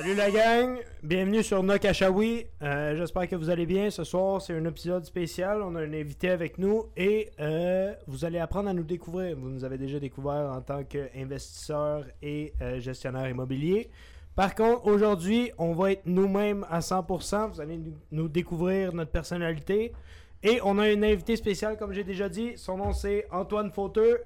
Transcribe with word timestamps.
Salut 0.00 0.14
la 0.14 0.30
gang, 0.30 0.78
bienvenue 1.02 1.42
sur 1.42 1.62
Nokashawi. 1.62 2.46
Euh, 2.62 2.96
J'espère 2.96 3.28
que 3.28 3.36
vous 3.36 3.50
allez 3.50 3.66
bien. 3.66 3.90
Ce 3.90 4.02
soir, 4.02 4.40
c'est 4.40 4.54
un 4.56 4.64
épisode 4.64 5.04
spécial. 5.04 5.60
On 5.60 5.74
a 5.76 5.80
un 5.82 5.92
invité 5.92 6.30
avec 6.30 6.56
nous 6.56 6.86
et 6.96 7.28
euh, 7.38 7.92
vous 8.06 8.24
allez 8.24 8.38
apprendre 8.38 8.70
à 8.70 8.72
nous 8.72 8.82
découvrir. 8.82 9.36
Vous 9.36 9.50
nous 9.50 9.62
avez 9.62 9.76
déjà 9.76 10.00
découvert 10.00 10.52
en 10.56 10.62
tant 10.62 10.84
qu'investisseur 10.84 12.06
et 12.22 12.54
euh, 12.62 12.80
gestionnaire 12.80 13.28
immobilier. 13.28 13.90
Par 14.34 14.54
contre, 14.54 14.86
aujourd'hui, 14.86 15.52
on 15.58 15.74
va 15.74 15.92
être 15.92 16.06
nous-mêmes 16.06 16.64
à 16.70 16.80
100%. 16.80 17.50
Vous 17.50 17.60
allez 17.60 17.78
nous- 18.10 18.28
découvrir 18.28 18.94
notre 18.94 19.10
personnalité. 19.10 19.92
Et 20.42 20.60
on 20.64 20.78
a 20.78 20.84
un 20.84 21.02
invité 21.02 21.36
spécial, 21.36 21.76
comme 21.76 21.92
j'ai 21.92 22.04
déjà 22.04 22.30
dit. 22.30 22.56
Son 22.56 22.78
nom, 22.78 22.94
c'est 22.94 23.26
Antoine 23.30 23.70
Fauteux. 23.70 24.18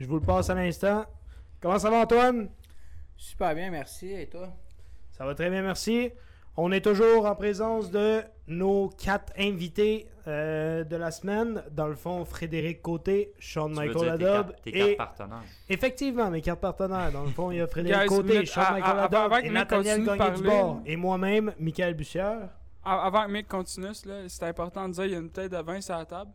Je 0.00 0.06
vous 0.08 0.16
le 0.16 0.22
passe 0.22 0.50
à 0.50 0.56
l'instant. 0.56 1.04
Comment 1.60 1.78
ça 1.78 1.88
va, 1.88 1.98
Antoine? 2.00 2.48
Super 3.16 3.54
bien, 3.54 3.70
merci. 3.70 4.10
Et 4.12 4.26
toi? 4.28 4.48
Ça 5.18 5.24
va 5.26 5.34
très 5.34 5.50
bien, 5.50 5.62
merci. 5.62 6.10
On 6.56 6.72
est 6.72 6.80
toujours 6.80 7.26
en 7.26 7.34
présence 7.36 7.90
de 7.90 8.20
nos 8.48 8.88
quatre 8.88 9.32
invités 9.38 10.08
euh, 10.26 10.82
de 10.84 10.96
la 10.96 11.10
semaine. 11.10 11.62
Dans 11.70 11.86
le 11.86 11.94
fond, 11.94 12.24
Frédéric 12.24 12.82
Côté, 12.82 13.32
Sean 13.38 13.68
Tu 13.68 13.74
Michael 13.76 13.94
tes 14.00 14.08
Adobe 14.10 14.46
cartes- 14.50 14.62
tes 14.62 14.72
cartes 14.72 14.88
et 14.90 14.96
partenaires. 14.96 15.42
effectivement 15.68 16.30
mes 16.30 16.40
cartes 16.42 16.60
partenaires. 16.60 17.12
Dans 17.12 17.22
le 17.22 17.30
fond, 17.30 17.50
il 17.52 17.58
y 17.58 17.60
a 17.60 17.66
Frédéric 17.68 18.08
Guys, 18.08 18.16
Côté, 18.16 18.46
Sean 18.46 18.60
à- 18.62 18.72
Michael 18.72 18.98
à- 18.98 19.02
Adobe 19.04 19.14
avant 19.20 19.36
que 19.36 19.40
et 19.40 19.44
Mick 19.44 19.52
Nathaniel 19.52 19.96
continue 20.04 20.16
de 20.18 20.18
Gagné 20.24 20.36
du 20.36 20.42
parler- 20.42 20.60
bord. 20.62 20.80
Et 20.86 20.96
moi-même, 20.96 21.54
Michael 21.60 21.94
Bussière. 21.94 22.48
Avant 22.84 23.26
que 23.26 23.30
Mick 23.30 23.48
continue, 23.48 23.88
c'est 24.28 24.42
important 24.44 24.88
de 24.88 24.94
dire 24.94 25.02
qu'il 25.04 25.12
y 25.12 25.16
a 25.16 25.18
une 25.18 25.26
bouteille 25.26 25.48
de 25.48 25.56
vin 25.58 25.80
sur 25.80 25.96
la 25.96 26.04
table. 26.06 26.30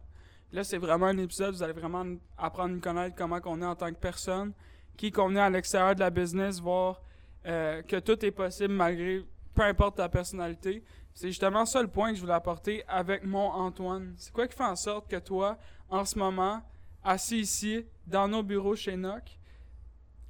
Là, 0.54 0.64
c'est 0.64 0.78
vraiment 0.78 1.08
un 1.08 1.18
épisode, 1.18 1.54
vous 1.56 1.64
allez 1.64 1.74
vraiment 1.74 2.06
apprendre 2.38 2.70
à 2.70 2.74
nous 2.76 2.80
connaître 2.80 3.16
comment 3.16 3.40
on 3.46 3.62
est 3.62 3.66
en 3.66 3.76
tant 3.76 3.90
que 3.90 3.96
personne, 4.00 4.54
qui 4.96 5.12
qu'on 5.12 5.36
est 5.36 5.40
à 5.40 5.50
l'extérieur 5.50 5.96
de 5.96 6.00
la 6.02 6.12
business, 6.12 6.60
voir 6.62 7.02
euh, 7.46 7.82
que 7.82 7.98
tout 7.98 8.24
est 8.26 8.32
possible 8.32 8.74
malgré 8.74 9.24
peu 9.54 9.62
importe 9.64 9.98
ta 9.98 10.10
personnalité. 10.10 10.84
C'est 11.14 11.28
justement 11.28 11.66
ça 11.66 11.82
le 11.82 11.88
point 11.88 12.10
que 12.10 12.16
je 12.16 12.22
voulais 12.22 12.34
apporter 12.34 12.84
avec 12.88 13.24
mon 13.24 13.50
Antoine. 13.50 14.16
C'est 14.18 14.34
quoi 14.34 14.48
qui 14.48 14.56
fait 14.56 14.64
en 14.64 14.76
sorte 14.76 15.10
que 15.10 15.18
toi, 15.18 15.58
en 15.90 16.06
ce 16.06 16.18
moment, 16.18 16.62
assis 17.04 17.40
ici, 17.40 17.86
dans 18.08 18.28
nos 18.28 18.42
bureaux 18.42 18.76
chez 18.76 18.96
NOC, 18.96 19.38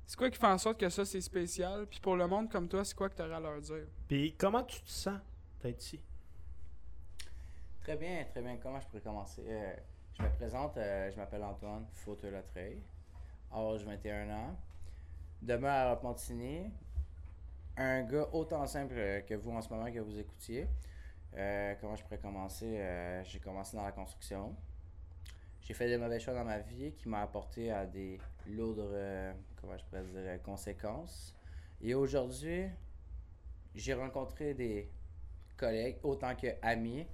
c'est 0.06 0.18
quoi 0.18 0.30
qui 0.30 0.38
fait 0.38 0.48
en 0.48 0.58
sorte 0.58 0.80
que 0.80 0.90
ça 0.90 1.06
c'est 1.06 1.22
spécial? 1.22 1.88
Puis 1.88 2.00
pour 2.00 2.16
le 2.16 2.28
monde 2.28 2.50
comme 2.50 2.68
toi, 2.68 2.84
c'est 2.84 2.96
quoi 2.96 3.10
que 3.10 3.16
tu 3.16 3.22
aurais 3.22 3.36
à 3.36 3.40
leur 3.40 3.62
dire? 3.62 3.88
Puis 4.08 4.36
comment 4.38 4.64
tu 4.64 4.82
te 4.82 4.90
sens 4.90 5.20
d'être 5.62 5.82
ici? 5.82 6.00
Très 7.82 7.96
bien, 7.96 8.26
très 8.32 8.42
bien. 8.42 8.58
Comment 8.62 8.80
je 8.80 8.88
pourrais 8.88 9.02
commencer? 9.02 9.44
Euh, 9.48 9.74
je 10.18 10.24
me 10.24 10.30
présente, 10.30 10.78
euh, 10.78 11.12
je 11.12 11.18
m'appelle 11.18 11.44
Antoine 11.44 11.86
Fauteux-Latreille, 11.92 12.82
âge 13.54 13.84
21 13.84 14.30
ans, 14.30 14.58
demeure 15.42 15.92
à 15.92 16.00
Pontigny, 16.00 16.72
un 17.78 18.04
gars 18.04 18.28
autant 18.34 18.66
simple 18.68 18.96
euh, 18.98 19.22
que 19.22 19.34
vous 19.34 19.52
en 19.52 19.62
ce 19.62 19.70
moment 19.70 19.92
que 19.92 20.00
vous 20.00 20.20
écoutiez. 20.20 20.68
Euh, 21.36 21.74
comment 21.82 21.96
je 21.96 22.04
pourrais 22.04 22.20
commencer? 22.20 22.78
Euh, 22.78 23.24
j'ai 23.24 23.40
commencé 23.40 23.76
dans 23.76 23.84
la 23.84 23.92
construction. 23.92 24.56
J'ai 25.62 25.74
fait 25.74 25.88
des 25.88 25.98
mauvais 25.98 26.20
choix 26.20 26.34
dans 26.34 26.44
ma 26.44 26.60
vie 26.60 26.94
qui 26.94 27.08
m'ont 27.08 27.18
apporté 27.18 27.72
à 27.72 27.86
des 27.86 28.20
lourdes, 28.48 28.86
comment 29.60 29.78
je 29.78 29.84
pourrais 29.86 30.04
dire, 30.04 30.42
conséquences. 30.44 31.34
Et 31.82 31.96
aujourd'hui, 31.96 32.66
j'ai 33.74 33.94
rencontré 33.94 34.54
des 34.54 34.92
collègues 35.56 35.98
autant 36.04 36.36
que 36.36 36.48
amis. 36.62 37.08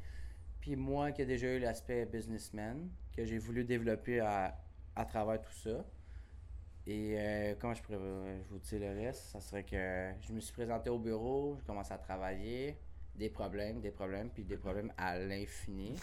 Puis 0.62 0.76
moi 0.76 1.12
qui 1.12 1.22
ai 1.22 1.26
déjà 1.28 1.48
eu 1.48 1.60
l'aspect 1.60 2.06
businessman, 2.06 2.90
que 3.16 3.24
j'ai 3.24 3.38
voulu 3.38 3.64
développer 3.64 4.20
à, 4.20 4.60
à 4.96 5.06
travers 5.06 5.40
tout 5.42 5.54
ça. 5.54 5.86
Et 6.92 7.14
euh, 7.20 7.54
comment 7.60 7.76
je 7.76 7.84
pourrais 7.84 8.00
vous 8.50 8.58
dire 8.58 8.80
le 8.80 9.00
reste, 9.00 9.22
ça 9.26 9.40
serait 9.40 9.64
que 9.64 10.10
je 10.22 10.34
me 10.34 10.40
suis 10.40 10.54
présenté 10.54 10.90
au 10.90 10.98
bureau, 10.98 11.56
je 11.60 11.64
commence 11.64 11.92
à 11.92 12.00
travailler, 12.00 12.76
des 13.14 13.30
problèmes, 13.30 13.80
des 13.80 13.92
problèmes, 13.92 14.32
puis 14.32 14.44
des 14.44 14.58
problèmes 14.58 14.92
à 14.98 15.20
l'infini. 15.20 15.96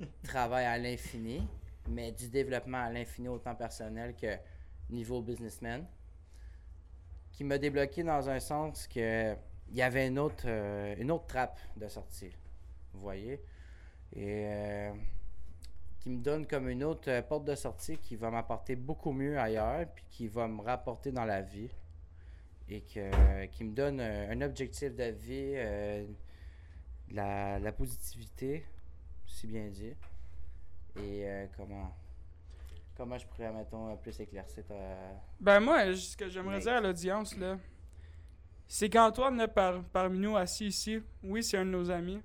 Travail 0.22 0.64
à 0.64 0.78
l'infini, 0.78 1.46
mais 1.90 2.12
du 2.12 2.30
développement 2.30 2.78
à 2.78 2.90
l'infini 2.90 3.28
autant 3.28 3.54
personnel 3.54 4.14
que 4.14 4.38
niveau 4.88 5.20
businessman. 5.20 5.84
Qui 7.32 7.44
m'a 7.44 7.58
débloqué 7.58 8.02
dans 8.02 8.30
un 8.30 8.40
sens 8.40 8.88
que 8.88 9.34
il 9.68 9.76
y 9.76 9.82
avait 9.82 10.06
une 10.06 10.18
autre, 10.18 10.44
euh, 10.46 10.94
une 10.96 11.10
autre 11.10 11.26
trappe 11.26 11.58
de 11.76 11.88
sortie. 11.88 12.34
Vous 12.94 13.00
voyez? 13.00 13.34
Et 14.14 14.46
euh, 14.46 14.92
qui 16.06 16.10
me 16.10 16.22
donne 16.22 16.46
comme 16.46 16.68
une 16.68 16.84
autre 16.84 17.10
euh, 17.10 17.20
porte 17.20 17.46
de 17.46 17.56
sortie 17.56 17.98
qui 17.98 18.14
va 18.14 18.30
m'apporter 18.30 18.76
beaucoup 18.76 19.10
mieux 19.10 19.36
ailleurs, 19.40 19.88
puis 19.92 20.04
qui 20.08 20.28
va 20.28 20.46
me 20.46 20.62
rapporter 20.62 21.10
dans 21.10 21.24
la 21.24 21.42
vie. 21.42 21.68
Et 22.68 22.82
que, 22.82 23.46
qui 23.46 23.64
me 23.64 23.74
donne 23.74 23.98
euh, 23.98 24.30
un 24.30 24.40
objectif 24.42 24.94
de 24.94 25.10
vie, 25.10 25.54
euh, 25.56 26.06
de 27.08 27.16
la, 27.16 27.58
la 27.58 27.72
positivité, 27.72 28.64
si 29.26 29.48
bien 29.48 29.66
dit. 29.66 29.94
Et 30.96 31.26
euh, 31.26 31.46
comment, 31.56 31.92
comment 32.96 33.18
je 33.18 33.26
pourrais, 33.26 33.50
mettons, 33.52 33.96
plus 33.96 34.20
éclaircir 34.20 34.64
ta. 34.64 34.74
Ben 35.40 35.58
moi, 35.58 35.92
ce 35.92 36.16
que 36.16 36.28
j'aimerais 36.28 36.60
dire 36.60 36.74
à 36.74 36.80
l'audience, 36.80 37.36
là, 37.36 37.58
c'est 38.68 38.88
qu'Antoine, 38.88 39.38
là, 39.38 39.48
par, 39.48 39.82
parmi 39.82 40.20
nous, 40.20 40.36
assis 40.36 40.66
ici, 40.66 41.02
oui, 41.24 41.42
c'est 41.42 41.58
un 41.58 41.64
de 41.64 41.70
nos 41.70 41.90
amis, 41.90 42.22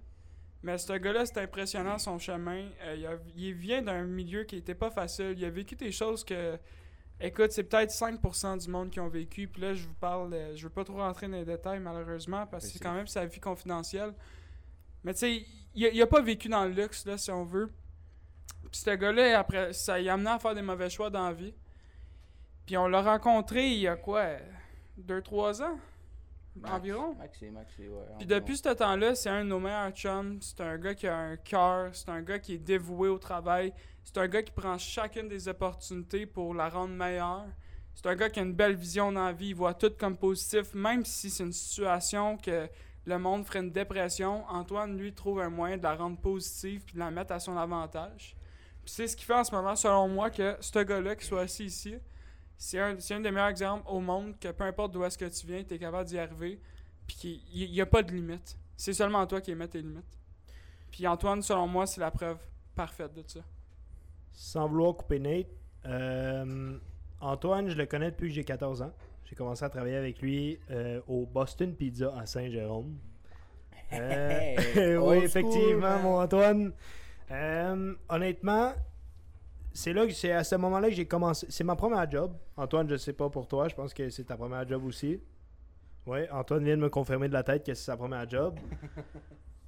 mais 0.64 0.78
ce 0.78 0.94
gars-là, 0.94 1.26
c'est 1.26 1.40
impressionnant 1.40 1.98
son 1.98 2.20
chemin. 2.20 2.66
Euh, 2.84 2.96
il, 2.98 3.06
a- 3.08 3.18
il 3.36 3.54
vient 3.54 3.82
d'un 3.82 4.04
milieu 4.04 4.44
qui 4.44 4.58
était 4.58 4.76
pas 4.76 4.92
facile. 4.92 5.34
Il 5.38 5.46
a 5.46 5.50
vécu 5.50 5.76
des 5.76 5.92
choses 5.92 6.24
que, 6.24 6.58
écoute, 7.20 7.52
c'est 7.52 7.64
peut-être 7.64 7.92
5% 7.92 8.58
du 8.64 8.70
monde 8.70 8.90
qui 8.92 9.00
ont 9.00 9.10
vécu. 9.10 9.48
Puis 9.48 9.62
là, 9.62 9.74
je 9.74 9.88
vous 9.88 9.94
parle, 9.96 10.36
je 10.56 10.64
veux 10.64 10.70
pas 10.70 10.84
trop 10.84 10.98
rentrer 10.98 11.28
dans 11.28 11.38
les 11.38 11.46
détails, 11.46 11.80
malheureusement, 11.80 12.46
parce 12.48 12.66
que 12.68 12.74
c'est 12.74 12.80
quand 12.80 12.94
même 12.94 13.08
sa 13.08 13.26
vie 13.26 13.40
confidentielle. 13.40 14.14
Mais 15.04 15.14
tu 15.14 15.20
sais, 15.20 15.46
il, 15.74 15.86
a- 15.86 15.90
il 15.90 16.02
a 16.02 16.08
pas 16.08 16.22
vécu 16.22 16.48
dans 16.48 16.66
le 16.66 16.72
luxe, 16.72 17.06
là, 17.06 17.18
si 17.18 17.32
on 17.32 17.44
veut. 17.44 17.72
Puis 18.72 18.82
ce 18.82 18.92
gars-là, 18.92 19.40
après, 19.40 19.74
ça 19.74 20.00
il 20.00 20.08
a 20.08 20.14
amené 20.14 20.30
à 20.30 20.40
faire 20.40 20.54
des 20.56 20.62
mauvais 20.62 20.90
choix 20.90 21.10
dans 21.10 21.26
la 21.26 21.34
vie. 21.34 21.54
Puis 22.66 22.78
on 22.78 22.88
l'a 22.88 23.02
rencontré 23.02 23.68
il 23.68 23.80
y 23.80 23.88
a 23.88 23.96
quoi? 23.98 24.28
2-3 25.00 25.62
ans? 25.64 25.78
Max- 26.56 26.74
Environ? 26.76 27.16
Maxi, 27.16 27.50
maxi, 27.50 27.82
ouais. 27.88 27.88
Puis 28.18 28.26
environ. 28.26 28.28
depuis 28.40 28.58
ce 28.58 28.70
temps-là, 28.70 29.16
c'est 29.16 29.30
un 29.30 29.44
de 29.44 29.50
nos 29.50 29.60
meilleurs 29.60 29.92
chums. 29.92 30.40
C'est 30.42 30.62
un 30.62 30.78
gars 30.78 30.94
qui 30.94 31.08
a 31.08 31.16
un 31.18 31.38
cœur. 31.38 31.90
C'est 31.96 32.10
un 32.10 32.22
gars 32.22 32.40
qui 32.40 32.56
est 32.56 32.58
dévoué 32.58 33.08
au 33.10 33.18
travail. 33.18 33.74
C'est 34.04 34.18
un 34.18 34.28
gars 34.28 34.44
qui 34.44 34.52
prend 34.52 34.78
chacune 34.78 35.28
des 35.30 35.48
opportunités 35.48 36.26
pour 36.26 36.54
la 36.54 36.68
rendre 36.70 36.94
meilleure. 36.94 37.46
C'est 37.94 38.08
un 38.08 38.16
gars 38.16 38.30
qui 38.30 38.40
a 38.40 38.44
une 38.44 38.54
belle 38.54 38.76
vision 38.76 39.12
dans 39.12 39.26
la 39.26 39.32
vie. 39.34 39.50
Il 39.50 39.56
voit 39.56 39.74
tout 39.74 39.92
comme 39.98 40.18
positif, 40.18 40.74
même 40.74 41.06
si 41.06 41.30
c'est 41.30 41.44
une 41.44 41.54
situation 41.54 42.38
que 42.38 42.68
le 43.06 43.18
monde 43.18 43.46
ferait 43.46 43.60
une 43.60 43.72
dépression. 43.72 44.44
Antoine, 44.50 44.98
lui, 44.98 45.14
trouve 45.14 45.40
un 45.42 45.50
moyen 45.50 45.78
de 45.78 45.84
la 45.84 45.96
rendre 45.96 46.18
positive 46.20 46.84
puis 46.86 46.96
de 46.96 47.00
la 47.00 47.12
mettre 47.12 47.32
à 47.34 47.40
son 47.40 47.56
avantage. 47.58 48.36
Puis 48.84 48.94
c'est 48.94 49.08
ce 49.08 49.16
qui 49.16 49.24
fait 49.26 49.34
en 49.36 49.44
ce 49.44 49.54
moment, 49.54 49.76
selon 49.76 50.08
moi, 50.08 50.30
que 50.30 50.58
ce 50.60 50.80
gars-là 50.80 51.16
qui 51.16 51.26
soit 51.26 51.42
assis 51.42 51.66
ici, 51.66 51.96
c'est 52.62 52.78
un, 52.80 53.00
c'est 53.00 53.16
un 53.16 53.20
des 53.20 53.32
meilleurs 53.32 53.50
exemples 53.50 53.84
au 53.88 54.00
monde 54.00 54.38
que 54.40 54.50
peu 54.50 54.66
importe 54.66 54.92
d'où 54.92 55.04
est-ce 55.04 55.18
que 55.18 55.26
tu 55.26 55.48
viens, 55.48 55.64
tu 55.64 55.74
es 55.74 55.80
capable 55.80 56.08
d'y 56.08 56.20
arriver. 56.20 56.60
Puis 57.08 57.16
qu'il 57.16 57.72
n'y 57.72 57.82
a 57.82 57.88
pas 57.88 58.04
de 58.04 58.12
limite. 58.12 58.56
C'est 58.78 58.94
seulement 58.94 59.26
toi 59.26 59.42
qui 59.42 59.50
émets 59.50 59.68
tes 59.68 59.82
limites. 59.82 60.20
Puis 60.92 61.08
Antoine, 61.08 61.42
selon 61.42 61.66
moi, 61.66 61.88
c'est 61.88 62.02
la 62.02 62.12
preuve 62.12 62.38
parfaite 62.76 63.16
de 63.16 63.24
ça. 63.26 63.40
Sans 64.32 64.68
vouloir 64.68 64.96
couper 64.96 65.18
Nate, 65.18 65.48
euh, 65.88 66.78
Antoine, 67.20 67.68
je 67.68 67.76
le 67.76 67.88
connais 67.88 68.12
depuis 68.12 68.30
que 68.30 68.36
j'ai 68.36 68.44
14 68.44 68.84
ans. 68.84 68.94
J'ai 69.26 69.36
commencé 69.36 69.66
à 69.66 69.70
travailler 69.70 69.98
avec 69.98 70.22
lui 70.22 70.60
euh, 70.70 71.02
au 71.08 71.26
Boston 71.26 71.74
Pizza 71.74 72.14
à 72.16 72.28
Saint-Jérôme. 72.28 72.96
Euh, 73.92 74.56
Hey, 74.76 74.98
oui, 74.98 75.18
effectivement, 75.18 75.98
mon 75.98 76.22
Antoine. 76.22 76.74
Euh, 77.32 77.96
honnêtement, 78.08 78.74
c'est 79.74 79.94
là 79.94 80.06
que 80.06 80.14
c'est 80.14 80.32
à 80.32 80.44
ce 80.44 80.56
moment-là 80.56 80.90
que 80.90 80.96
j'ai 80.96 81.06
commencé. 81.08 81.46
C'est 81.50 81.64
ma 81.64 81.76
première 81.76 82.10
job. 82.10 82.34
Antoine, 82.58 82.90
je 82.90 82.98
sais 82.98 83.14
pas 83.14 83.30
pour 83.30 83.48
toi, 83.48 83.68
je 83.68 83.76
pense 83.76 83.94
que 83.94 84.10
c'est 84.10 84.26
ta 84.26 84.36
première 84.38 84.68
job 84.68 84.84
aussi. 84.86 85.22
Oui, 86.08 86.20
Antoine 86.32 86.64
vient 86.64 86.76
de 86.78 86.82
me 86.82 86.90
confirmer 86.90 87.28
de 87.28 87.34
la 87.34 87.44
tête 87.44 87.66
que 87.66 87.74
c'est 87.74 87.84
sa 87.86 87.98
première 87.98 88.30
job. 88.30 88.58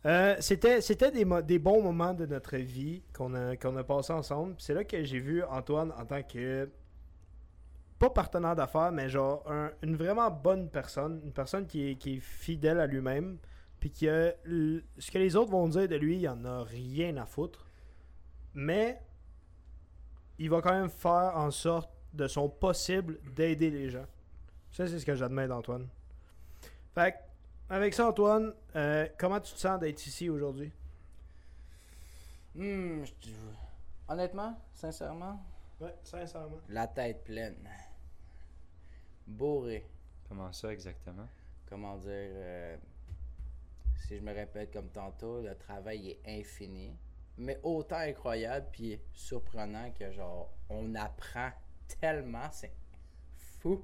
Euh, 0.06 0.36
c'était 0.42 0.82
c'était 0.82 1.12
des, 1.12 1.24
des 1.44 1.60
bons 1.60 1.82
moments 1.82 2.14
de 2.14 2.26
notre 2.26 2.58
vie 2.58 3.04
qu'on 3.16 3.34
a, 3.36 3.56
qu'on 3.56 3.78
a 3.78 3.86
passé 3.86 4.12
ensemble. 4.12 4.54
C'est 4.58 4.74
là 4.74 4.84
que 4.84 5.02
j'ai 5.06 5.20
vu 5.20 5.42
Antoine 5.46 5.94
en 5.98 6.06
tant 6.06 6.22
que 6.22 6.70
pas 8.00 8.10
partenaire 8.10 8.54
d'affaires, 8.54 8.92
mais 8.92 9.08
genre 9.08 9.50
un- 9.50 9.72
une 9.82 9.96
vraiment 9.96 10.30
bonne 10.30 10.70
personne, 10.70 11.22
une 11.24 11.32
personne 11.32 11.66
qui 11.66 11.92
est, 11.92 11.96
qui 11.96 12.16
est 12.16 12.20
fidèle 12.20 12.82
à 12.82 12.86
lui-même, 12.86 13.38
puis 13.80 13.94
l- 14.04 14.84
ce 14.98 15.10
que 15.10 15.20
les 15.20 15.38
autres 15.38 15.52
vont 15.52 15.70
dire 15.70 15.88
de 15.88 15.96
lui, 15.96 16.18
il 16.18 16.28
en 16.28 16.44
a 16.44 16.64
rien 16.64 17.16
à 17.16 17.26
foutre. 17.26 17.66
Mais 18.54 19.00
il 20.40 20.50
va 20.50 20.62
quand 20.62 20.74
même 20.74 20.90
faire 20.90 21.34
en 21.36 21.52
sorte 21.52 21.90
de 22.14 22.28
son 22.28 22.50
possible 22.50 23.20
d'aider 23.36 23.70
les 23.72 23.90
gens. 23.90 24.06
Ça, 24.72 24.88
c'est 24.88 25.00
ce 25.00 25.06
que 25.06 25.16
j'admets 25.16 25.48
d'Antoine. 25.48 25.88
Fait 26.94 27.12
que, 27.14 27.18
avec 27.74 27.94
ça, 27.94 28.08
Antoine, 28.10 28.54
euh, 28.76 29.08
comment 29.18 29.40
tu 29.40 29.54
te 29.54 29.60
sens 29.60 29.80
d'être 29.80 30.06
ici 30.06 30.30
aujourd'hui? 30.30 30.72
Hmm, 32.56 33.04
je 33.04 33.12
te- 33.14 33.30
Honnêtement, 34.08 34.60
sincèrement, 34.76 35.40
Ouais, 35.80 35.96
sincèrement. 36.04 36.58
la 36.70 36.88
tête 36.88 37.24
pleine. 37.24 37.56
Bourré. 39.26 39.86
Comment 40.30 40.52
ça 40.52 40.72
exactement? 40.72 41.28
comment 41.70 41.98
dire, 41.98 42.10
euh, 42.12 42.78
si 44.06 44.18
je 44.18 44.22
me 44.22 44.32
répète 44.32 44.72
comme 44.72 44.90
tantôt, 44.90 45.42
le 45.42 45.56
travail 45.56 46.10
est 46.24 46.40
infini, 46.40 46.92
mais 47.38 47.60
autant 47.64 47.98
incroyable 47.98 48.68
puis 48.72 49.00
surprenant 49.14 49.92
que 49.92 50.12
genre 50.12 50.54
on 50.70 50.94
apprend 50.96 51.52
tellement, 52.00 52.50
c'est 52.52 52.74
fou. 53.60 53.84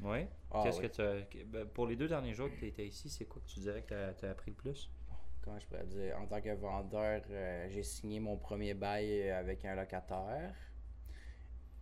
Oui. 0.00 0.26
Ah 0.50 0.62
Qu'est-ce 0.64 0.80
oui. 0.80 0.88
que 0.88 1.24
tu 1.28 1.44
ben, 1.44 1.66
Pour 1.68 1.86
les 1.86 1.96
deux 1.96 2.08
derniers 2.08 2.34
jours 2.34 2.50
que 2.50 2.56
tu 2.56 2.66
étais 2.66 2.86
ici, 2.86 3.08
c'est 3.08 3.24
quoi 3.24 3.40
que 3.42 3.48
tu 3.48 3.60
dirais 3.60 3.82
que 3.82 4.12
tu 4.14 4.26
as, 4.26 4.30
appris 4.30 4.50
le 4.50 4.56
plus? 4.56 4.90
Comment 5.42 5.58
je 5.58 5.66
pourrais 5.66 5.84
dire, 5.86 6.18
en 6.20 6.26
tant 6.26 6.40
que 6.40 6.54
vendeur, 6.54 7.22
euh, 7.30 7.68
j'ai 7.70 7.82
signé 7.82 8.20
mon 8.20 8.36
premier 8.36 8.74
bail 8.74 9.30
avec 9.30 9.64
un 9.64 9.74
locataire. 9.74 10.54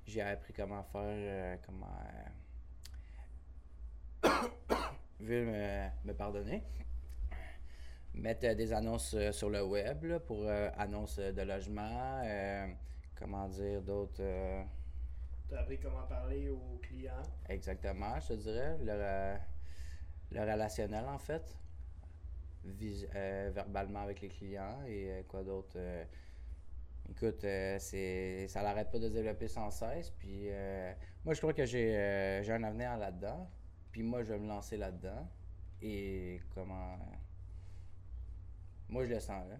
J'ai 0.07 0.23
appris 0.23 0.53
comment 0.53 0.83
faire, 0.83 1.03
euh, 1.05 1.57
comment. 1.65 1.87
euh, 5.23 5.89
me 6.05 6.13
pardonner. 6.13 6.63
Mettre 8.15 8.47
euh, 8.49 8.55
des 8.55 8.73
annonces 8.73 9.15
euh, 9.15 9.33
sur 9.33 9.51
le 9.51 9.63
web 9.65 10.05
là, 10.05 10.21
pour 10.21 10.43
euh, 10.45 10.69
annonces 10.77 11.19
de 11.19 11.43
logement. 11.43 12.23
comment 13.15 13.49
dire 13.49 13.83
d'autres. 13.83 14.21
euh, 14.23 14.63
T'as 15.49 15.61
appris 15.61 15.79
comment 15.79 16.05
parler 16.05 16.49
aux 16.51 16.79
clients. 16.83 17.23
Exactement, 17.49 18.19
je 18.21 18.29
te 18.29 18.33
dirais. 18.35 18.77
Le, 18.83 19.37
le 20.33 20.41
relationnel, 20.41 21.05
en 21.07 21.19
fait. 21.19 21.57
Vis- 22.65 23.07
euh, 23.15 23.51
verbalement 23.55 24.01
avec 24.03 24.21
les 24.21 24.29
clients 24.29 24.83
et 24.87 25.11
euh, 25.11 25.23
quoi 25.27 25.43
d'autre. 25.43 25.77
euh, 25.77 26.05
écoute, 27.11 27.41
c'est 27.79 28.47
ça 28.49 28.63
n'arrête 28.63 28.91
pas 28.91 28.99
de 28.99 29.09
se 29.09 29.13
développer 29.15 29.49
sans 29.49 29.71
cesse. 29.71 30.11
Puis 30.11 30.49
moi, 31.25 31.35
je 31.35 31.41
crois 31.41 31.53
que 31.55 31.65
j'ai 31.67 32.41
j'ai 32.45 32.53
un 32.53 32.63
avenir 32.65 32.97
là-dedans. 32.99 33.49
Puis 33.93 34.03
moi, 34.03 34.23
je 34.23 34.33
vais 34.33 34.39
me 34.39 34.49
lancer 34.49 34.77
là-dedans. 34.77 35.29
Et 35.83 36.41
comment. 36.55 36.97
Moi, 38.91 39.05
je 39.07 39.15
le 39.15 39.21
sens, 39.21 39.45
là. 39.49 39.57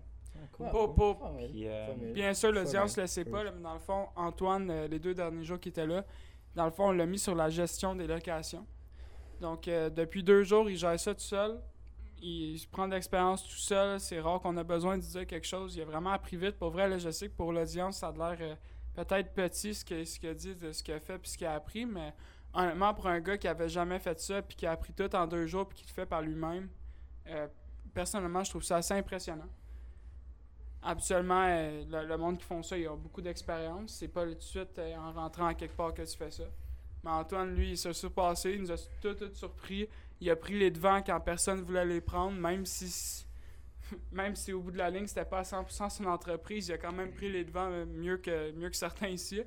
cool. 0.53 0.69
Pour- 0.71 0.95
pour- 0.95 1.19
Formule, 1.19 1.49
Puis, 1.51 1.69
euh, 1.69 1.87
formule. 1.87 2.13
Bien 2.13 2.35
sûr, 2.35 2.53
l'audience 2.53 2.97
ne 2.97 3.03
le 3.03 3.07
sait 3.09 3.25
pas, 3.25 3.45
là, 3.45 3.53
mais 3.53 3.63
dans 3.63 3.75
le 3.75 3.79
fond, 3.81 4.09
Antoine, 4.17 4.71
euh, 4.71 4.89
les 4.89 4.99
deux 4.99 5.15
derniers 5.15 5.45
jours 5.45 5.59
qu'il 5.61 5.71
était 5.71 5.87
là, 5.87 6.05
dans 6.55 6.65
le 6.65 6.71
fond, 6.71 6.89
on 6.89 6.93
l'a 6.93 7.07
mis 7.07 7.19
sur 7.19 7.35
la 7.35 7.49
gestion 7.51 7.95
des 7.95 8.07
locations. 8.07 8.67
Donc, 9.41 9.69
euh, 9.69 9.89
depuis 9.91 10.23
deux 10.23 10.43
jours, 10.43 10.69
il 10.69 10.77
gère 10.77 10.99
ça 10.99 11.15
tout 11.15 11.21
seul. 11.21 11.61
Il 12.23 12.59
se 12.59 12.67
prend 12.67 12.87
de 12.87 12.93
l'expérience 12.95 13.43
tout 13.45 13.57
seul. 13.57 13.99
C'est 13.99 14.21
rare 14.21 14.41
qu'on 14.41 14.57
a 14.59 14.65
besoin 14.65 14.99
de 14.99 15.03
dire 15.03 15.27
quelque 15.27 15.47
chose. 15.47 15.75
Il 15.77 15.83
a 15.83 15.85
vraiment 15.87 16.11
appris 16.11 16.37
vite. 16.37 16.59
Pour 16.59 16.71
vrai, 16.71 16.87
là, 16.89 16.99
je 16.99 17.11
sais 17.11 17.29
que 17.29 17.35
pour 17.35 17.51
l'audience, 17.53 17.99
ça 17.99 18.09
a 18.09 18.13
l'air 18.13 18.37
euh, 18.41 18.55
peut-être 18.95 19.33
petit 19.33 19.75
ce 19.75 19.85
qu'il 19.85 20.07
ce 20.07 20.27
a 20.27 20.35
dit, 20.35 20.55
de 20.55 20.73
ce 20.73 20.83
qu'il 20.83 20.93
a 20.93 21.01
fait 21.01 21.17
puis 21.19 21.31
ce 21.31 21.39
qu'il 21.39 21.47
a 21.47 21.55
appris, 21.55 21.87
mais 21.87 22.13
honnêtement, 22.53 22.93
pour 22.93 23.07
un 23.07 23.21
gars 23.21 23.39
qui 23.39 23.49
avait 23.49 23.69
jamais 23.71 23.99
fait 23.99 24.21
ça 24.21 24.43
puis 24.43 24.57
qui 24.57 24.67
a 24.67 24.73
appris 24.73 24.93
tout 24.93 25.15
en 25.17 25.27
deux 25.27 25.47
jours 25.47 25.67
puis 25.67 25.79
qui 25.79 25.87
le 25.87 25.93
fait 25.95 26.05
par 26.07 26.21
lui-même, 26.21 26.69
euh, 27.29 27.47
personnellement, 27.93 28.45
je 28.45 28.51
trouve 28.51 28.63
ça 28.63 28.77
assez 28.77 28.95
impressionnant. 28.95 29.49
Habituellement, 30.83 31.45
euh, 31.47 31.85
le, 31.91 32.07
le 32.07 32.17
monde 32.17 32.39
qui 32.39 32.45
font 32.45 32.63
ça, 32.63 32.77
ils 32.79 32.89
ont 32.89 32.97
beaucoup 32.97 33.21
d'expérience. 33.21 33.93
C'est 33.99 34.09
pas 34.09 34.25
tout 34.27 34.35
de 34.35 34.41
suite 34.41 34.79
euh, 34.79 34.97
en 34.97 35.13
rentrant 35.13 35.47
à 35.47 35.55
quelque 35.55 35.77
part 35.77 35.93
que 35.93 36.03
tu 36.03 36.17
fais 36.17 36.31
ça. 36.31 36.45
Mais 37.05 37.11
Antoine, 37.11 37.55
lui, 37.55 37.71
il 37.71 37.79
s'est 37.79 37.93
surpassé, 37.93 38.53
il 38.53 38.63
nous 38.63 38.73
a 38.73 38.77
tout, 39.01 39.15
tout 39.15 39.35
surpris. 39.35 39.89
Il 40.21 40.31
a 40.31 40.37
pris 40.37 40.59
les 40.59 40.71
devants 40.71 41.03
quand 41.03 41.19
personne 41.21 41.61
voulait 41.63 41.85
les 41.85 42.01
prendre, 42.01 42.39
même 42.39 42.65
si 42.65 43.27
même 44.13 44.37
si 44.37 44.53
au 44.53 44.61
bout 44.61 44.71
de 44.71 44.79
la 44.79 44.91
ligne, 44.91 45.07
c'était 45.07 45.25
pas 45.25 45.41
à 45.41 45.43
100% 45.43 45.91
son 45.91 46.05
entreprise, 46.05 46.69
il 46.69 46.73
a 46.73 46.79
quand 46.79 46.93
même 46.93 47.13
pris 47.13 47.31
les 47.31 47.45
devants 47.45 47.71
euh, 47.71 47.87
mieux 47.87 48.19
que, 48.19 48.53
mieux 48.53 48.71
que 48.71 48.77
certains 48.77 49.09
ici, 49.09 49.43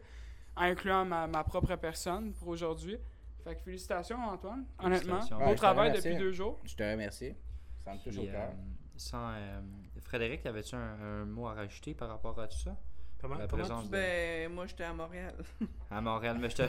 incluant 0.55 1.05
ma, 1.05 1.27
ma 1.27 1.43
propre 1.43 1.75
personne 1.75 2.33
pour 2.33 2.49
aujourd'hui. 2.49 2.97
Fait 3.43 3.55
que 3.55 3.61
félicitations, 3.61 4.17
Antoine. 4.17 4.65
Honnêtement, 4.79 5.19
Ouais, 5.37 5.53
te 5.53 5.57
travail 5.57 5.91
depuis 5.93 6.15
deux 6.15 6.31
jours. 6.31 6.59
Je 6.63 6.75
te 6.75 6.83
remercie. 6.83 7.35
Ça 7.83 7.93
me 7.93 7.97
touche 7.99 8.13
Puis, 8.13 8.19
au 8.29 8.31
cœur. 8.31 8.49
euh, 8.49 8.53
sans, 8.97 9.29
euh, 9.31 9.61
Frédéric, 10.01 10.45
avais-tu 10.45 10.75
un, 10.75 10.79
un 11.01 11.25
mot 11.25 11.47
à 11.47 11.53
rajouter 11.53 11.93
par 11.93 12.09
rapport 12.09 12.39
à 12.39 12.47
tout 12.47 12.57
ça? 12.57 12.75
Comment, 13.19 13.35
La 13.35 13.47
comment 13.47 13.61
présence 13.63 13.85
de- 13.85 13.91
Ben, 13.91 14.51
moi, 14.51 14.67
j'étais 14.67 14.83
à 14.83 14.93
Montréal. 14.93 15.33
À 15.91 16.01
Montréal, 16.01 16.37
mais 16.41 16.49
je 16.49 16.55
te, 16.57 16.63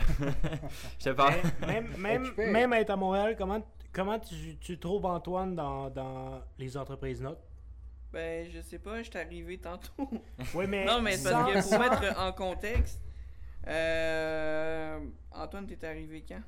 je 0.99 1.05
te 1.05 1.11
parle. 1.11 1.35
même, 1.67 1.89
même, 1.99 2.33
même 2.37 2.73
être 2.75 2.91
à 2.91 2.97
Montréal, 2.97 3.35
comment, 3.37 3.61
comment 3.93 4.19
tu, 4.21 4.57
tu 4.59 4.79
trouves 4.79 5.05
Antoine 5.07 5.55
dans, 5.57 5.91
dans 5.91 6.43
les 6.59 6.77
entreprises 6.77 7.21
notes? 7.21 7.43
Ben, 8.13 8.49
je 8.49 8.61
sais 8.61 8.79
pas, 8.79 9.03
j'étais 9.03 9.19
arrivé 9.19 9.59
tantôt. 9.59 10.09
Oui, 10.55 10.67
mais. 10.69 10.85
non, 10.85 11.01
mais 11.03 11.17
parce 11.23 11.53
que 11.53 11.69
pour 11.69 11.79
mettre 11.81 12.21
en 12.21 12.33
contexte, 12.33 13.01
euh, 13.67 15.01
Antoine, 15.33 15.67
t'es 15.67 15.85
arrivé 15.87 16.25
quand? 16.27 16.43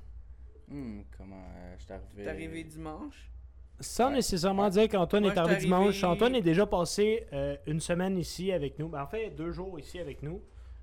Hmm, 0.69 1.01
comment 1.17 1.43
euh, 1.57 1.75
je 1.79 1.85
suis 1.85 1.93
arrivé. 1.93 2.23
T'es 2.23 2.29
arrivé 2.29 2.65
dimanche. 2.65 3.31
Sans 3.81 4.09
Ouais. 4.09 4.15
nécessairement 4.17 4.65
Ouais. 4.65 4.71
dire 4.71 4.89
qu'Antoine 4.89 5.25
est 5.27 5.37
arrivé 5.37 5.61
dimanche. 5.61 6.03
Antoine 6.05 6.35
est 6.35 6.43
déjà 6.43 6.67
passé 6.67 7.27
euh, 7.33 7.57
une 7.67 7.81
semaine 7.81 8.17
ici 8.19 8.51
avec 8.53 8.79
nous. 8.79 8.89
Ben, 8.89 9.03
en 9.03 9.07
fait, 9.07 9.31
deux 9.31 9.51
jours 9.53 9.79
ici 9.79 9.99
avec 9.99 10.23
nous. 10.23 10.41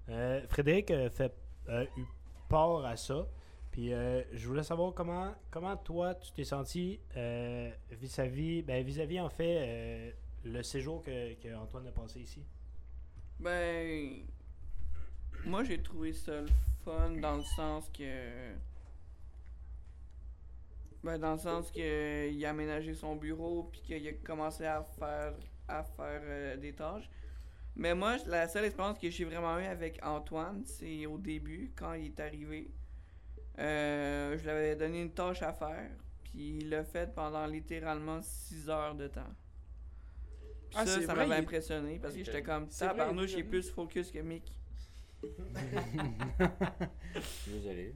Euh, 0.10 0.42
Frédéric 0.48 0.92
a 0.92 1.10
fait 1.10 1.34
euh, 1.70 1.86
eu 1.98 2.04
part 2.50 2.86
à 2.86 2.96
ça. 2.96 3.26
Puis 3.72 3.92
euh, 3.92 4.22
je 4.34 4.48
voulais 4.48 4.62
savoir 4.62 4.94
comment, 4.94 5.34
comment 5.50 5.76
toi 5.78 6.14
tu 6.14 6.32
t'es 6.34 6.44
senti 6.44 7.00
euh, 7.18 7.72
vis-à-vis, 7.92 8.62
ben, 8.62 8.84
vis-à-vis 8.86 9.20
en 9.20 9.30
fait 9.30 9.58
euh, 9.58 10.12
le 10.46 10.62
séjour 10.62 11.02
que, 11.02 11.34
que 11.42 11.56
Antoine 11.56 11.88
a 11.88 11.92
passé 11.92 12.20
ici? 12.20 12.44
Ben, 13.40 14.20
moi, 15.46 15.64
j'ai 15.64 15.82
trouvé 15.82 16.14
ça 16.14 16.42
le 16.42 16.48
fun 16.86 17.10
dans 17.20 17.38
le 17.38 17.44
sens 17.56 17.90
que. 17.90 18.54
Ben, 21.04 21.18
dans 21.18 21.34
le 21.34 21.38
sens 21.38 21.70
que 21.70 22.30
il 22.30 22.46
a 22.46 22.52
aménagé 22.52 22.94
son 22.94 23.18
bureau 23.18 23.64
puis 23.72 23.82
qu'il 23.82 24.08
a 24.08 24.14
commencé 24.26 24.66
à 24.66 24.82
faire 24.98 25.34
à 25.68 25.84
faire 25.84 26.22
euh, 26.24 26.58
des 26.58 26.74
tâches. 26.74 27.10
Mais 27.76 27.96
moi, 27.96 28.18
la 28.28 28.48
seule 28.48 28.66
expérience 28.66 29.00
que 29.00 29.10
j'ai 29.10 29.26
vraiment 29.26 29.58
eue 29.60 29.66
avec 29.66 30.00
Antoine, 30.04 30.64
c'est 30.66 31.06
au 31.06 31.18
début, 31.18 31.72
quand 31.76 31.94
il 31.94 32.08
est 32.08 32.20
arrivé. 32.20 32.70
Euh, 33.60 34.38
je 34.38 34.44
lui 34.44 34.50
avais 34.50 34.76
donné 34.76 35.02
une 35.02 35.12
tâche 35.12 35.42
à 35.42 35.54
faire, 35.54 35.90
puis 36.24 36.58
il 36.60 36.70
l'a 36.70 36.84
fait 36.84 37.14
pendant 37.14 37.46
littéralement 37.46 38.22
6 38.22 38.70
heures 38.70 38.96
de 38.96 39.08
temps. 39.08 39.22
Puis 40.70 40.80
Ah, 40.80 40.86
ça, 40.86 41.02
ça 41.02 41.14
m'avait 41.14 41.36
impressionné 41.36 42.00
parce 42.00 42.16
que 42.16 42.24
j'étais 42.24 42.44
comme 42.44 42.66
vrai, 42.66 42.88
tabarnouche, 42.88 43.32
il 43.32 43.38
j'ai 43.38 43.44
plus 43.44 43.70
focus 43.70 44.12
que 44.12 44.20
Mick. 44.20 44.52
Désolé. 47.48 47.96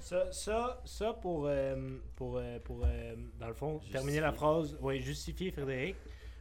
Ça, 0.00 0.30
ça, 0.32 0.82
ça 0.84 1.14
pour, 1.14 1.46
euh, 1.46 1.98
pour, 2.16 2.36
euh, 2.36 2.58
pour 2.62 2.82
euh, 2.84 3.14
dans 3.38 3.48
le 3.48 3.54
fond, 3.54 3.80
terminer 3.90 4.20
la 4.20 4.32
phrase, 4.32 4.76
oui, 4.80 5.00
justifier 5.00 5.50
Frédéric. 5.50 5.96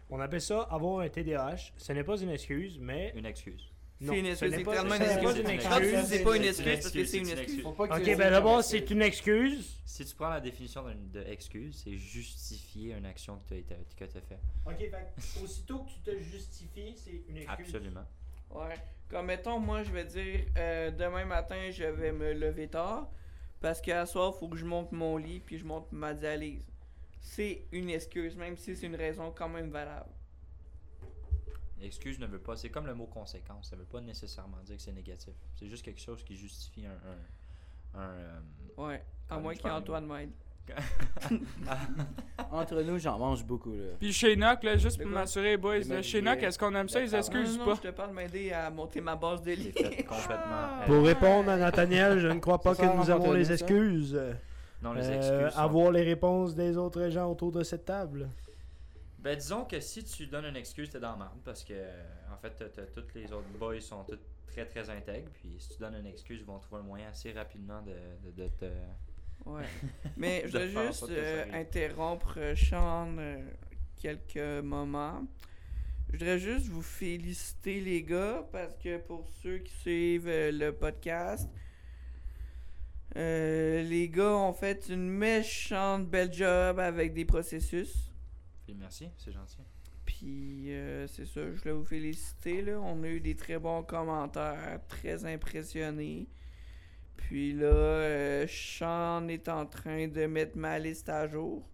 On 0.09 0.19
appelle 0.19 0.41
ça 0.41 0.61
avoir 0.63 0.99
un 0.99 1.09
TDAH. 1.09 1.71
Ce 1.77 1.93
n'est 1.93 2.03
pas 2.03 2.17
une 2.17 2.29
excuse, 2.29 2.77
mais. 2.79 3.13
Une 3.15 3.25
excuse. 3.25 3.69
Non, 4.01 4.11
C'est 4.13 4.19
une 4.19 4.25
ce 4.25 4.31
excuse, 4.31 4.51
n'est 4.51 4.57
c'est 4.57 4.63
tellement 4.63 4.95
une 4.95 5.01
excuse. 5.01 5.93
une 5.93 6.03
c'est 6.05 6.23
pas 6.23 6.35
une 6.35 6.43
excuse, 6.43 6.65
parce 6.65 6.91
que 6.91 7.05
c'est 7.05 7.17
une 7.19 7.29
excuse. 7.29 7.65
Ok, 7.65 8.17
ben 8.17 8.31
d'abord, 8.31 8.63
c'est 8.63 8.91
une 8.91 9.01
excuse. 9.01 9.79
Si 9.85 10.03
tu 10.05 10.15
prends 10.15 10.29
la 10.29 10.41
définition 10.41 10.83
d'une- 10.87 11.09
de 11.11 11.21
excuse, 11.21 11.81
c'est 11.83 11.95
justifier 11.97 12.95
une 12.95 13.05
action 13.05 13.39
que 13.49 13.55
tu 13.55 13.63
as, 14.03 14.07
fait. 14.21 14.39
Ok, 14.65 14.77
fait 14.79 15.41
aussitôt 15.43 15.79
que 15.79 15.89
tu 15.91 15.99
te 15.99 16.19
justifies, 16.21 16.95
c'est 16.97 17.21
une 17.29 17.37
excuse. 17.37 17.67
Absolument. 17.75 18.05
Ouais. 18.51 18.75
Comme 19.09 19.27
mettons, 19.27 19.59
moi, 19.59 19.83
je 19.83 19.91
vais 19.91 20.03
dire 20.05 20.41
demain 20.97 21.23
matin, 21.25 21.69
je 21.71 21.85
vais 21.85 22.11
me 22.11 22.33
lever 22.33 22.67
tard 22.67 23.09
parce 23.63 23.79
qu'à 23.79 24.05
soir, 24.05 24.33
il 24.35 24.39
faut 24.39 24.49
que 24.49 24.57
je 24.57 24.65
monte 24.65 24.91
mon 24.91 25.15
lit 25.15 25.39
puis 25.39 25.57
je 25.57 25.63
monte 25.63 25.89
ma 25.93 26.13
dialyse. 26.13 26.65
C'est 27.21 27.65
une 27.71 27.89
excuse, 27.89 28.35
même 28.35 28.57
si 28.57 28.75
c'est 28.75 28.87
une 28.87 28.97
raison 28.97 29.31
quand 29.31 29.47
même 29.47 29.69
valable. 29.69 30.09
Excuse 31.81 32.19
ne 32.19 32.27
veut 32.27 32.39
pas. 32.39 32.57
C'est 32.57 32.69
comme 32.69 32.85
le 32.85 32.93
mot 32.93 33.05
conséquence. 33.05 33.69
Ça 33.69 33.77
veut 33.77 33.85
pas 33.85 34.01
nécessairement 34.01 34.61
dire 34.63 34.75
que 34.75 34.81
c'est 34.81 34.91
négatif. 34.91 35.33
C'est 35.55 35.69
juste 35.69 35.85
quelque 35.85 36.01
chose 36.01 36.25
qui 36.25 36.35
justifie 36.35 36.85
un. 36.85 36.91
un, 36.91 38.01
un, 38.01 38.09
euh, 38.09 38.41
Ouais. 38.75 39.01
À 39.29 39.39
moins 39.39 39.55
qu'Antoine 39.55 40.07
m'aide. 40.07 40.31
Entre 42.51 42.81
nous, 42.83 42.97
j'en 42.99 43.17
mange 43.17 43.43
beaucoup, 43.45 43.73
là. 43.73 43.93
Puis 43.99 44.13
chez 44.13 44.35
Noc, 44.35 44.63
là, 44.63 44.77
juste 44.77 45.01
pour 45.01 45.09
m'assurer, 45.11 45.57
boys, 45.57 45.79
là, 45.89 46.01
chez. 46.01 46.21
Noc, 46.21 46.41
est-ce 46.43 46.57
qu'on 46.59 46.73
aime 46.75 46.87
ça, 46.89 46.99
Ben, 46.99 47.05
les 47.05 47.15
excuses 47.15 47.57
non, 47.57 47.63
ou 47.63 47.65
non, 47.67 47.71
pas? 47.75 47.81
je 47.83 47.89
te 47.89 47.93
parle 47.93 48.13
m'aider 48.13 48.51
à 48.51 48.69
monter 48.69 49.01
ma 49.01 49.15
base 49.15 49.41
de 49.41 49.51
lit. 49.51 49.73
complètement. 49.73 50.81
euh, 50.81 50.85
Pour 50.85 51.05
répondre 51.05 51.49
à 51.49 51.57
Nathaniel, 51.57 52.19
je 52.19 52.27
ne 52.27 52.39
crois 52.39 52.59
pas 52.61 52.75
que 52.75 52.85
nous 52.85 53.09
avons 53.09 53.31
les 53.33 53.45
ça? 53.45 53.53
excuses. 53.53 54.19
non, 54.81 54.93
les 54.93 55.05
Euh, 55.07 55.17
excuses. 55.47 55.59
avoir 55.59 55.91
les 55.91 56.03
réponses 56.03 56.55
des 56.55 56.77
autres 56.77 57.09
gens 57.09 57.29
autour 57.31 57.51
de 57.51 57.63
cette 57.63 57.85
table. 57.85 58.29
Ben, 59.19 59.35
disons 59.37 59.63
que 59.63 59.79
si 59.79 60.03
tu 60.03 60.27
donnes 60.27 60.45
une 60.45 60.57
excuse, 60.57 60.89
t'es 60.89 60.99
dans 60.99 61.11
la 61.11 61.17
merde 61.17 61.39
parce 61.45 61.63
que, 61.63 61.73
en 62.31 62.37
fait, 62.41 62.61
tous 62.93 63.03
les 63.15 63.31
autres 63.31 63.47
boys 63.57 63.79
sont 63.79 64.03
tous 64.03 64.19
très 64.51 64.65
très 64.65 64.89
intègres. 64.89 65.29
Puis 65.33 65.55
si 65.59 65.69
tu 65.69 65.79
donnes 65.79 65.95
une 65.95 66.07
excuse, 66.07 66.39
ils 66.41 66.45
vont 66.45 66.59
trouver 66.59 66.81
un 66.81 66.85
moyen 66.85 67.07
assez 67.09 67.31
rapidement 67.31 67.81
de, 67.81 67.93
de, 68.29 68.43
de 68.43 68.47
te. 68.49 68.65
Ouais. 69.45 69.63
Mais 70.17 70.45
je 70.47 70.57
en 70.57 70.87
juste 70.87 71.09
euh, 71.09 71.45
interrompre 71.53 72.35
euh, 72.37 72.55
Sean 72.55 73.15
euh, 73.17 73.37
quelques 73.97 74.63
moments. 74.63 75.23
Je 76.07 76.17
voudrais 76.17 76.39
juste 76.39 76.67
vous 76.67 76.83
féliciter 76.83 77.81
les 77.81 78.03
gars 78.03 78.47
parce 78.51 78.77
que 78.77 78.97
pour 78.97 79.27
ceux 79.41 79.57
qui 79.57 79.73
suivent 79.73 80.27
euh, 80.27 80.51
le 80.51 80.71
podcast, 80.71 81.49
les 83.15 84.09
gars 84.11 84.35
ont 84.35 84.53
fait 84.53 84.89
une 84.89 85.07
méchante 85.07 86.09
belle 86.09 86.33
job 86.33 86.79
avec 86.79 87.13
des 87.13 87.25
processus. 87.25 88.11
Merci, 88.75 89.07
c'est 89.17 89.31
gentil. 89.31 89.57
Puis 90.03 90.71
c'est 91.07 91.25
ça, 91.25 91.41
je 91.41 91.59
voulais 91.59 91.73
vous 91.73 91.85
féliciter. 91.85 92.63
Là. 92.63 92.79
On 92.79 93.03
a 93.03 93.07
eu 93.07 93.19
des 93.19 93.35
très 93.35 93.59
bons 93.59 93.83
commentaires, 93.83 94.79
très 94.87 95.25
impressionnés. 95.25 96.27
Puis 97.33 97.51
là, 97.53 97.65
euh, 97.65 98.45
Sean 98.47 99.27
est 99.27 99.49
en 99.49 99.65
train 99.65 100.07
de 100.07 100.27
mettre 100.27 100.55
ma 100.55 100.77
liste 100.77 101.09
à 101.09 101.25
jour. 101.27 101.67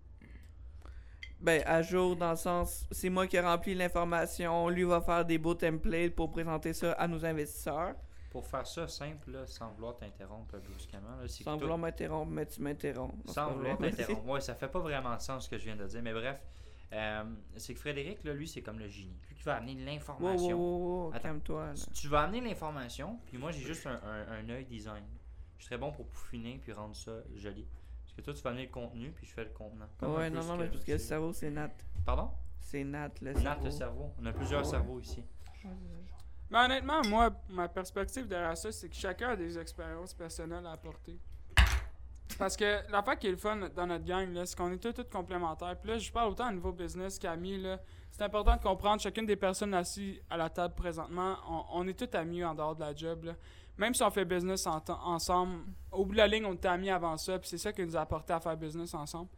Ben, 1.42 1.62
à 1.66 1.82
jour 1.82 2.16
dans 2.16 2.30
le 2.30 2.38
sens, 2.38 2.86
c'est 2.92 3.10
moi 3.10 3.28
qui 3.28 3.36
ai 3.36 3.42
rempli 3.42 3.76
l'information. 3.76 4.70
Lui 4.70 4.86
va 4.86 5.02
faire 5.02 5.26
des 5.26 5.38
beaux 5.38 5.56
templates 5.56 6.16
pour 6.16 6.32
présenter 6.32 6.72
ça 6.72 6.94
à 6.94 7.10
nos 7.10 7.26
investisseurs. 7.26 7.96
Pour 8.32 8.48
faire 8.48 8.66
ça 8.66 8.88
simple, 8.88 9.32
là, 9.32 9.46
sans 9.48 9.70
vouloir 9.74 9.98
t'interrompre 9.98 10.58
brusquement, 10.60 11.18
là, 11.22 11.28
Sans 11.28 11.58
vouloir 11.58 11.78
m'interrompre, 11.78 12.32
mais 12.32 12.46
tu 12.46 12.62
m'interromps. 12.62 13.14
Sans 13.26 13.52
vouloir 13.52 13.78
t'interrompre. 13.80 14.30
Ouais, 14.30 14.40
ça 14.40 14.56
fait 14.56 14.70
pas 14.70 14.80
vraiment 14.80 15.18
de 15.18 15.22
sens 15.22 15.44
ce 15.44 15.50
que 15.50 15.58
je 15.58 15.66
viens 15.66 15.76
de 15.76 15.86
dire, 15.88 16.02
mais 16.02 16.14
bref. 16.14 16.38
euh, 16.94 17.24
c'est 17.58 17.74
que 17.74 17.82
Frédéric, 17.82 18.24
là, 18.24 18.34
lui, 18.34 18.48
c'est 18.48 18.62
comme 18.62 18.80
le 18.80 18.88
génie. 18.88 19.20
Lui 19.30 19.36
qui 19.36 19.44
va 19.44 19.56
amener 19.56 19.74
Wow, 19.74 19.80
wow, 19.82 19.86
l'information. 19.94 20.58
wow, 20.58 20.78
wow, 21.08 21.10
Attends. 21.10 21.20
calme-toi. 21.24 21.74
Tu- 21.76 22.02
Tu 22.02 22.08
vas 22.08 22.22
amener 22.22 22.40
l'information, 22.40 23.20
puis 23.26 23.38
moi, 23.38 23.52
j'ai 23.52 23.60
juste 23.66 23.86
un, 23.88 24.00
un, 24.06 24.40
un 24.46 24.50
œil 24.52 24.64
design. 24.64 25.04
Je 25.60 25.66
serais 25.66 25.78
bon 25.78 25.92
pour 25.92 26.08
peaufiner 26.08 26.58
puis 26.62 26.72
rendre 26.74 26.96
ça 26.96 27.12
joli. 27.36 27.68
Parce 28.04 28.14
que 28.16 28.22
toi, 28.22 28.34
tu 28.34 28.42
vas 28.42 28.50
amener 28.50 28.66
le 28.66 28.72
contenu, 28.72 29.12
puis 29.12 29.28
je 29.28 29.34
fais 29.34 29.44
le 29.44 29.52
contenant. 29.52 29.86
Comme 30.00 30.16
Ouais, 30.16 30.30
non, 30.30 30.44
non, 30.44 30.58
mais 30.58 30.68
parce 30.68 30.84
que 30.84 30.92
le 30.94 30.98
cerveau, 30.98 31.32
c'est 31.34 31.52
Nat. 31.52 31.70
Pardon? 32.06 32.32
C'est 32.60 32.84
Nat, 32.84 33.12
le 33.22 33.34
Nat, 33.34 33.40
cerveau. 33.42 33.66
le 33.66 33.72
cerveau. 33.72 34.12
On 34.22 34.26
a 34.26 34.34
plusieurs 34.34 34.62
Ouais. 34.64 34.70
cerveaux 34.70 35.00
ici. 35.00 35.24
Mais 36.50 36.58
honnêtement, 36.58 37.02
moi, 37.08 37.30
ma 37.50 37.68
perspective 37.68 38.28
derrière 38.28 38.58
ça, 38.58 38.72
c'est 38.72 38.90
que 38.90 38.96
chacun 38.96 39.30
a 39.30 39.36
des 39.36 39.58
expériences 39.60 40.14
personnelles 40.16 40.66
à 40.66 40.72
apporter. 40.72 41.20
Parce 42.38 42.56
que 42.56 42.90
l'affaire 42.92 43.18
qui 43.20 43.28
est 43.28 43.32
le 43.32 43.38
fun 43.38 43.70
dans 43.76 43.86
notre 43.88 44.06
gang, 44.06 44.32
là, 44.34 44.46
c'est 44.46 44.56
qu'on 44.58 44.72
est 44.72 44.78
tous, 44.78 44.94
tous 44.94 45.10
complémentaires. 45.12 45.76
Puis 45.80 45.92
là, 45.92 45.98
je 45.98 46.12
parle 46.12 46.30
autant 46.32 46.50
au 46.50 46.54
niveau 46.54 46.72
business 46.72 47.20
qu'amis. 47.20 47.58
là. 47.62 47.80
C'est 48.12 48.24
important 48.24 48.56
de 48.56 48.62
comprendre 48.62 49.02
chacune 49.02 49.26
des 49.26 49.36
personnes 49.36 49.74
assises 49.74 50.22
à 50.30 50.38
la 50.38 50.50
table 50.50 50.74
présentement. 50.76 51.36
On, 51.50 51.82
on 51.82 51.88
est 51.88 51.94
tous 51.98 52.16
amis 52.18 52.44
en 52.44 52.56
dehors 52.56 52.76
de 52.76 52.82
la 52.82 52.96
job. 52.96 53.26
là. 53.26 53.34
Même 53.80 53.94
si 53.94 54.04
on 54.04 54.12
fait 54.12 54.26
business 54.26 54.68
ensemble, 54.68 55.64
au 55.90 56.04
bout 56.04 56.12
de 56.12 56.18
la 56.18 56.28
ligne, 56.28 56.46
on 56.46 56.54
était 56.54 56.68
amis 56.68 56.90
avant 56.90 57.16
ça. 57.16 57.40
Puis 57.40 57.48
c'est 57.50 57.58
ça 57.58 57.72
qui 57.72 57.82
nous 57.82 57.96
a 57.96 58.02
apporté 58.02 58.34
à 58.34 58.40
faire 58.42 58.58
business 58.58 58.94
ensemble. 58.94 59.30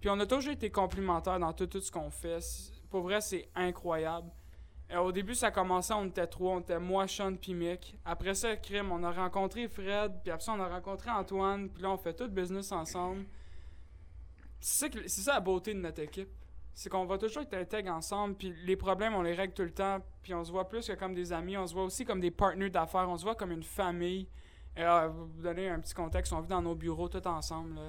Puis 0.00 0.10
on 0.10 0.18
a 0.18 0.26
toujours 0.26 0.52
été 0.52 0.68
complémentaires 0.68 1.38
dans 1.38 1.52
tout, 1.52 1.68
ce 1.80 1.92
qu'on 1.92 2.10
fait. 2.10 2.40
Pour 2.90 3.02
vrai, 3.02 3.20
c'est 3.20 3.48
incroyable. 3.54 4.28
Euh, 4.90 4.98
au 4.98 5.12
début, 5.12 5.36
ça 5.36 5.52
commençait, 5.52 5.94
on 5.94 6.06
était 6.06 6.26
trois, 6.26 6.56
on 6.56 6.60
était 6.60 6.80
moi, 6.80 7.06
Sean, 7.06 7.36
puis 7.36 7.54
Mick. 7.54 7.96
Après 8.04 8.34
ça, 8.34 8.56
crime, 8.56 8.90
on 8.90 9.04
a 9.04 9.12
rencontré 9.12 9.68
Fred, 9.68 10.12
puis 10.24 10.32
après 10.32 10.44
ça, 10.44 10.54
on 10.54 10.60
a 10.60 10.68
rencontré 10.68 11.10
Antoine, 11.10 11.68
puis 11.70 11.84
là, 11.84 11.90
on 11.92 11.98
fait 11.98 12.14
tout 12.14 12.26
business 12.26 12.72
ensemble. 12.72 13.24
C'est 14.58 15.08
ça 15.08 15.34
la 15.34 15.40
beauté 15.40 15.72
de 15.72 15.78
notre 15.78 16.02
équipe. 16.02 16.28
C'est 16.74 16.88
qu'on 16.88 17.04
va 17.04 17.18
toujours 17.18 17.42
être 17.42 17.54
intègre 17.54 17.92
ensemble, 17.92 18.34
puis 18.34 18.54
les 18.64 18.76
problèmes, 18.76 19.14
on 19.14 19.22
les 19.22 19.34
règle 19.34 19.52
tout 19.52 19.62
le 19.62 19.72
temps, 19.72 19.98
puis 20.22 20.32
on 20.34 20.42
se 20.44 20.50
voit 20.50 20.68
plus 20.68 20.86
que 20.86 20.92
comme 20.92 21.14
des 21.14 21.32
amis, 21.32 21.56
on 21.56 21.66
se 21.66 21.74
voit 21.74 21.84
aussi 21.84 22.04
comme 22.04 22.20
des 22.20 22.30
partenaires 22.30 22.70
d'affaires, 22.70 23.08
on 23.08 23.16
se 23.16 23.24
voit 23.24 23.34
comme 23.34 23.52
une 23.52 23.62
famille. 23.62 24.26
Et 24.74 24.82
euh, 24.82 25.08
vous 25.08 25.42
donner 25.42 25.68
un 25.68 25.80
petit 25.80 25.92
contexte, 25.92 26.32
on 26.32 26.40
vit 26.40 26.48
dans 26.48 26.62
nos 26.62 26.74
bureaux 26.74 27.08
tout 27.08 27.26
ensemble. 27.26 27.74
là. 27.74 27.82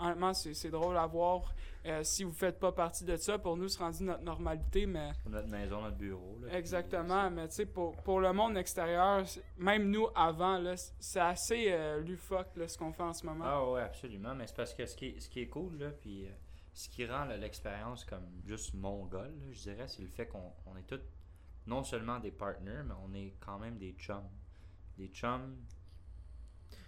Honnêtement, 0.00 0.32
c'est 0.32 0.70
drôle 0.70 0.96
à 0.96 1.06
voir. 1.06 1.52
Euh, 1.86 2.04
si 2.04 2.22
vous 2.22 2.32
faites 2.32 2.58
pas 2.58 2.72
partie 2.72 3.04
de 3.04 3.16
ça, 3.16 3.38
pour 3.38 3.56
nous, 3.56 3.68
c'est 3.68 3.78
rendu 3.78 4.04
notre 4.04 4.22
normalité, 4.22 4.86
mais... 4.86 5.10
Notre 5.26 5.48
maison, 5.48 5.80
notre 5.80 5.96
bureau. 5.96 6.38
là, 6.42 6.56
Exactement, 6.56 7.30
mais 7.30 7.48
tu 7.48 7.54
sais, 7.56 7.66
pour, 7.66 7.96
pour 8.02 8.20
le 8.20 8.32
monde 8.32 8.56
extérieur, 8.56 9.24
même 9.56 9.90
nous 9.90 10.06
avant, 10.14 10.62
c'est 10.98 11.20
assez 11.20 11.66
euh, 11.70 12.00
lufoc 12.00 12.46
là, 12.56 12.68
ce 12.68 12.78
qu'on 12.78 12.92
fait 12.92 13.02
en 13.02 13.12
ce 13.12 13.26
moment. 13.26 13.44
Ah 13.46 13.70
ouais, 13.70 13.82
absolument. 13.82 14.34
Mais 14.34 14.46
c'est 14.46 14.56
parce 14.56 14.74
que 14.74 14.86
ce 14.86 14.94
qui 14.94 15.06
est, 15.06 15.20
ce 15.20 15.28
qui 15.28 15.40
est 15.40 15.48
cool, 15.48 15.78
là, 15.78 15.90
puis 15.90 16.26
euh, 16.26 16.30
ce 16.78 16.88
qui 16.88 17.04
rend 17.04 17.24
l'expérience 17.24 18.04
comme 18.04 18.24
juste 18.46 18.72
mongole, 18.72 19.34
je 19.50 19.62
dirais, 19.62 19.88
c'est 19.88 20.02
le 20.02 20.08
fait 20.08 20.28
qu'on 20.28 20.52
on 20.64 20.76
est 20.76 20.84
tous 20.84 21.00
non 21.66 21.82
seulement 21.82 22.20
des 22.20 22.30
partners, 22.30 22.82
mais 22.86 22.94
on 23.04 23.12
est 23.14 23.34
quand 23.40 23.58
même 23.58 23.78
des 23.78 23.94
chums. 23.98 24.30
Des 24.96 25.08
chums 25.08 25.56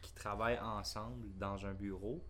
qui 0.00 0.14
travaillent 0.14 0.60
ensemble 0.60 1.36
dans 1.36 1.66
un 1.66 1.74
bureau. 1.74 2.24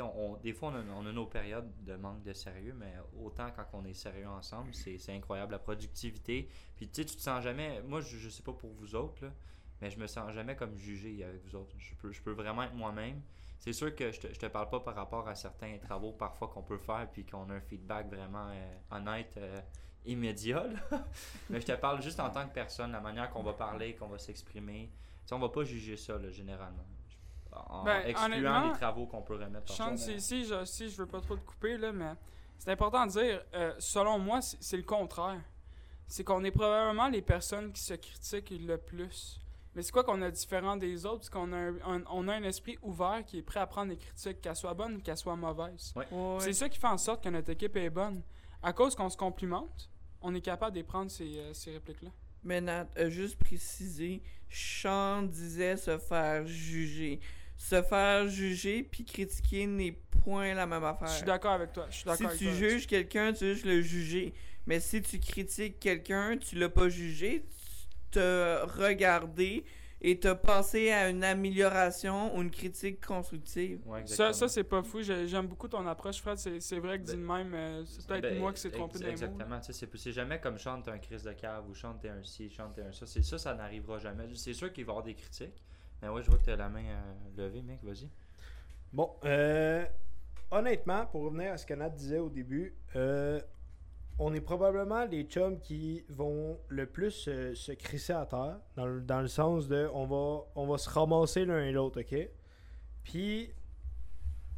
On, 0.00 0.36
des 0.38 0.52
fois, 0.52 0.72
on 0.72 0.74
a, 0.74 0.92
on 0.92 1.12
nos 1.12 1.26
périodes 1.26 1.70
de 1.84 1.94
manque 1.94 2.24
de 2.24 2.32
sérieux, 2.32 2.74
mais 2.76 2.94
autant 3.22 3.52
quand 3.52 3.66
on 3.72 3.84
est 3.84 3.94
sérieux 3.94 4.28
ensemble, 4.28 4.74
c'est 4.74 4.98
incroyable. 5.10 5.52
La 5.52 5.60
productivité. 5.60 6.48
Puis 6.74 6.88
tu 6.88 7.02
sais, 7.02 7.06
tu 7.06 7.14
te 7.14 7.22
sens 7.22 7.44
jamais. 7.44 7.82
Moi, 7.82 8.00
je, 8.00 8.16
je 8.16 8.28
sais 8.28 8.42
pas 8.42 8.52
pour 8.52 8.70
vous 8.70 8.96
autres, 8.96 9.30
mais 9.80 9.90
je 9.90 9.98
me 10.00 10.08
sens 10.08 10.32
jamais 10.32 10.56
comme 10.56 10.76
jugé 10.76 11.22
avec 11.22 11.40
vous 11.44 11.54
autres. 11.54 11.76
Je 11.78 11.94
peux, 11.94 12.10
je 12.10 12.20
peux 12.20 12.32
vraiment 12.32 12.64
être 12.64 12.74
moi-même. 12.74 13.22
C'est 13.60 13.74
sûr 13.74 13.94
que 13.94 14.10
je 14.10 14.18
te, 14.20 14.32
je 14.32 14.38
te 14.38 14.46
parle 14.46 14.70
pas 14.70 14.80
par 14.80 14.94
rapport 14.94 15.28
à 15.28 15.34
certains 15.34 15.76
travaux 15.78 16.12
parfois 16.12 16.48
qu'on 16.48 16.62
peut 16.62 16.78
faire 16.78 17.06
puis 17.12 17.26
qu'on 17.26 17.48
a 17.50 17.54
un 17.54 17.60
feedback 17.60 18.08
vraiment 18.08 18.48
euh, 18.48 18.74
honnête, 18.90 19.34
euh, 19.36 19.60
immédiat. 20.06 20.64
là. 20.66 21.04
Mais 21.50 21.60
je 21.60 21.66
te 21.66 21.72
parle 21.72 22.00
juste 22.00 22.18
en 22.20 22.30
tant 22.30 22.48
que 22.48 22.54
personne, 22.54 22.90
la 22.92 23.00
manière 23.00 23.28
qu'on 23.30 23.42
va 23.42 23.52
parler, 23.52 23.94
qu'on 23.94 24.08
va 24.08 24.16
s'exprimer. 24.16 24.90
Sais, 25.26 25.34
on 25.34 25.38
va 25.38 25.50
pas 25.50 25.62
juger 25.64 25.98
ça 25.98 26.16
là, 26.16 26.30
généralement. 26.30 26.86
En 27.52 27.84
Ben, 27.84 28.02
excluant 28.06 28.68
les 28.68 28.78
travaux 28.78 29.06
qu'on 29.06 29.22
peut 29.22 29.34
remettre 29.34 29.72
Sean, 29.72 29.96
si, 29.96 30.20
si, 30.20 30.44
je, 30.46 30.64
si 30.64 30.88
je 30.88 30.96
veux 30.96 31.06
pas 31.06 31.20
trop 31.20 31.36
te 31.36 31.44
couper, 31.44 31.76
là, 31.76 31.92
mais 31.92 32.14
c'est 32.58 32.70
important 32.70 33.04
de 33.06 33.10
dire, 33.10 33.42
euh, 33.54 33.74
selon 33.78 34.18
moi, 34.18 34.40
c'est 34.40 34.56
c'est 34.62 34.76
le 34.76 34.84
contraire. 34.84 35.40
C'est 36.06 36.24
qu'on 36.24 36.42
est 36.44 36.50
probablement 36.50 37.08
les 37.08 37.22
personnes 37.22 37.72
qui 37.72 37.82
se 37.82 37.94
critiquent 37.94 38.50
le 38.50 38.78
plus. 38.78 39.39
Mais 39.74 39.82
c'est 39.82 39.92
quoi 39.92 40.02
qu'on 40.02 40.20
a 40.22 40.30
différent 40.30 40.76
des 40.76 41.06
autres? 41.06 41.24
C'est 41.24 41.32
qu'on 41.32 41.52
a 41.52 41.56
un, 41.56 41.74
un- 41.86 42.02
on 42.10 42.26
a 42.28 42.34
un 42.34 42.42
esprit 42.42 42.76
ouvert 42.82 43.22
qui 43.24 43.38
est 43.38 43.42
prêt 43.42 43.60
à 43.60 43.66
prendre 43.66 43.90
les 43.90 43.96
critiques, 43.98 44.40
qu'elles 44.40 44.56
soient 44.56 44.74
bonnes 44.74 44.96
ou 44.96 45.00
qu'elles 45.00 45.16
soient 45.16 45.36
mauvaises. 45.36 45.92
Ouais. 45.94 46.06
C'est 46.40 46.52
ça 46.52 46.68
qui 46.68 46.78
fait 46.78 46.86
en 46.88 46.98
sorte 46.98 47.22
que 47.22 47.28
notre 47.28 47.50
équipe 47.50 47.76
est 47.76 47.90
bonne. 47.90 48.22
À 48.62 48.72
cause 48.72 48.94
qu'on 48.96 49.08
se 49.08 49.16
complimente, 49.16 49.88
on 50.22 50.34
est 50.34 50.40
capable 50.40 50.76
de 50.76 50.82
prendre 50.82 51.10
ces, 51.10 51.38
euh, 51.38 51.54
ces 51.54 51.72
répliques-là. 51.72 52.10
Mais 52.42 52.60
Nat, 52.60 52.88
a 52.96 53.08
juste 53.08 53.38
précisé, 53.38 54.22
Sean 54.48 55.22
disait 55.22 55.76
se 55.76 55.98
faire 55.98 56.46
juger. 56.46 57.20
Se 57.56 57.82
faire 57.82 58.26
juger 58.28 58.82
puis 58.82 59.04
critiquer 59.04 59.66
n'est 59.66 59.92
point 60.24 60.52
la 60.54 60.66
même 60.66 60.82
affaire. 60.84 61.08
Je 61.08 61.16
suis 61.16 61.24
d'accord 61.26 61.52
avec 61.52 61.72
toi. 61.72 61.86
Je 61.90 61.94
suis 61.96 62.00
Si 62.02 62.06
d'accord 62.22 62.36
tu 62.36 62.44
toi. 62.46 62.54
juges 62.54 62.86
quelqu'un, 62.86 63.32
tu 63.32 63.44
veux 63.44 63.54
juste 63.54 63.66
le 63.66 63.80
juger. 63.82 64.34
Mais 64.66 64.80
si 64.80 65.00
tu 65.02 65.18
critiques 65.20 65.78
quelqu'un, 65.78 66.36
tu 66.38 66.56
l'as 66.56 66.68
pas 66.68 66.88
jugé, 66.88 67.44
tu 68.10 68.18
t'as 68.18 68.64
regardé 68.66 69.64
et 70.02 70.18
t'as 70.18 70.34
passé 70.34 70.90
à 70.90 71.10
une 71.10 71.22
amélioration 71.22 72.34
ou 72.34 72.40
une 72.42 72.50
critique 72.50 73.04
constructive. 73.04 73.80
Ouais, 73.86 74.06
Ça, 74.06 74.32
ça 74.32 74.48
c'est 74.48 74.64
pas 74.64 74.82
fou. 74.82 75.02
J'ai- 75.02 75.28
J'aime 75.28 75.46
beaucoup 75.46 75.68
ton 75.68 75.86
approche, 75.86 76.20
Fred. 76.22 76.38
C'est 76.38 76.78
vrai 76.78 76.98
que 76.98 77.04
dit 77.04 77.12
de 77.12 77.16
même. 77.18 77.52
euh, 77.54 77.84
c'est 77.84 78.06
peut-être 78.06 78.22
Ben, 78.22 78.38
moi 78.38 78.52
qui 78.54 78.60
s'est 78.60 78.70
trompé 78.70 78.94
ex- 78.94 79.00
mots. 79.00 79.06
là. 79.06 79.12
Exactement. 79.12 79.60
tu 79.60 79.72
sais, 79.74 79.88
C'est 79.94 80.12
jamais 80.12 80.40
comme 80.40 80.58
chante 80.58 80.88
un 80.88 80.98
crise 80.98 81.22
de 81.24 81.32
cave 81.32 81.68
ou 81.68 81.74
chante 81.74 82.02
un 82.06 82.22
ci, 82.22 82.48
chante 82.48 82.78
un 82.78 82.90
ça. 82.92 83.04
C'est 83.06 83.22
ça, 83.22 83.36
ça 83.36 83.54
n'arrivera 83.54 83.98
jamais. 83.98 84.24
C'est 84.34 84.54
sûr 84.54 84.72
qu'il 84.72 84.84
va 84.86 84.90
y 84.90 84.92
avoir 84.92 85.04
des 85.04 85.14
critiques. 85.14 85.62
Mais 86.00 86.08
ouais, 86.08 86.22
je 86.22 86.30
vois 86.30 86.38
que 86.38 86.44
tu 86.44 86.50
as 86.50 86.56
la 86.56 86.70
main 86.70 86.82
euh, 86.86 87.12
levée, 87.36 87.60
mec. 87.60 87.80
Vas-y. 87.82 88.08
Bon, 88.92 89.10
euh, 89.26 89.84
honnêtement, 90.50 91.04
pour 91.06 91.22
revenir 91.24 91.52
à 91.52 91.58
ce 91.58 91.66
que 91.66 91.74
Nat 91.74 91.90
disait 91.90 92.18
au 92.18 92.30
début, 92.30 92.74
euh, 92.96 93.38
on 94.20 94.34
est 94.34 94.40
probablement 94.40 95.06
les 95.06 95.24
chums 95.24 95.58
qui 95.58 96.04
vont 96.10 96.58
le 96.68 96.84
plus 96.86 97.10
se- 97.10 97.54
se 97.54 97.72
crisser 97.72 98.12
à 98.12 98.26
terre, 98.26 98.58
dans 98.76 99.20
le, 99.20 99.28
sens 99.28 99.66
de 99.66 99.88
on 99.94 100.06
va, 100.06 100.44
on 100.54 100.76
se 100.76 100.90
ramasser 100.90 101.46
l'un 101.46 101.64
et 101.64 101.72
l'autre, 101.72 102.02
ok? 102.02 102.28
Puis, 103.02 103.50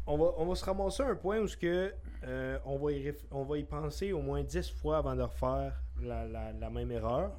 on 0.04 0.19
va, 0.19 0.35
on 0.37 0.52
se 0.57 0.64
ramasser 0.64 1.04
à 1.04 1.07
un 1.07 1.14
point 1.14 1.38
où 1.38 1.47
que, 1.61 1.95
euh, 2.25 2.59
on, 2.64 3.45
va 3.45 3.59
y 3.59 3.62
penser 3.62 4.12
au 4.12 4.21
moins 4.21 4.42
10 4.42 4.69
fois 4.73 4.99
avant 4.99 5.14
de 5.14 5.23
refaire 5.23 5.81
la 6.02 6.71
même 6.71 6.90
erreur. 6.90 7.31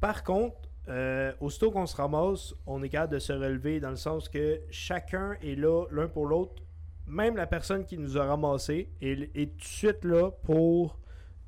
Par 0.00 0.22
contre, 0.22 0.56
euh, 0.88 1.32
aussitôt 1.40 1.72
qu'on 1.72 1.86
se 1.86 1.96
ramasse, 1.96 2.54
on 2.66 2.82
est 2.84 2.88
capable 2.88 3.14
de 3.14 3.18
se 3.18 3.32
relever 3.32 3.80
dans 3.80 3.90
le 3.90 3.96
sens 3.96 4.28
que 4.28 4.60
chacun 4.70 5.36
est 5.42 5.56
là 5.56 5.86
l'un 5.90 6.06
pour 6.06 6.26
l'autre. 6.26 6.62
Même 7.06 7.36
la 7.36 7.46
personne 7.46 7.84
qui 7.84 7.98
nous 7.98 8.16
a 8.16 8.24
ramassé 8.24 8.90
est, 9.00 9.36
est 9.36 9.50
tout 9.52 9.58
de 9.58 9.64
suite 9.64 10.04
là 10.04 10.30
pour 10.30 10.98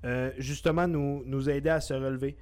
euh, 0.05 0.33
justement 0.39 0.89
nous, 0.89 1.23
nous 1.27 1.51
aider 1.51 1.69
à 1.69 1.81
se 1.81 1.93
relever. 1.95 2.37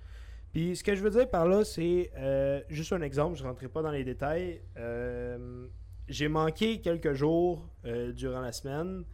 Puis 0.52 0.76
ce 0.76 0.84
que 0.84 0.94
je 0.94 1.02
veux 1.02 1.10
dire 1.10 1.28
par 1.28 1.46
là, 1.46 1.64
c'est 1.64 2.10
euh, 2.16 2.60
juste 2.68 2.92
un 2.92 3.02
exemple, 3.02 3.36
je 3.36 3.42
ne 3.42 3.48
rentrerai 3.48 3.68
pas 3.68 3.82
dans 3.82 3.90
les 3.90 4.04
détails. 4.04 4.62
Euh, 4.76 5.66
J'ai 6.08 6.28
manqué 6.28 6.80
quelques 6.80 7.12
jours 7.12 7.68
durant 8.14 8.40
la 8.40 8.52
semaine, 8.52 9.04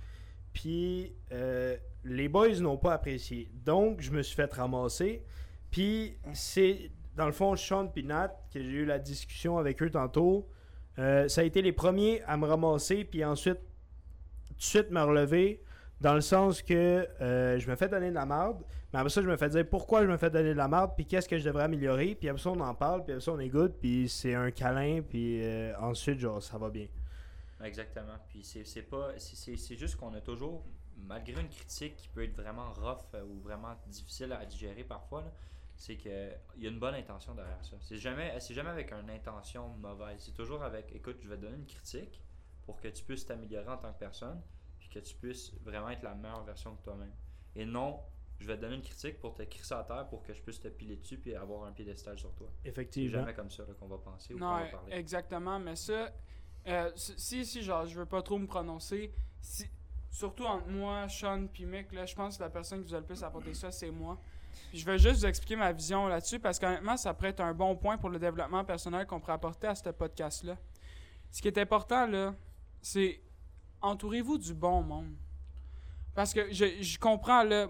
puis 0.52 1.12
les 2.04 2.28
boys 2.28 2.60
n'ont 2.60 2.76
pas 2.76 2.94
apprécié. 2.94 3.50
Donc 3.64 4.00
je 4.00 4.10
me 4.12 4.22
suis 4.22 4.36
fait 4.36 4.52
ramasser. 4.52 5.24
Puis 5.70 6.16
c'est 6.32 6.90
dans 7.16 7.26
le 7.26 7.32
fond 7.32 7.56
Sean 7.56 7.90
et 7.96 8.02
que 8.02 8.60
j'ai 8.60 8.60
eu 8.60 8.84
la 8.84 8.98
discussion 8.98 9.58
avec 9.58 9.82
eux 9.82 9.90
tantôt. 9.90 10.48
ça 10.96 11.40
a 11.40 11.42
été 11.42 11.62
les 11.62 11.72
premiers 11.72 12.22
à 12.26 12.36
me 12.36 12.46
ramasser, 12.46 13.04
puis 13.04 13.24
ensuite 13.24 13.58
tout 14.46 14.54
de 14.54 14.62
suite 14.62 14.90
me 14.90 15.02
relever, 15.02 15.62
dans 16.04 16.14
le 16.14 16.20
sens 16.20 16.60
que 16.60 17.08
euh, 17.22 17.58
je 17.58 17.70
me 17.70 17.76
fais 17.76 17.88
donner 17.88 18.10
de 18.10 18.14
la 18.14 18.26
marde, 18.26 18.62
mais 18.92 18.98
après 18.98 19.08
ça, 19.08 19.22
je 19.22 19.26
me 19.26 19.38
fais 19.38 19.48
dire 19.48 19.66
pourquoi 19.66 20.02
je 20.02 20.06
me 20.06 20.18
fais 20.18 20.28
donner 20.28 20.50
de 20.50 20.58
la 20.58 20.68
marde, 20.68 20.92
puis 20.94 21.06
qu'est-ce 21.06 21.26
que 21.26 21.38
je 21.38 21.44
devrais 21.44 21.64
améliorer, 21.64 22.14
puis 22.14 22.28
après 22.28 22.42
ça, 22.42 22.50
on 22.50 22.60
en 22.60 22.74
parle, 22.74 23.04
puis 23.04 23.12
après 23.14 23.24
ça, 23.24 23.32
on 23.32 23.40
est 23.40 23.48
good, 23.48 23.72
puis 23.80 24.06
c'est 24.06 24.34
un 24.34 24.50
câlin, 24.50 25.00
puis 25.00 25.42
euh, 25.42 25.72
ensuite, 25.78 26.18
genre, 26.18 26.42
ça 26.42 26.58
va 26.58 26.68
bien. 26.68 26.88
Exactement. 27.62 28.18
Puis 28.28 28.44
c'est 28.44 28.82
pas. 28.82 29.12
c'est- 29.16 29.76
juste 29.78 29.96
qu'on 29.96 30.12
a 30.12 30.20
toujours, 30.20 30.62
malgré 31.06 31.40
une 31.40 31.48
critique 31.48 31.96
qui 31.96 32.08
peut 32.08 32.22
être 32.22 32.36
vraiment 32.36 32.70
rough 32.74 32.98
euh, 33.14 33.22
ou 33.24 33.40
vraiment 33.40 33.74
difficile 33.86 34.30
à 34.32 34.44
digérer 34.44 34.84
parfois, 34.84 35.24
c'est 35.74 35.96
qu'il 35.96 36.36
y 36.58 36.66
a 36.66 36.70
une 36.70 36.78
bonne 36.78 36.94
intention 36.96 37.34
derrière 37.34 37.64
ça. 37.64 37.76
C'est 37.80 37.96
jamais, 37.96 38.38
jamais 38.50 38.68
avec 38.70 38.92
une 38.92 39.08
intention 39.08 39.68
mauvaise. 39.80 40.18
C'est 40.18 40.34
toujours 40.34 40.62
avec 40.62 40.92
écoute, 40.94 41.16
je 41.22 41.28
vais 41.30 41.36
te 41.36 41.40
donner 41.40 41.56
une 41.56 41.66
critique 41.66 42.22
pour 42.66 42.78
que 42.78 42.88
tu 42.88 43.02
puisses 43.04 43.24
t'améliorer 43.24 43.68
en 43.70 43.78
tant 43.78 43.92
que 43.92 43.98
personne, 43.98 44.40
que 44.94 45.00
tu 45.00 45.14
puisses 45.16 45.52
vraiment 45.62 45.90
être 45.90 46.02
la 46.02 46.14
meilleure 46.14 46.44
version 46.44 46.72
de 46.72 46.78
toi-même. 46.78 47.12
Et 47.56 47.64
non, 47.64 48.00
je 48.40 48.46
vais 48.46 48.56
te 48.56 48.62
donner 48.62 48.76
une 48.76 48.82
critique 48.82 49.20
pour 49.20 49.34
te 49.34 49.42
crisser 49.42 49.74
à 49.74 49.84
terre 49.84 50.08
pour 50.08 50.22
que 50.22 50.32
je 50.34 50.40
puisse 50.42 50.60
te 50.60 50.68
piler 50.68 50.96
dessus 50.96 51.18
puis 51.18 51.34
avoir 51.34 51.64
un 51.64 51.72
piédestal 51.72 52.18
sur 52.18 52.32
toi. 52.34 52.48
C'est 52.62 52.68
Effectivement. 52.70 53.20
jamais 53.20 53.34
comme 53.34 53.50
ça 53.50 53.64
là, 53.64 53.74
qu'on 53.78 53.86
va 53.86 53.98
penser 53.98 54.34
ou 54.34 54.38
qu'on 54.38 54.44
Non, 54.44 54.58
va 54.58 54.66
parler. 54.66 54.92
exactement, 54.92 55.58
mais 55.58 55.76
ça, 55.76 56.10
euh, 56.66 56.90
si, 56.96 57.44
si, 57.44 57.62
genre, 57.62 57.86
je 57.86 57.98
veux 57.98 58.06
pas 58.06 58.22
trop 58.22 58.38
me 58.38 58.46
prononcer, 58.46 59.12
si, 59.40 59.68
surtout 60.10 60.44
entre 60.44 60.68
moi, 60.68 61.08
Sean 61.08 61.46
puis 61.52 61.64
Mick, 61.66 61.92
là, 61.92 62.06
je 62.06 62.14
pense 62.14 62.36
que 62.38 62.42
la 62.42 62.50
personne 62.50 62.82
qui 62.82 62.88
vous 62.88 62.94
a 62.94 63.00
le 63.00 63.06
plus 63.06 63.22
apporté 63.22 63.54
ça, 63.54 63.70
c'est 63.70 63.90
moi. 63.90 64.18
Puis 64.70 64.78
je 64.78 64.86
vais 64.86 64.98
juste 64.98 65.16
vous 65.20 65.26
expliquer 65.26 65.56
ma 65.56 65.72
vision 65.72 66.06
là-dessus, 66.08 66.38
parce 66.40 66.58
qu'honnêtement, 66.58 66.96
ça 66.96 67.12
pourrait 67.14 67.30
être 67.30 67.40
un 67.40 67.54
bon 67.54 67.76
point 67.76 67.98
pour 67.98 68.08
le 68.10 68.18
développement 68.18 68.64
personnel 68.64 69.06
qu'on 69.06 69.20
pourrait 69.20 69.32
apporter 69.34 69.66
à 69.68 69.74
ce 69.74 69.90
podcast-là. 69.90 70.56
Ce 71.30 71.40
qui 71.42 71.48
est 71.48 71.58
important, 71.58 72.06
là, 72.06 72.34
c'est 72.80 73.20
entourez-vous 73.84 74.38
du 74.38 74.54
bon 74.54 74.82
monde. 74.82 75.14
Parce 76.14 76.32
que 76.32 76.52
je, 76.52 76.98
comprends, 76.98 77.42
là, 77.42 77.68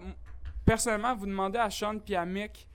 personnellement, 0.65 1.15
vous 1.15 1.25
demandez 1.25 1.59
à 1.59 1.69
Sean 1.69 1.99
puis 1.99 2.15
à 2.15 2.25
Mick, 2.25 2.67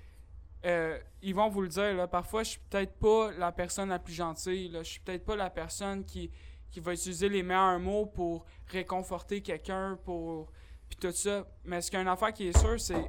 euh, 0.67 0.99
ils 1.23 1.35
vont 1.35 1.49
vous 1.49 1.63
le 1.63 1.69
dire, 1.69 1.95
là, 1.95 2.07
parfois, 2.07 2.43
je 2.43 2.51
suis 2.51 2.61
peut-être 2.69 2.93
pas 2.99 3.31
la 3.33 3.53
personne 3.53 3.89
la 3.89 3.99
plus 3.99 4.13
gentille, 4.13 4.69
là, 4.69 4.83
je 4.83 4.91
suis 4.91 5.01
peut-être 5.01 5.25
pas 5.25 5.37
la 5.37 5.49
personne 5.49 6.05
qui, 6.05 6.31
qui 6.71 6.81
va 6.81 6.93
utiliser 6.93 7.29
les 7.29 7.43
meilleurs 7.43 7.79
mots 7.79 8.07
pour 8.07 8.45
réconforter 8.67 9.41
quelqu'un, 9.41 9.99
pour... 10.05 10.51
puis 10.89 10.99
tout 10.99 11.13
ça. 11.13 11.47
Mais 11.65 11.81
ce 11.81 11.91
qu'il 11.91 11.99
y 11.99 12.01
a 12.01 12.03
une 12.03 12.09
affaire 12.09 12.33
qui 12.33 12.49
est 12.49 12.59
sûre, 12.59 12.81
c'est... 12.81 13.09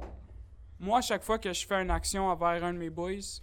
Moi, 0.78 1.00
chaque 1.00 1.22
fois 1.22 1.38
que 1.38 1.52
je 1.52 1.66
fais 1.66 1.80
une 1.80 1.90
action 1.90 2.26
envers 2.26 2.64
un 2.64 2.72
de 2.72 2.78
mes 2.78 2.90
boys, 2.90 3.40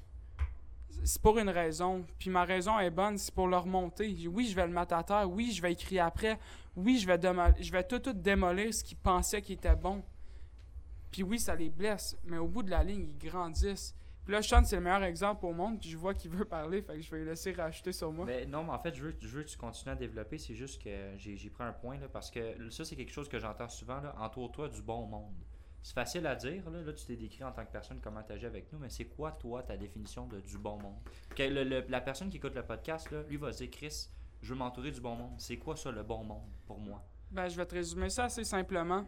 c'est 1.03 1.21
pour 1.21 1.37
une 1.37 1.49
raison. 1.49 2.05
Puis 2.17 2.29
ma 2.29 2.43
raison 2.45 2.79
est 2.79 2.89
bonne, 2.89 3.17
c'est 3.17 3.33
pour 3.33 3.47
leur 3.47 3.65
monter. 3.65 4.27
Oui, 4.27 4.47
je 4.47 4.55
vais 4.55 4.67
le 4.67 4.73
mettre 4.73 4.93
à 4.93 5.03
terre. 5.03 5.29
Oui, 5.29 5.51
je 5.51 5.61
vais 5.61 5.73
écrire 5.73 6.05
après. 6.05 6.39
Oui, 6.75 6.97
je 6.99 7.07
vais, 7.07 7.19
je 7.59 7.71
vais 7.71 7.83
tout, 7.83 7.99
tout 7.99 8.13
démolir 8.13 8.73
ce 8.73 8.83
qu'ils 8.83 8.97
pensaient 8.97 9.41
qui 9.41 9.53
était 9.53 9.75
bon. 9.75 10.03
Puis 11.11 11.23
oui, 11.23 11.39
ça 11.39 11.55
les 11.55 11.69
blesse. 11.69 12.17
Mais 12.23 12.37
au 12.37 12.47
bout 12.47 12.63
de 12.63 12.69
la 12.69 12.83
ligne, 12.83 13.07
ils 13.09 13.17
grandissent. 13.17 13.95
Puis 14.23 14.33
là, 14.33 14.43
Sean, 14.43 14.63
c'est 14.63 14.75
le 14.75 14.83
meilleur 14.83 15.03
exemple 15.03 15.45
au 15.45 15.53
monde. 15.53 15.79
Puis 15.79 15.89
je 15.89 15.97
vois 15.97 16.13
qu'il 16.13 16.29
veut 16.31 16.45
parler. 16.45 16.81
Fait 16.81 16.93
que 16.93 17.01
je 17.01 17.09
vais 17.09 17.19
le 17.19 17.25
laisser 17.31 17.51
racheter 17.51 17.91
sur 17.91 18.11
moi. 18.11 18.25
Mais 18.25 18.45
non, 18.45 18.63
mais 18.63 18.71
en 18.71 18.79
fait, 18.79 18.93
je 18.93 19.03
veux, 19.03 19.15
je 19.19 19.27
veux 19.27 19.43
que 19.43 19.49
tu 19.49 19.57
continues 19.57 19.91
à 19.91 19.95
développer. 19.95 20.37
C'est 20.37 20.53
juste 20.53 20.81
que 20.83 20.89
j'ai 21.17 21.49
pris 21.49 21.63
un 21.63 21.73
point, 21.73 21.97
là, 21.97 22.07
parce 22.07 22.29
que 22.29 22.69
ça, 22.69 22.85
c'est 22.85 22.95
quelque 22.95 23.11
chose 23.11 23.27
que 23.27 23.39
j'entends 23.39 23.69
souvent. 23.69 23.99
là, 24.01 24.15
Entoure-toi 24.19 24.69
du 24.69 24.81
bon 24.81 25.07
monde. 25.07 25.33
C'est 25.81 25.93
facile 25.93 26.27
à 26.27 26.35
dire, 26.35 26.69
là, 26.69 26.81
là 26.81 26.93
tu 26.93 27.05
t'es 27.05 27.15
décrit 27.15 27.43
en 27.43 27.51
tant 27.51 27.65
que 27.65 27.71
personne 27.71 27.99
comment 28.01 28.21
tu 28.21 28.45
avec 28.45 28.71
nous, 28.71 28.79
mais 28.79 28.89
c'est 28.89 29.05
quoi, 29.05 29.31
toi, 29.31 29.63
ta 29.63 29.77
définition 29.77 30.27
de 30.27 30.39
du 30.41 30.57
bon 30.57 30.77
monde? 30.77 30.97
Le- 31.37 31.85
La 31.89 32.01
personne 32.01 32.29
qui 32.29 32.37
écoute 32.37 32.55
le 32.55 32.63
podcast, 32.63 33.09
là, 33.11 33.23
lui 33.23 33.37
va 33.37 33.51
se 33.53 33.59
dire 33.63 33.71
Chris, 33.71 34.09
je 34.41 34.53
veux 34.53 34.59
m'entourer 34.59 34.91
du 34.91 35.01
bon 35.01 35.15
monde. 35.15 35.33
C'est 35.37 35.57
quoi 35.57 35.75
ça, 35.75 35.91
le 35.91 36.03
bon 36.03 36.23
monde, 36.23 36.49
pour 36.65 36.79
moi? 36.79 37.03
Ben, 37.31 37.47
je 37.47 37.55
vais 37.55 37.65
te 37.65 37.75
résumer 37.75 38.09
ça 38.09 38.25
assez 38.25 38.43
simplement. 38.43 39.05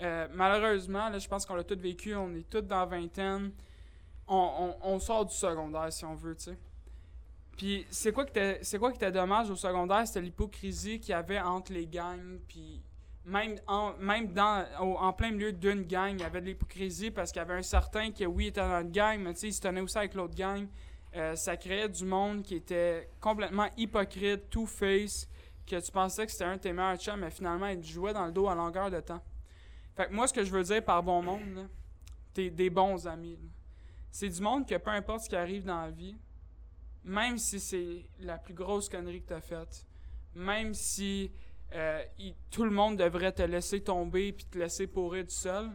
Euh, 0.00 0.28
malheureusement, 0.32 1.08
là, 1.08 1.18
je 1.18 1.28
pense 1.28 1.44
qu'on 1.46 1.54
l'a 1.54 1.64
tous 1.64 1.78
vécu. 1.78 2.14
On 2.14 2.34
est 2.34 2.48
tous 2.48 2.62
dans 2.62 2.80
la 2.80 2.86
vingtaine. 2.86 3.52
On, 4.28 4.98
sort 4.98 5.26
du 5.26 5.34
secondaire, 5.34 5.92
si 5.92 6.04
on 6.04 6.14
veut, 6.14 6.34
tu 6.34 6.44
sais. 6.44 6.58
Puis, 7.56 7.86
c'est 7.90 8.12
quoi 8.12 8.24
qui 8.24 8.38
était 8.96 9.12
dommage 9.12 9.50
au 9.50 9.56
secondaire? 9.56 10.06
C'était 10.06 10.22
l'hypocrisie 10.22 11.00
qu'il 11.00 11.10
y 11.10 11.14
avait 11.14 11.40
entre 11.40 11.72
les 11.72 11.86
gangs. 11.86 12.38
Puis, 12.48 12.82
même, 13.24 13.56
en, 13.66 13.94
même 13.98 14.32
dans, 14.32 14.66
en 14.78 15.12
plein 15.12 15.30
milieu 15.30 15.52
d'une 15.52 15.82
gang, 15.82 16.12
il 16.12 16.20
y 16.20 16.24
avait 16.24 16.40
de 16.40 16.46
l'hypocrisie 16.46 17.10
parce 17.10 17.30
qu'il 17.30 17.40
y 17.40 17.42
avait 17.44 17.54
un 17.54 17.62
certain 17.62 18.10
qui, 18.10 18.26
oui, 18.26 18.48
était 18.48 18.60
dans 18.60 18.80
une 18.80 18.90
gang, 18.90 19.20
mais 19.20 19.32
il 19.32 19.52
se 19.52 19.60
tenait 19.60 19.80
aussi 19.80 19.98
avec 19.98 20.14
l'autre 20.14 20.34
gang. 20.34 20.66
Euh, 21.14 21.36
ça 21.36 21.56
créait 21.56 21.88
du 21.88 22.04
monde 22.04 22.42
qui 22.42 22.56
était 22.56 23.08
complètement 23.20 23.68
hypocrite, 23.76 24.48
two-face, 24.50 25.28
que 25.66 25.76
tu 25.76 25.92
pensais 25.92 26.26
que 26.26 26.32
c'était 26.32 26.44
un 26.44 26.56
de 26.56 26.60
tes 26.60 26.72
meilleurs 26.72 27.16
mais 27.16 27.30
finalement, 27.30 27.66
il 27.66 27.82
jouait 27.84 28.12
dans 28.12 28.26
le 28.26 28.32
dos 28.32 28.48
à 28.48 28.54
longueur 28.54 28.90
de 28.90 29.00
temps. 29.00 29.22
Fait 29.94 30.06
que 30.06 30.12
moi, 30.12 30.26
ce 30.26 30.32
que 30.32 30.42
je 30.42 30.50
veux 30.50 30.62
dire 30.62 30.82
par 30.82 31.02
bon 31.02 31.22
monde, 31.22 31.68
t'es 32.32 32.50
des 32.50 32.70
bons 32.70 33.06
amis. 33.06 33.38
C'est 34.10 34.28
du 34.28 34.40
monde 34.40 34.66
que 34.66 34.76
peu 34.76 34.90
importe 34.90 35.24
ce 35.24 35.28
qui 35.28 35.36
arrive 35.36 35.64
dans 35.64 35.82
la 35.82 35.90
vie, 35.90 36.16
même 37.04 37.38
si 37.38 37.60
c'est 37.60 38.06
la 38.20 38.38
plus 38.38 38.54
grosse 38.54 38.88
connerie 38.88 39.22
que 39.22 39.28
t'as 39.28 39.40
faite, 39.40 39.86
même 40.34 40.72
si 40.72 41.30
euh, 41.74 42.02
tout 42.50 42.64
le 42.64 42.70
monde 42.70 42.96
devrait 42.96 43.32
te 43.32 43.42
laisser 43.42 43.82
tomber 43.82 44.32
puis 44.32 44.44
te 44.44 44.58
laisser 44.58 44.86
pourrir 44.86 45.24
tout 45.24 45.30
seul, 45.30 45.70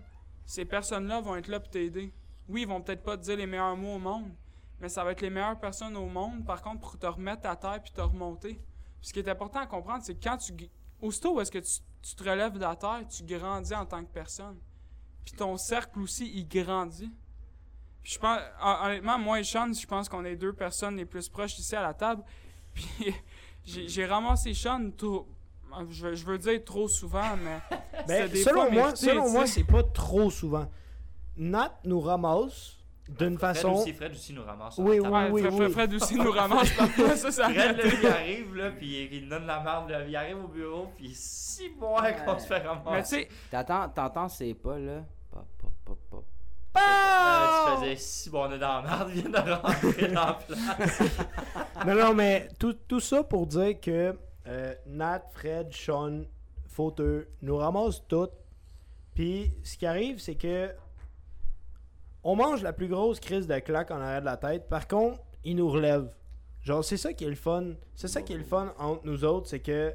ces 0.46 0.66
personnes-là 0.66 1.22
vont 1.22 1.36
être 1.36 1.48
là 1.48 1.60
pour 1.60 1.70
t'aider. 1.70 2.14
Oui, 2.48 2.62
ils 2.62 2.68
vont 2.68 2.82
peut-être 2.82 3.04
pas 3.04 3.18
te 3.18 3.24
dire 3.24 3.38
les 3.38 3.46
meilleurs 3.46 3.76
mots 3.76 3.96
au 3.96 4.00
monde, 4.00 4.32
mais 4.80 4.90
ça 4.90 5.04
va 5.04 5.12
être 5.12 5.22
les 5.22 5.30
meilleures 5.30 5.60
personnes 5.60 5.98
au 5.98 6.06
monde, 6.08 6.46
par 6.46 6.62
contre, 6.62 6.80
pour 6.82 6.98
te 6.98 7.06
remettre 7.06 7.48
à 7.48 7.56
terre 7.56 7.82
puis 7.84 7.92
te 7.92 8.02
remonter. 8.02 8.54
Puis 8.54 9.10
ce 9.10 9.14
qui 9.14 9.20
est 9.20 9.30
important 9.30 9.60
à 9.60 9.68
comprendre, 9.68 10.04
c'est 10.04 10.16
quand 10.16 10.38
tu. 10.38 10.54
Aussitôt 11.02 11.40
est-ce 11.42 11.52
que 11.52 11.60
tu, 11.60 12.16
te 12.16 12.24
relèves 12.24 12.54
de 12.54 12.60
la 12.60 12.76
terre, 12.76 13.04
tu 13.08 13.24
grandis 13.24 13.76
en 13.76 13.86
tant 13.86 14.04
que 14.04 14.12
personne. 14.12 14.58
Puis 15.26 15.34
ton 15.36 15.58
cercle 15.58 16.00
aussi, 16.00 16.32
il 16.34 16.48
grandit. 16.48 17.12
Je 18.04 18.18
pense, 18.18 18.40
hon- 18.64 18.86
honnêtement, 18.86 19.20
moi 19.20 19.40
et 19.40 19.44
Sean, 19.44 19.72
je 19.74 19.86
pense 19.86 20.08
qu'on 20.08 20.24
est 20.26 20.38
deux 20.38 20.54
personnes 20.54 20.96
les 20.96 21.06
plus 21.06 21.28
proches 21.28 21.60
ici 21.60 21.76
à 21.76 21.82
la 21.82 21.94
table. 21.94 22.24
Puis 22.74 23.14
j'ai 23.66 24.06
ramassé 24.06 24.54
Sean 24.54 24.90
trop. 24.92 25.28
Je, 25.90 26.08
veux- 26.08 26.16
je 26.16 26.26
veux 26.26 26.38
dire 26.38 26.64
trop 26.66 26.88
souvent, 26.88 27.36
mais. 27.44 27.78
Ben, 28.08 28.30
des 28.30 28.42
selon 28.44 28.62
fois 28.62 28.70
moi, 28.72 28.84
mérité, 28.84 29.06
selon 29.08 29.30
moi, 29.30 29.46
c'est 29.48 29.64
pas 29.66 29.84
trop 29.84 30.30
souvent. 30.30 30.70
Nat 31.36 31.74
nous 31.84 32.00
ramasse 32.00 32.78
d'une 33.10 33.38
Fred 33.38 33.56
façon. 33.56 33.72
aussi, 33.74 33.92
Fred 33.94 34.12
aussi 34.12 34.34
nous 34.34 34.44
ramasse. 34.44 34.78
Oui, 34.78 35.00
oui, 35.00 35.08
Ouais, 35.10 35.42
Fred, 35.42 35.54
oui. 35.60 35.72
Fred 35.72 35.94
aussi 35.94 36.16
nous 36.16 36.32
ramasse 36.32 36.72
parfois, 36.78 37.16
ça, 37.16 37.32
ça 37.32 37.50
Fred, 37.50 37.78
là, 37.78 37.84
il 38.02 38.08
arrive, 38.08 38.56
là, 38.56 38.72
puis 38.72 39.10
il 39.12 39.28
donne 39.28 39.46
la 39.46 39.60
merde, 39.62 39.90
là, 39.90 40.06
il 40.08 40.16
arrive 40.16 40.44
au 40.44 40.48
bureau, 40.48 40.88
puis 40.96 41.12
six 41.14 41.70
mois 41.78 42.12
qu'on 42.14 42.40
se 42.40 42.48
fait 42.48 42.60
ramasser. 42.60 42.92
Mais 42.92 43.04
tu 43.04 43.10
sais, 43.10 43.30
T'entends, 43.52 43.90
t'entends 43.90 44.30
ces 44.30 44.54
pas 44.54 44.78
là? 44.80 45.02
Pas, 45.32 45.46
pas, 45.62 45.70
pas, 45.86 45.94
pas. 46.12 46.24
Ah, 46.76 47.74
tu 47.76 47.82
faisais 47.82 47.96
si 47.96 48.30
bon, 48.30 48.44
on 48.48 48.52
est 48.52 48.60
dans 48.60 48.82
la 48.82 48.82
merde, 48.84 49.10
viens 49.10 49.30
de 49.30 49.52
rentrer 49.52 50.08
dans 50.10 50.26
la 50.28 50.34
place. 50.48 51.02
Non, 51.86 51.96
non, 51.96 52.14
mais 52.14 52.48
tout, 52.60 52.74
tout 52.88 53.00
ça 53.00 53.24
pour 53.24 53.48
dire 53.48 53.80
que 53.82 54.16
euh, 54.48 54.74
Nat, 54.86 55.24
Fred, 55.32 55.72
Sean, 55.72 56.24
Fauteux 56.68 57.30
nous 57.42 57.58
ramassent 57.58 58.04
toutes. 58.08 58.34
Puis 59.14 59.52
ce 59.64 59.78
qui 59.78 59.86
arrive, 59.86 60.20
c'est 60.20 60.36
que 60.36 60.70
on 62.24 62.36
mange 62.36 62.62
la 62.62 62.74
plus 62.74 62.88
grosse 62.88 63.20
crise 63.20 63.48
de 63.48 63.60
claque 63.60 63.92
en 63.92 64.02
arrière 64.02 64.22
de 64.22 64.26
la 64.26 64.38
tête. 64.38 64.68
Par 64.68 64.88
contre, 64.88 65.20
ils 65.44 65.56
nous 65.56 65.70
relèvent. 65.70 66.14
Genre, 66.62 66.84
c'est 66.84 66.98
ça 66.98 67.14
qui 67.14 67.24
est 67.24 67.30
le 67.30 67.36
fun. 67.36 67.74
C'est 67.96 68.10
ça 68.10 68.22
qui 68.22 68.34
est 68.34 68.38
le 68.38 68.44
fun 68.44 68.74
entre 68.78 69.06
nous 69.06 69.24
autres, 69.24 69.48
c'est 69.48 69.62
que 69.62 69.94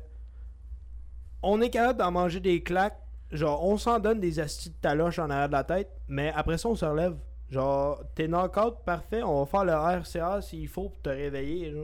on 1.42 1.60
est 1.60 1.70
capable 1.70 1.98
d'en 1.98 2.10
manger 2.10 2.40
des 2.40 2.62
claques. 2.62 2.98
Genre, 3.30 3.64
on 3.64 3.76
s'en 3.76 3.98
donne 3.98 4.20
des 4.20 4.40
astis 4.40 4.70
de 4.70 4.74
taloche 4.80 5.18
en 5.18 5.28
arrière 5.30 5.48
de 5.48 5.52
la 5.52 5.64
tête, 5.64 5.90
mais 6.08 6.32
après 6.34 6.58
ça, 6.58 6.68
on 6.68 6.74
se 6.74 6.84
relève. 6.84 7.16
Genre, 7.50 8.02
t'es 8.14 8.28
knock-out, 8.28 8.76
parfait, 8.84 9.22
on 9.22 9.44
va 9.44 9.46
faire 9.46 9.64
le 9.64 9.72
RCA 9.72 10.40
s'il 10.40 10.68
faut 10.68 10.88
pour 10.88 11.02
te 11.02 11.10
réveiller. 11.10 11.74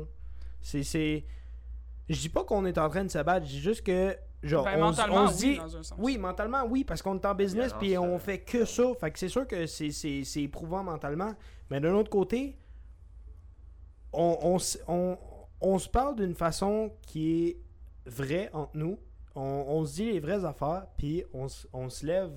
C'est. 0.63 1.25
Je 2.09 2.21
dis 2.21 2.29
pas 2.29 2.45
qu'on 2.45 2.65
est 2.65 2.79
en 2.79 2.89
train 2.89 3.05
de 3.05 3.11
se 3.11 3.19
battre, 3.19 3.47
je 3.47 3.51
dis 3.51 3.61
juste 3.61 3.85
que. 3.85 4.17
Genre, 4.43 4.65
ben, 4.65 4.77
on, 4.77 4.87
mentalement, 4.87 5.25
on 5.25 5.27
se 5.29 5.43
oui, 5.45 5.53
dit. 5.53 5.59
dans 5.59 5.77
un 5.77 5.83
sens. 5.83 5.99
Oui, 5.99 6.17
mentalement, 6.17 6.65
oui, 6.65 6.85
parce 6.85 7.03
qu'on 7.03 7.17
est 7.19 7.27
en 7.27 7.35
business 7.35 7.73
puis 7.79 7.99
on 7.99 8.15
euh, 8.15 8.19
fait 8.19 8.39
que 8.39 8.65
ça. 8.65 8.85
Fait 9.01 9.11
que 9.11 9.19
c'est 9.19 9.29
sûr 9.29 9.47
que 9.47 9.67
c'est, 9.67 9.91
c'est, 9.91 10.23
c'est 10.23 10.43
éprouvant 10.43 10.85
mentalement. 10.85 11.33
Mais 11.71 11.81
d'un 11.81 11.93
autre 11.95 12.09
côté, 12.09 12.57
on, 14.13 14.39
on, 14.43 14.57
on, 14.87 15.19
on 15.61 15.79
se 15.79 15.89
parle 15.89 16.15
d'une 16.17 16.35
façon 16.35 16.93
qui 17.03 17.49
est 17.49 17.61
vraie 18.07 18.49
entre 18.53 18.77
nous. 18.77 18.99
On, 19.35 19.65
on 19.69 19.85
se 19.85 19.95
dit 19.95 20.13
les 20.13 20.21
vraies 20.21 20.45
affaires, 20.45 20.87
puis 20.97 21.25
on, 21.35 21.47
on 21.73 21.89
se 21.91 22.07
lève 22.07 22.31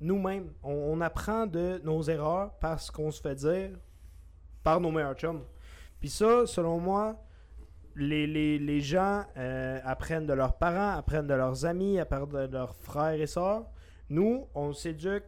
nous-mêmes. 0.00 0.52
On, 0.62 0.72
on 0.72 1.00
apprend 1.00 1.46
de 1.46 1.80
nos 1.82 2.02
erreurs 2.02 2.52
parce 2.60 2.90
qu'on 2.90 3.10
se 3.10 3.20
fait 3.20 3.34
dire 3.34 3.70
par 4.62 4.80
nos 4.80 4.90
meilleurs 4.90 5.14
chums. 5.14 5.44
Puis 5.98 6.10
ça, 6.10 6.46
selon 6.46 6.78
moi, 6.78 7.16
les, 7.98 8.26
les, 8.26 8.58
les 8.58 8.80
gens 8.80 9.24
euh, 9.36 9.80
apprennent 9.84 10.26
de 10.26 10.32
leurs 10.32 10.56
parents, 10.56 10.96
apprennent 10.96 11.26
de 11.26 11.34
leurs 11.34 11.64
amis, 11.66 11.98
apprennent 11.98 12.26
de 12.28 12.52
leurs 12.52 12.74
frères 12.74 13.20
et 13.20 13.26
sœurs. 13.26 13.64
Nous, 14.08 14.46
on 14.54 14.72
s'éduque 14.72 15.24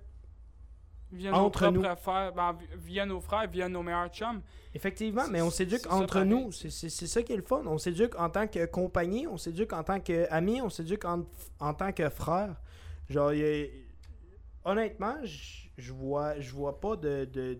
Via 1.12 1.34
entre 1.34 1.66
nos 1.70 1.82
nous. 1.82 1.96
frères, 1.96 2.32
ben, 2.32 2.52
vi- 2.52 2.66
via 2.76 3.04
nos 3.04 3.20
frères, 3.20 3.48
via 3.50 3.68
nos 3.68 3.82
meilleurs 3.82 4.08
chums. 4.10 4.40
Effectivement, 4.72 5.24
mais 5.28 5.42
on 5.42 5.50
s'éduque 5.50 5.80
ça 5.80 5.94
entre 5.94 6.20
nous. 6.22 6.52
C'est 6.52 6.88
ça 6.88 7.22
qui 7.24 7.32
est 7.32 7.36
le 7.36 7.42
fun. 7.42 7.62
On 7.66 7.78
s'éduque 7.78 8.14
en 8.18 8.30
tant 8.30 8.46
que 8.46 8.64
compagnie, 8.66 9.26
on 9.26 9.36
s'éduque 9.36 9.72
en 9.72 9.82
tant 9.82 9.98
qu'amis, 9.98 10.62
on 10.62 10.70
s'éduque 10.70 11.04
en, 11.04 11.24
en 11.58 11.74
tant 11.74 11.90
que 11.92 12.08
frère. 12.08 12.54
Genre, 13.08 13.30
a- 13.30 13.70
honnêtement, 14.64 15.16
je 15.24 15.92
vois, 15.92 16.38
je 16.38 16.52
vois 16.52 16.78
pas 16.80 16.94
de 16.96 17.24
de- 17.24 17.58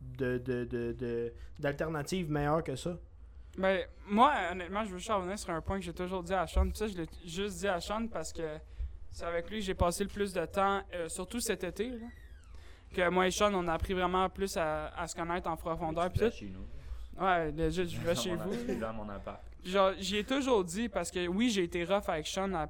de- 0.00 0.38
de- 0.38 0.64
de- 0.64 0.92
de- 0.92 1.32
d'alternative 1.58 2.30
meilleure 2.30 2.62
que 2.62 2.76
ça. 2.76 2.96
Ben, 3.58 3.86
moi, 4.06 4.32
honnêtement, 4.52 4.84
je 4.84 4.90
veux 4.90 4.98
juste 4.98 5.10
revenir 5.10 5.38
sur 5.38 5.50
un 5.50 5.60
point 5.60 5.78
que 5.78 5.84
j'ai 5.84 5.94
toujours 5.94 6.22
dit 6.22 6.34
à 6.34 6.46
Sean. 6.46 6.64
Puis 6.68 6.76
ça, 6.76 6.86
je 6.88 6.94
l'ai 6.96 7.06
juste 7.24 7.58
dit 7.58 7.68
à 7.68 7.80
Sean 7.80 8.06
parce 8.08 8.32
que 8.32 8.58
c'est 9.10 9.24
avec 9.24 9.48
lui 9.50 9.60
que 9.60 9.64
j'ai 9.64 9.74
passé 9.74 10.04
le 10.04 10.10
plus 10.10 10.32
de 10.32 10.44
temps, 10.44 10.82
euh, 10.94 11.08
surtout 11.08 11.40
cet 11.40 11.64
été. 11.64 11.90
Là, 11.90 12.06
que 12.94 13.08
moi 13.10 13.26
et 13.26 13.30
Sean, 13.30 13.52
on 13.54 13.66
a 13.68 13.72
appris 13.74 13.94
vraiment 13.94 14.28
plus 14.28 14.56
à, 14.56 14.88
à 14.88 15.06
se 15.06 15.14
connaître 15.14 15.48
en 15.48 15.56
profondeur. 15.56 16.10
Puis 16.10 16.30
chez 16.30 16.46
nous. 16.46 16.66
Ouais, 17.22 17.50
legit, 17.50 17.88
je 17.88 18.00
vais 18.00 18.14
chez 18.14 18.34
vous. 18.34 18.74
Dans 18.78 18.92
mon 18.92 19.08
appart. 19.08 19.40
Genre, 19.64 19.92
j'y 19.98 20.18
ai 20.18 20.24
toujours 20.24 20.62
dit 20.62 20.88
parce 20.88 21.10
que 21.10 21.26
oui, 21.26 21.50
j'ai 21.50 21.64
été 21.64 21.82
rough 21.84 22.08
avec 22.08 22.26
Sean, 22.26 22.52
à- 22.54 22.68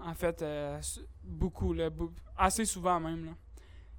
en 0.00 0.14
fait, 0.14 0.40
euh, 0.42 0.80
beaucoup, 1.24 1.72
là, 1.72 1.90
assez 2.36 2.64
souvent 2.64 3.00
même. 3.00 3.26
Là. 3.26 3.32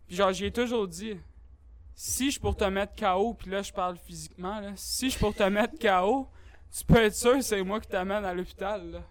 Puis 0.08 0.16
genre, 0.16 0.32
j'y 0.32 0.46
ai 0.46 0.52
toujours 0.52 0.88
dit, 0.88 1.18
si 2.02 2.32
je 2.32 2.40
pour 2.40 2.56
te 2.56 2.64
mettre 2.64 2.96
KO, 2.96 3.34
puis 3.34 3.52
là, 3.52 3.62
je 3.62 3.74
parle 3.74 3.98
physiquement, 3.98 4.62
là, 4.62 4.72
si 4.78 5.10
je 5.10 5.20
pour 5.20 5.36
te 5.36 5.44
mettre 5.44 5.78
KO, 5.80 6.30
tu 6.72 6.86
peux 6.86 6.96
être 7.04 7.14
sûr 7.14 7.34
que 7.34 7.42
c'est 7.42 7.62
moi 7.62 7.82
qui 7.82 7.90
t'amène 7.90 8.24
à 8.24 8.34
l'hôpital. 8.34 9.04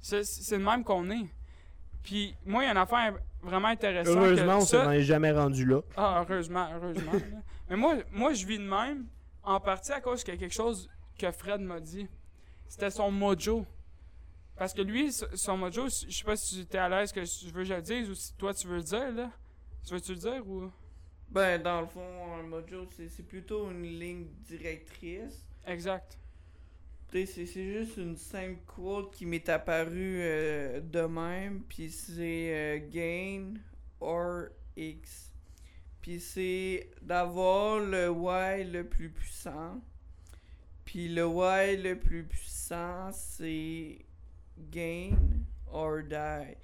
C'est 0.00 0.24
c'est 0.24 0.58
le 0.58 0.64
même 0.64 0.82
qu'on 0.82 1.08
est. 1.12 1.28
Puis 2.02 2.34
moi, 2.44 2.64
il 2.64 2.66
y 2.66 2.68
a 2.68 2.72
une 2.72 2.76
affaire 2.78 3.14
vraiment 3.40 3.68
intéressante. 3.68 4.14
que 4.16 4.18
Heureusement, 4.18 4.56
on 4.56 4.60
ça- 4.62 4.84
s'en 4.84 4.90
est 4.90 5.02
jamais 5.04 5.30
rendu 5.30 5.64
là. 5.64 5.80
ah, 5.96 6.24
heureusement, 6.28 6.68
heureusement. 6.74 7.12
Mais 7.70 7.76
moi, 7.76 7.94
moi, 8.10 8.32
je 8.32 8.44
vis 8.44 8.58
de 8.58 8.64
même, 8.68 9.06
en 9.44 9.60
partie 9.60 9.92
à 9.92 10.00
cause 10.00 10.22
a 10.22 10.36
quelque 10.36 10.52
chose 10.52 10.90
que 11.16 11.30
Fred 11.30 11.60
m'a 11.60 11.78
dit. 11.78 12.08
C'était 12.66 12.90
son 12.90 13.12
mojo. 13.12 13.64
Parce 14.56 14.74
que 14.74 14.82
lui, 14.82 15.12
son 15.12 15.56
mojo, 15.56 15.84
je 15.88 16.10
sais 16.12 16.24
pas 16.24 16.34
si 16.34 16.66
tu 16.66 16.76
es 16.76 16.80
à 16.80 16.88
l'aise 16.88 17.12
que 17.12 17.24
je 17.24 17.46
veux 17.46 17.62
que 17.62 17.64
je 17.64 17.74
le 17.74 17.82
dise 17.82 18.10
ou 18.10 18.14
si 18.16 18.34
toi 18.34 18.52
tu 18.52 18.66
veux 18.66 18.78
le 18.78 18.82
dire, 18.82 19.12
là. 19.12 19.30
Tu 19.86 19.94
veux-tu 19.94 20.14
le 20.14 20.18
dire 20.18 20.44
ou? 20.48 20.68
Ben, 21.30 21.62
dans 21.62 21.82
le 21.82 21.86
fond, 21.86 22.34
un 22.38 22.42
mojo, 22.42 22.88
c'est 22.96 23.26
plutôt 23.26 23.70
une 23.70 23.82
ligne 23.82 24.26
directrice. 24.46 25.44
Exact. 25.66 26.18
C'est 27.10 27.46
juste 27.46 27.96
une 27.96 28.16
simple 28.16 28.60
quote 28.66 29.14
qui 29.14 29.24
m'est 29.24 29.48
apparue 29.48 30.20
euh, 30.20 30.80
de 30.80 31.00
même, 31.00 31.62
puis 31.68 31.90
c'est 31.90 32.52
euh, 32.54 32.78
gain 32.90 33.54
or 34.00 34.48
x. 34.76 35.32
Puis 36.02 36.20
c'est 36.20 36.90
d'avoir 37.00 37.80
le 37.80 38.10
y 38.10 38.64
le 38.64 38.84
plus 38.84 39.08
puissant. 39.08 39.80
Puis 40.84 41.08
le 41.08 41.26
y 41.26 41.76
le 41.76 41.98
plus 41.98 42.24
puissant, 42.24 43.10
c'est 43.12 43.98
gain 44.70 45.16
or 45.70 46.02
die. 46.02 46.56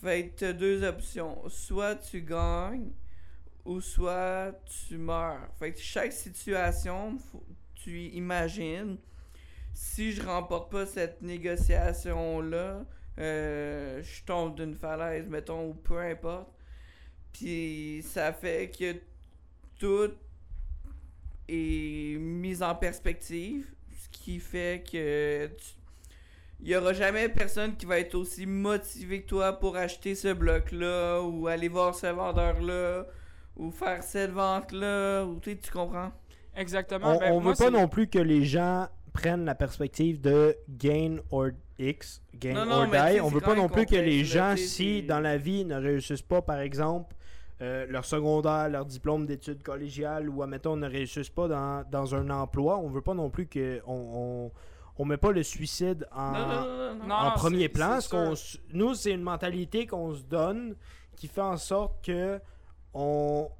Fait 0.00 0.28
que 0.28 0.40
t'as 0.40 0.52
deux 0.52 0.84
options. 0.84 1.48
Soit 1.48 1.96
tu 1.96 2.20
gagnes, 2.22 2.90
ou 3.64 3.80
soit 3.80 4.52
tu 4.64 4.98
meurs. 4.98 5.48
Fait 5.58 5.72
que 5.72 5.80
chaque 5.80 6.12
situation, 6.12 7.18
tu 7.74 7.98
imagines 8.08 8.98
si 9.72 10.12
je 10.12 10.22
remporte 10.22 10.70
pas 10.70 10.86
cette 10.86 11.20
négociation-là, 11.22 12.84
euh, 13.18 14.02
je 14.02 14.24
tombe 14.24 14.54
d'une 14.54 14.74
falaise, 14.74 15.28
mettons, 15.28 15.68
ou 15.68 15.74
peu 15.74 15.98
importe. 15.98 16.48
Puis 17.32 18.04
ça 18.06 18.32
fait 18.32 18.70
que 18.70 18.94
tout 19.78 20.12
est 21.48 22.16
mis 22.18 22.62
en 22.62 22.74
perspective, 22.74 23.66
ce 23.92 24.08
qui 24.10 24.38
fait 24.38 24.84
que 24.90 25.50
il 26.60 26.68
y 26.68 26.76
aura 26.76 26.92
jamais 26.92 27.28
personne 27.28 27.76
qui 27.76 27.84
va 27.84 27.98
être 27.98 28.14
aussi 28.14 28.46
motivé 28.46 29.22
que 29.22 29.28
toi 29.28 29.52
pour 29.52 29.76
acheter 29.76 30.14
ce 30.14 30.32
bloc-là, 30.32 31.20
ou 31.20 31.46
aller 31.46 31.68
voir 31.68 31.94
ce 31.94 32.06
vendeur-là, 32.06 33.06
ou 33.56 33.70
faire 33.70 34.02
cette 34.02 34.32
vente-là, 34.32 35.24
ou 35.24 35.38
tu 35.40 35.50
sais, 35.52 35.56
tu 35.56 35.70
comprends? 35.70 36.12
Exactement. 36.56 37.16
On, 37.16 37.18
Ben, 37.18 37.32
on 37.32 37.40
moi, 37.40 37.52
veut 37.52 37.64
pas 37.64 37.70
non 37.70 37.88
plus 37.88 38.08
que 38.08 38.18
les 38.18 38.44
gens 38.44 38.88
prennent 39.12 39.44
la 39.44 39.54
perspective 39.54 40.20
de 40.20 40.56
gain 40.68 41.16
or 41.30 41.48
X, 41.78 42.22
gain 42.34 42.54
Non, 42.54 42.66
non, 42.66 42.76
or 42.82 42.86
die. 42.88 43.20
On 43.20 43.28
veut 43.28 43.40
pas 43.40 43.54
non 43.54 43.68
plus 43.68 43.86
que 43.86 43.96
les 43.96 44.24
gens, 44.24 44.54
si 44.56 45.02
dans 45.02 45.20
la 45.20 45.36
vie 45.36 45.64
ne 45.64 45.76
réussissent 45.76 46.22
pas, 46.22 46.42
par 46.42 46.58
exemple, 46.60 47.14
euh, 47.62 47.86
leur 47.88 48.04
secondaire, 48.04 48.68
leur 48.68 48.84
diplôme 48.84 49.26
d'études 49.26 49.62
collégiales 49.62 50.28
ou, 50.28 50.42
admettons, 50.42 50.76
ne 50.76 50.88
réussissent 50.88 51.30
pas 51.30 51.46
dans, 51.48 51.84
dans 51.88 52.14
un 52.14 52.28
emploi, 52.30 52.78
on 52.78 52.88
veut 52.88 53.00
pas 53.00 53.14
non 53.14 53.30
plus 53.30 53.46
que 53.46 53.80
on, 53.86 54.50
on, 54.96 55.02
on 55.02 55.04
met 55.04 55.16
pas 55.16 55.30
le 55.30 55.42
suicide 55.44 56.06
en, 56.12 56.32
Non, 56.32 56.38
non, 56.38 56.46
non, 56.46 56.64
non, 56.66 56.94
non. 56.94 57.06
Non, 57.06 57.14
en 57.14 57.24
non, 57.26 57.30
premier 57.32 57.68
plan. 57.68 58.00
Ce 58.00 58.58
nous, 58.72 58.94
c'est 58.94 59.12
une 59.12 59.22
mentalité 59.22 59.86
qu'on 59.86 60.14
se 60.14 60.22
donne 60.22 60.74
qui 61.16 61.28
fait 61.28 61.40
en 61.40 61.56
sorte 61.56 62.04
que 62.04 62.40
on, 62.94 63.50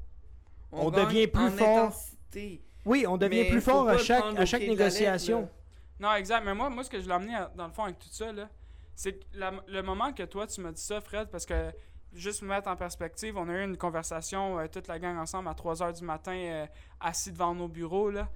on 0.72 0.90
devient 0.90 1.26
plus 1.26 1.44
en 1.46 1.50
fort. 1.50 1.78
intensité. 1.86 2.62
oui, 2.84 3.04
on 3.06 3.16
devient 3.16 3.42
Mais 3.44 3.50
plus 3.50 3.60
fort 3.60 3.88
à 3.88 3.98
chaque, 3.98 4.24
à 4.36 4.46
chaque 4.46 4.62
négociation. 4.62 5.40
lettre, 5.42 5.52
Non, 6.00 6.14
exact. 6.14 6.44
Mais 6.44 6.54
moi, 6.54 6.70
moi 6.70 6.84
ce 6.84 6.90
que 6.90 7.00
je 7.00 7.06
l'ai 7.06 7.12
amené 7.12 7.34
à- 7.34 7.50
dans 7.54 7.66
le 7.66 7.72
fond 7.72 7.84
avec 7.84 7.98
tout 7.98 8.08
ça, 8.10 8.32
là, 8.32 8.48
c'est 8.94 9.20
le 9.32 9.80
moment 9.82 10.12
que 10.12 10.22
toi, 10.22 10.46
tu 10.46 10.60
m'as 10.60 10.72
dit 10.72 10.82
ça, 10.82 11.00
Fred, 11.00 11.28
parce 11.28 11.44
que 11.46 11.72
juste 12.12 12.42
me 12.42 12.48
mettre 12.48 12.68
en 12.68 12.76
perspective, 12.76 13.36
on 13.36 13.48
a 13.48 13.52
eu 13.52 13.64
une 13.64 13.76
conversation, 13.76 14.58
euh, 14.58 14.66
toute 14.68 14.86
la 14.86 14.98
gang 15.00 15.16
ensemble, 15.18 15.48
à 15.48 15.54
3 15.54 15.74
h 15.76 15.98
du 15.98 16.04
matin, 16.04 16.32
euh, 16.36 16.66
assis 17.00 17.32
devant 17.32 17.54
nos 17.54 17.66
bureaux. 17.68 18.10
Là. 18.10 18.28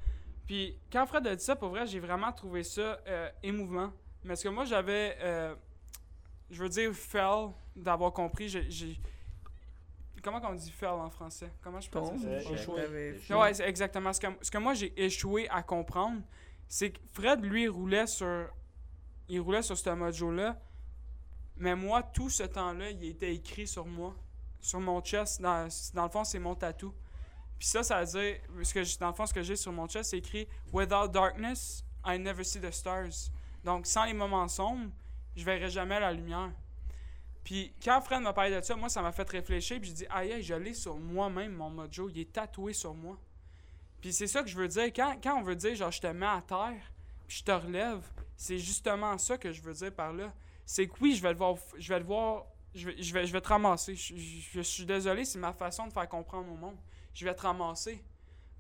Puis 0.47 0.77
quand 0.91 1.07
Fred 1.07 1.27
a 1.27 1.37
dit 1.37 1.45
ça, 1.45 1.55
pour 1.55 1.69
vrai, 1.69 1.87
j'ai 1.87 2.01
vraiment 2.01 2.33
trouvé 2.33 2.65
ça 2.65 2.99
euh, 3.07 3.29
émouvant. 3.43 3.93
Mais 4.25 4.35
ce 4.35 4.45
que 4.45 4.49
moi, 4.49 4.65
j'avais, 4.65 5.17
euh, 5.21 5.55
je 6.51 6.61
veux 6.63 6.69
dire, 6.69 6.93
fell 6.93 7.51
d'avoir 7.77 8.13
compris. 8.13 8.49
j'ai- 8.49 8.69
Comment 10.31 10.51
on 10.51 10.55
dit 10.55 10.71
fell 10.71 10.91
en 10.91 11.09
français? 11.09 11.51
Comment 11.63 11.81
je 11.81 11.89
peux 11.89 12.01
Tombe, 12.01 12.19
dire 12.19 12.43
ça? 12.43 12.51
Échoué. 12.51 12.77
T'avais 12.77 13.13
fait. 13.15 13.35
Ouais, 13.35 13.55
c'est 13.55 13.67
exactement. 13.67 14.13
Ce 14.13 14.21
que, 14.21 14.27
ce 14.43 14.51
que 14.51 14.59
moi 14.59 14.75
j'ai 14.75 14.93
échoué 15.03 15.49
à 15.49 15.63
comprendre, 15.63 16.21
c'est 16.69 16.91
que 16.91 16.99
Fred, 17.15 17.43
lui, 17.43 17.63
il 17.63 17.71
roulait 17.71 18.07
sur. 18.07 18.51
Il 19.31 19.41
roulait 19.41 19.63
sur 19.63 19.79
ce 19.79 19.89
mojo-là. 19.89 20.61
Mais 21.57 21.75
moi, 21.75 22.03
tout 22.03 22.29
ce 22.29 22.43
temps-là, 22.43 22.91
il 22.91 23.05
était 23.05 23.35
écrit 23.35 23.67
sur 23.67 23.87
moi. 23.87 24.15
Sur 24.61 24.81
mon 24.81 25.01
chest. 25.01 25.41
Dans, 25.41 25.67
dans 25.95 26.05
le 26.05 26.11
fond, 26.11 26.25
c'est 26.25 26.39
mon 26.39 26.55
tatou. 26.55 26.93
Puis 27.59 27.67
ça, 27.67 27.83
ça 27.83 28.05
veut 28.05 28.07
dire. 28.07 28.37
Ce 28.65 28.75
que, 28.75 28.99
dans 28.99 29.09
le 29.09 29.15
fond, 29.15 29.25
ce 29.25 29.33
que 29.33 29.43
j'ai 29.43 29.57
sur 29.57 29.73
mon 29.73 29.89
chest, 29.89 30.11
c'est 30.11 30.19
écrit 30.19 30.47
Without 30.75 31.09
darkness, 31.09 31.87
I 32.05 32.19
never 32.19 32.45
see 32.45 32.61
the 32.61 32.71
stars. 32.71 33.31
Donc, 33.65 33.87
sans 33.87 34.05
les 34.05 34.13
moments 34.13 34.47
sombres, 34.47 34.91
je 35.35 35.43
verrai 35.43 35.71
jamais 35.71 35.99
la 35.99 36.13
lumière. 36.13 36.51
Puis 37.49 37.73
quand 37.83 38.03
Fred 38.03 38.21
m'a 38.21 38.35
parlé 38.35 38.55
de 38.55 38.61
ça, 38.61 38.77
moi, 38.77 38.91
ça 38.91 39.01
m'a 39.01 39.11
fait 39.11 39.27
réfléchir. 39.27 39.81
Puis 39.81 39.89
j'ai 39.89 39.95
dit, 39.95 40.07
aïe, 40.11 40.35
aïe, 40.35 40.43
je 40.43 40.53
l'ai 40.53 40.75
sur 40.75 40.99
moi-même, 40.99 41.55
mon 41.55 41.71
mojo. 41.71 42.11
Il 42.11 42.19
est 42.19 42.31
tatoué 42.31 42.75
sur 42.75 42.93
moi. 42.93 43.17
Puis 44.03 44.13
c'est 44.13 44.27
ça 44.27 44.43
que 44.43 44.51
je 44.51 44.57
veux 44.59 44.69
dire. 44.69 44.93
Quand, 44.93 45.17
on 45.35 45.41
veut 45.41 45.57
dire, 45.57 45.75
genre, 45.75 45.91
je 45.91 45.99
te 45.99 46.09
mets 46.09 46.27
à 46.27 46.43
terre, 46.47 46.93
puis 47.27 47.39
je 47.39 47.45
te 47.45 47.51
relève, 47.51 48.07
c'est 48.37 48.59
justement 48.59 49.17
ça 49.17 49.39
que 49.39 49.51
je 49.51 49.63
veux 49.63 49.73
dire 49.73 49.91
par 49.95 50.13
là. 50.13 50.31
C'est 50.67 50.89
que 50.89 50.93
oui, 51.01 51.15
je 51.15 51.23
vais 51.23 51.31
le 51.31 51.39
voir, 51.39 51.55
je 51.79 51.89
vais 51.89 51.99
le 51.99 52.05
voir, 52.05 52.45
je 52.75 52.91
vais, 52.91 53.03
je 53.03 53.15
vais, 53.15 53.27
je 53.27 53.33
vais 53.33 53.41
te 53.41 53.49
ramasser. 53.49 53.95
Je, 53.95 54.61
suis 54.61 54.85
désolé, 54.85 55.25
c'est 55.25 55.39
ma 55.39 55.55
façon 55.55 55.87
de 55.87 55.93
faire 55.95 56.07
comprendre 56.07 56.53
au 56.53 56.57
monde. 56.57 56.77
Je 57.15 57.25
vais 57.25 57.35
te 57.35 57.41
ramasser. 57.41 58.05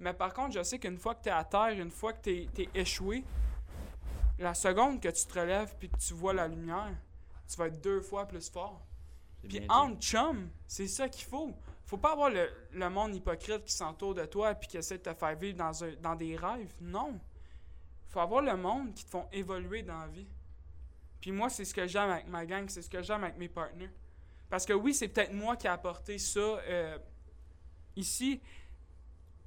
Mais 0.01 0.15
par 0.15 0.33
contre, 0.33 0.55
je 0.55 0.63
sais 0.63 0.79
qu'une 0.79 0.97
fois 0.97 1.15
que 1.15 1.25
tu 1.25 1.29
es 1.29 1.33
à 1.33 1.45
terre, 1.45 1.79
une 1.79 1.91
fois 1.91 2.15
que 2.15 2.23
tu 2.23 2.63
es, 2.63 2.69
échoué, 2.75 3.23
la 4.39 4.55
seconde 4.55 4.99
que 4.99 5.11
tu 5.11 5.27
te 5.27 5.39
relèves 5.39 5.77
puis 5.79 5.91
que 5.91 5.99
tu 5.99 6.15
vois 6.15 6.33
la 6.33 6.49
lumière, 6.49 6.95
tu 7.49 7.57
vas 7.57 7.67
être 7.69 7.81
deux 7.81 8.01
fois 8.01 8.27
plus 8.27 8.49
fort. 8.51 8.85
Puis 9.49 9.59
entre 9.69 10.01
chum, 10.01 10.51
c'est 10.67 10.87
ça 10.89 11.09
qu'il 11.09 11.25
faut. 11.27 11.53
Faut 11.87 11.97
pas 11.97 12.13
avoir 12.13 12.29
le, 12.31 12.51
le 12.73 12.91
monde 12.91 13.15
hypocrite 13.15 13.65
qui 13.65 13.73
s'entoure 13.73 14.15
de 14.15 14.25
toi 14.27 14.55
puis 14.55 14.69
qui 14.69 14.77
essaie 14.77 14.99
de 14.99 15.03
te 15.05 15.15
faire 15.15 15.35
vivre 15.37 15.57
dans, 15.57 15.83
un- 15.85 15.95
dans 16.03 16.15
des 16.15 16.37
rêves. 16.37 16.75
Non. 16.81 17.19
Faut 18.09 18.21
avoir 18.21 18.43
le 18.43 18.57
monde 18.57 18.93
qui 18.95 19.05
te 19.05 19.11
font 19.11 19.27
évoluer 19.33 19.83
dans 19.83 19.99
la 19.99 20.07
vie. 20.09 20.29
Puis 21.21 21.33
moi, 21.33 21.49
c'est 21.49 21.65
ce 21.65 21.73
que 21.75 21.87
j'aime 21.87 22.11
avec 22.11 22.27
ma 22.29 22.45
gang, 22.47 22.69
c'est 22.69 22.83
ce 22.83 22.91
que 22.91 23.03
j'aime 23.03 23.25
avec 23.25 23.39
mes 23.39 23.49
partenaires. 23.49 23.91
Parce 24.51 24.65
que 24.67 24.73
oui, 24.73 24.93
c'est 24.95 25.09
peut-être 25.09 25.33
moi 25.33 25.57
qui 25.57 25.67
ai 25.67 25.71
apporté 25.71 26.19
ça 26.19 26.41
euh, 26.41 26.99
ici. 27.97 28.41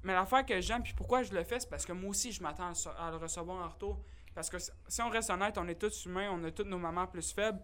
Mais 0.02 0.12
l'affaire 0.14 0.44
que 0.44 0.60
j'aime, 0.60 0.82
puis 0.82 0.94
pourquoi 0.94 1.22
je 1.22 1.32
le 1.32 1.44
fais, 1.44 1.60
c'est 1.60 1.70
parce 1.70 1.86
que 1.86 1.92
moi 1.92 2.10
aussi, 2.10 2.32
je 2.32 2.42
m'attends 2.42 2.72
à, 2.98 3.10
le 3.10 3.16
recevoir 3.18 3.64
en 3.64 3.68
retour. 3.68 4.00
Parce 4.34 4.50
que 4.50 4.58
si- 4.58 5.02
on 5.02 5.10
reste 5.10 5.30
honnête, 5.30 5.58
on 5.58 5.68
est 5.68 5.74
tous 5.80 6.06
humains, 6.06 6.30
on 6.32 6.42
a 6.44 6.50
tous 6.50 6.64
nos 6.64 6.78
moments 6.78 7.06
plus 7.06 7.32
faibles. 7.32 7.60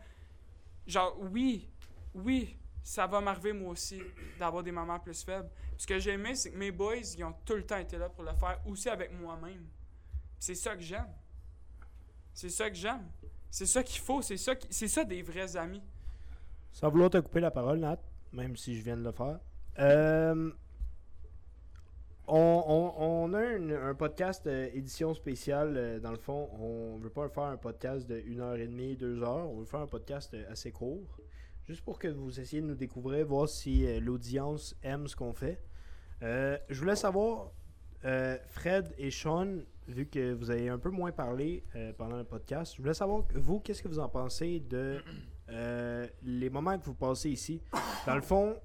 Genre, 0.89 1.17
oui, 1.31 1.69
oui, 2.15 2.57
ça 2.83 3.07
va 3.07 3.21
m'arriver 3.21 3.53
moi 3.53 3.71
aussi 3.73 4.01
d'avoir 4.39 4.63
des 4.65 4.73
moments 4.73 4.99
plus 4.99 5.23
faibles. 5.23 5.49
Ce 5.77 5.87
que 5.87 5.99
j'ai 5.99 6.13
aimé, 6.13 6.35
c'est 6.35 6.51
que 6.51 6.57
mes 6.57 6.73
boys, 6.73 6.97
ils 7.17 7.23
ont 7.25 7.35
tout 7.45 7.55
le 7.55 7.63
temps 7.65 7.77
été 7.77 7.99
là 7.99 8.09
pour 8.09 8.25
le 8.25 8.33
faire, 8.33 8.59
aussi 8.67 8.89
avec 8.89 9.13
moi-même. 9.13 9.67
C'est 10.39 10.55
ça 10.55 10.75
que 10.75 10.83
j'aime. 10.83 11.13
C'est 12.33 12.49
ça 12.49 12.71
que 12.71 12.77
j'aime. 12.77 13.07
C'est 13.51 13.67
ça 13.67 13.83
qu'il 13.83 14.01
faut, 14.01 14.23
c'est 14.23 14.37
ça, 14.39 14.57
qui- 14.57 14.69
c'est 14.71 14.89
ça 14.89 15.05
des 15.05 15.21
vrais 15.23 15.57
amis. 15.57 15.83
Sans 16.73 16.89
vouloir 16.91 17.11
te 17.11 17.19
couper 17.19 17.41
la 17.41 17.51
parole, 17.51 17.79
Nat, 17.81 17.99
même 18.33 18.57
si 18.57 18.75
je 18.77 18.83
viens 18.83 18.97
de 18.97 19.03
le 19.05 19.13
faire. 19.13 19.39
Euh, 19.79 20.51
on, 22.29 23.33
a 23.35 23.89
un 23.89 23.95
podcast 23.95 24.47
euh, 24.47 24.69
édition 24.75 25.15
spéciale. 25.15 25.75
euh, 25.77 26.01
dans 26.01 26.11
le 26.11 26.19
fond, 26.19 26.49
on 26.59 26.99
veut 26.99 27.11
pas 27.11 27.29
faire 27.29 27.45
un 27.45 27.57
podcast 27.57 28.09
de 28.09 28.21
1h30, 28.21 28.97
2 28.97 29.23
heures. 29.23 29.51
On 29.51 29.61
veut 29.61 29.65
faire 29.65 29.81
un 29.81 29.87
podcast 29.87 30.35
euh, 30.35 30.45
assez 30.51 30.71
court. 30.71 31.19
Juste 31.67 31.83
pour 31.83 31.99
que 31.99 32.09
vous 32.09 32.41
essayiez 32.41 32.63
de 32.63 32.67
nous 32.67 32.75
découvrir, 32.75 33.27
voir 33.27 33.49
si 33.49 34.01
l'audience 34.01 34.75
aime 34.83 35.07
ce 35.07 35.15
qu'on 35.15 35.35
fait. 35.35 35.61
Je 36.23 36.79
voulais 36.79 36.97
savoir, 36.97 37.53
Fred 38.47 38.95
et 38.97 39.11
Sean, 39.11 39.59
vu 39.87 40.07
que 40.07 40.33
vous 40.33 40.51
avez 40.51 40.71
un 40.71 40.79
peu 40.79 40.89
moins 40.89 41.13
parlé 41.13 41.63
pendant 41.99 42.17
le 42.17 42.25
podcast, 42.25 42.73
je 42.75 42.81
voulais 42.81 42.95
savoir, 42.95 43.23
vous, 43.35 43.61
qu'est-ce 43.61 43.83
que 43.83 43.89
vous 43.89 43.99
en 43.99 44.09
pensez 44.09 44.61
de 44.61 45.03
les 46.23 46.49
moments 46.49 46.79
que 46.79 46.87
vous 46.87 46.95
passez 46.95 47.29
ici? 47.29 47.61
Dans 48.07 48.17
le 48.17 48.23
fond, 48.23 48.57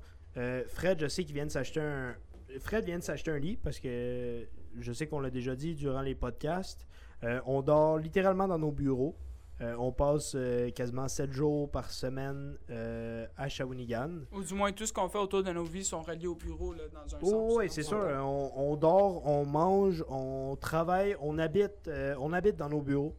Fred, 0.70 1.02
je 1.02 1.08
sais 1.10 1.26
qu'il 1.26 1.36
vient 1.36 1.46
de 1.46 1.52
s'acheter 1.52 1.82
un... 1.82 2.16
Fred 2.60 2.86
vient 2.86 3.00
de 3.00 3.04
s'acheter 3.04 3.32
un 3.32 3.40
lit 3.40 3.58
parce 3.58 3.80
que 3.80 4.48
je 4.80 4.94
sais 4.94 5.08
qu'on 5.08 5.20
l'a 5.20 5.30
déjà 5.30 5.56
dit 5.56 5.76
durant 5.76 6.02
les 6.02 6.16
podcasts. 6.16 6.88
Euh, 7.24 7.40
on 7.46 7.62
dort 7.62 7.98
littéralement 7.98 8.48
dans 8.48 8.60
nos 8.60 8.72
bureaux. 8.72 9.16
Euh, 9.62 9.76
on 9.78 9.92
passe 9.92 10.34
euh, 10.36 10.72
quasiment 10.72 11.08
7 11.08 11.32
jours 11.32 11.70
par 11.70 11.92
semaine 11.92 12.58
euh, 12.72 13.28
à 13.38 13.48
Shawinigan. 13.48 14.10
Ou 14.34 14.44
du 14.44 14.54
moins, 14.56 14.72
tout 14.72 14.86
ce 14.86 14.92
qu'on 14.92 15.08
fait 15.08 15.20
autour 15.20 15.44
de 15.44 15.52
nos 15.52 15.64
vies 15.64 15.86
sont 15.86 16.02
reliés 16.02 16.28
au 16.28 16.36
bureau, 16.36 16.74
là, 16.74 16.84
dans 16.92 17.02
un 17.06 17.08
sens. 17.08 17.20
Oh, 17.22 17.56
oui, 17.60 17.68
c'est 17.70 17.84
sûr. 17.84 17.98
On, 18.00 18.52
on 18.56 18.76
dort, 18.76 19.26
on 19.28 19.46
mange, 19.46 20.04
on 20.10 20.58
travaille, 20.60 21.16
on 21.22 21.38
habite, 21.38 21.90
on 22.20 22.34
habite 22.34 22.56
dans 22.58 22.68
nos 22.70 22.82
bureaux. 22.82 23.16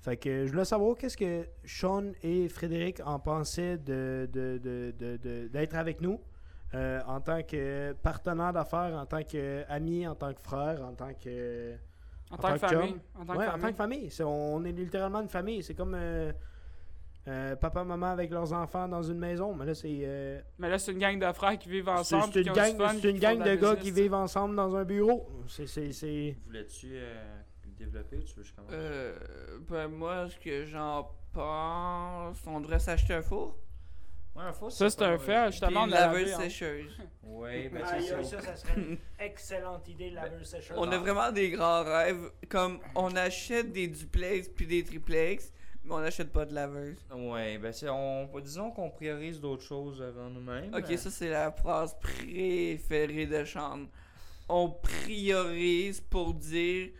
Fait 0.00 0.16
que 0.16 0.46
je 0.46 0.52
voulais 0.52 0.64
savoir 0.64 0.96
qu'est-ce 0.96 1.16
que 1.16 1.46
Sean 1.64 2.12
et 2.22 2.48
Frédéric 2.48 3.00
en 3.04 3.18
pensaient 3.18 3.76
de, 3.78 4.28
de- 4.32 4.58
de- 4.62 4.94
de- 4.98 5.16
de- 5.16 5.48
d'être 5.48 5.74
avec 5.76 6.00
nous? 6.02 6.20
Euh, 6.74 7.00
en 7.06 7.20
tant 7.20 7.42
que 7.42 7.92
partenaire 8.02 8.52
d'affaires, 8.52 8.94
en 8.96 9.06
tant 9.06 9.22
qu'amis, 9.22 10.06
en 10.06 10.14
tant 10.14 10.32
que 10.32 10.40
frère, 10.40 10.82
en 10.84 10.92
tant 10.94 11.12
que. 11.14 11.74
En 12.30 12.36
tant 12.36 12.52
que 12.52 12.58
famille. 12.58 12.96
En 13.18 13.24
tant 13.24 13.32
que 13.32 13.38
Ouais, 13.38 13.46
en 13.46 13.50
famille. 13.50 13.62
tant 13.62 13.70
que 13.70 13.76
famille. 13.76 14.10
On 14.24 14.64
est 14.64 14.72
littéralement 14.72 15.20
une 15.20 15.28
famille. 15.28 15.62
C'est 15.64 15.74
comme 15.74 15.94
euh, 15.96 16.32
euh, 17.28 17.56
papa, 17.56 17.82
maman 17.82 18.06
avec 18.06 18.30
leurs 18.30 18.52
enfants 18.52 18.86
dans 18.86 19.02
une 19.02 19.18
maison. 19.18 19.52
Mais 19.54 19.64
là, 19.66 19.74
c'est. 19.74 19.88
euh, 20.04 20.40
Mais 20.58 20.68
là, 20.70 20.78
c'est 20.78 20.92
une 20.92 20.98
gang 20.98 21.18
de 21.18 21.32
frères 21.32 21.58
qui 21.58 21.68
vivent 21.68 21.88
ensemble. 21.88 22.32
c'est 22.32 22.42
une 22.42 22.52
gang, 22.52 22.76
fun, 22.76 22.94
une 23.02 23.18
gang 23.18 23.42
de 23.42 23.54
gars 23.56 23.74
qui 23.76 23.90
vivent 23.90 24.14
ensemble 24.14 24.54
dans 24.54 24.76
un 24.76 24.84
bureau. 24.84 25.28
C'est. 25.48 26.36
Voulais-tu 26.46 26.90
euh, 26.92 27.40
développer 27.76 28.18
ou 28.18 28.22
tu 28.22 28.34
veux 28.36 28.42
que 28.42 28.48
je 28.48 28.54
commence? 28.54 28.70
Euh, 28.74 29.16
ben 29.68 29.88
moi, 29.88 30.28
ce 30.28 30.38
que 30.38 30.64
j'en 30.66 31.10
pense, 31.32 32.38
on 32.46 32.60
devrait 32.60 32.78
s'acheter 32.78 33.14
un 33.14 33.22
four. 33.22 33.56
Ouais, 34.34 34.44
un 34.44 34.52
faux, 34.52 34.70
Ça, 34.70 34.88
c'est 34.88 35.02
un 35.02 35.18
fait. 35.18 35.50
Justement, 35.50 35.82
on 35.82 35.92
a 35.92 36.00
laveuse 36.00 36.30
lavé, 36.30 36.32
hein. 36.34 36.40
sécheuse. 36.40 36.98
Oui, 37.24 37.68
ben 37.68 37.84
aïe, 37.84 38.06
ça. 38.06 38.22
ça, 38.22 38.40
ça 38.40 38.56
serait 38.56 38.74
une 38.76 38.98
excellente 39.18 39.88
idée, 39.88 40.10
laveuse 40.10 40.46
sécheuse. 40.46 40.76
On 40.78 40.90
a 40.90 40.98
vraiment 40.98 41.32
des 41.32 41.50
grands 41.50 41.84
rêves. 41.84 42.30
Comme 42.48 42.78
on 42.94 43.14
achète 43.16 43.72
des 43.72 43.88
duplex 43.88 44.48
puis 44.48 44.66
des 44.66 44.84
triplex, 44.84 45.52
mais 45.84 45.94
on 45.94 46.00
n'achète 46.00 46.30
pas 46.30 46.44
de 46.44 46.54
laveuse. 46.54 46.98
Ouais, 47.12 47.58
ben 47.58 47.72
c'est, 47.72 47.88
on, 47.88 48.28
disons 48.40 48.70
qu'on 48.70 48.90
priorise 48.90 49.40
d'autres 49.40 49.64
choses 49.64 50.00
avant 50.02 50.28
nous-mêmes. 50.30 50.74
Ok, 50.74 50.96
ça 50.96 51.10
c'est 51.10 51.30
la 51.30 51.50
phrase 51.50 51.96
préférée 51.98 53.26
de 53.26 53.44
Sean. 53.44 53.86
On 54.48 54.68
priorise 54.70 56.00
pour 56.00 56.34
dire 56.34 56.90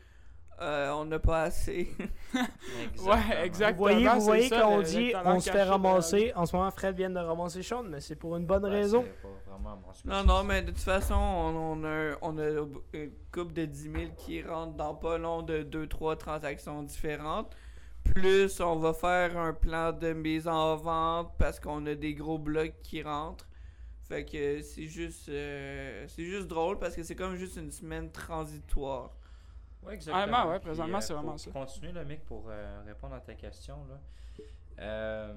euh, 0.61 0.91
on 0.93 1.05
n'a 1.07 1.19
pas 1.19 1.43
assez. 1.45 1.95
Exactement. 2.83 3.15
Ouais, 3.15 3.47
exact. 3.47 3.73
Vous 3.77 3.79
voyez, 3.79 3.97
Exactement, 3.99 4.19
vous 4.19 4.25
voyez 4.25 4.49
ça, 4.49 4.61
quand 4.61 4.73
on 4.73 4.77
le- 4.79 4.83
dit 4.85 5.13
on 5.25 5.41
se 5.41 5.51
fait 5.51 5.63
ramasser. 5.63 6.33
En 6.37 6.47
ce 6.47 6.57
moment, 6.57 6.71
Fred 6.71 6.97
vient 6.97 7.11
de 7.11 7.19
ramasser 7.19 7.63
Sean, 7.63 7.83
mais 7.83 8.01
c'est 8.01 8.17
pour 8.17 8.37
une 8.37 8.47
bonne 8.47 8.65
raison. 8.65 9.03
pas 9.23 9.29
vraiment 9.51 9.81
non, 10.05 10.25
non, 10.25 10.45
mais 10.45 10.63
de 10.63 10.69
toute 10.71 10.79
façon, 10.79 11.15
on, 11.15 11.81
on 11.83 11.85
a, 11.85 12.15
on 12.23 12.39
a 12.39 12.49
une 12.95 13.11
coupe 13.33 13.53
de 13.53 13.65
10 13.65 13.83
000 13.83 13.95
qui 14.17 14.43
rentre 14.43 14.75
dans 14.77 14.95
pas 14.95 15.19
long 15.19 15.43
de 15.43 15.63
2-3 15.63 16.17
transactions 16.17 16.83
différentes. 16.83 17.55
Plus, 18.05 18.61
on 18.61 18.77
va 18.77 18.95
faire 18.95 19.37
un 19.37 19.53
plan 19.53 19.93
de 19.93 20.13
mise 20.13 20.49
en 20.49 20.77
vente 20.77 21.33
parce 21.39 21.61
qu'on 21.61 21.85
a 21.87 21.95
des 21.95 22.15
gros 22.15 22.39
blocs 22.39 22.75
qui 22.83 23.03
rentrent. 23.03 23.47
Fait 24.09 24.25
que 24.25 24.63
c'est 24.63 24.87
juste, 24.89 25.29
euh, 25.29 26.05
c'est 26.09 26.25
juste 26.25 26.49
drôle 26.49 26.79
parce 26.79 26.97
que 26.97 27.03
c'est 27.03 27.15
comme 27.15 27.37
juste 27.37 27.57
une 27.57 27.71
semaine 27.71 28.11
transitoire. 28.11 29.11
Ouais, 29.83 29.95
exactement. 29.95 30.23
Honnêtement, 30.25 30.51
ouais, 30.51 30.61
présentement, 30.61 30.99
euh, 30.99 31.01
c'est 31.01 31.15
vraiment 31.15 31.31
pour 31.33 31.41
ça. 31.41 31.51
continuer, 31.51 31.93
le 31.93 32.05
mec, 32.05 32.25
pour 32.25 32.47
euh, 32.49 32.83
répondre 32.87 33.15
à 33.15 33.21
ta 33.21 33.35
question, 33.35 33.87
là. 33.89 34.01
Euh, 34.81 35.35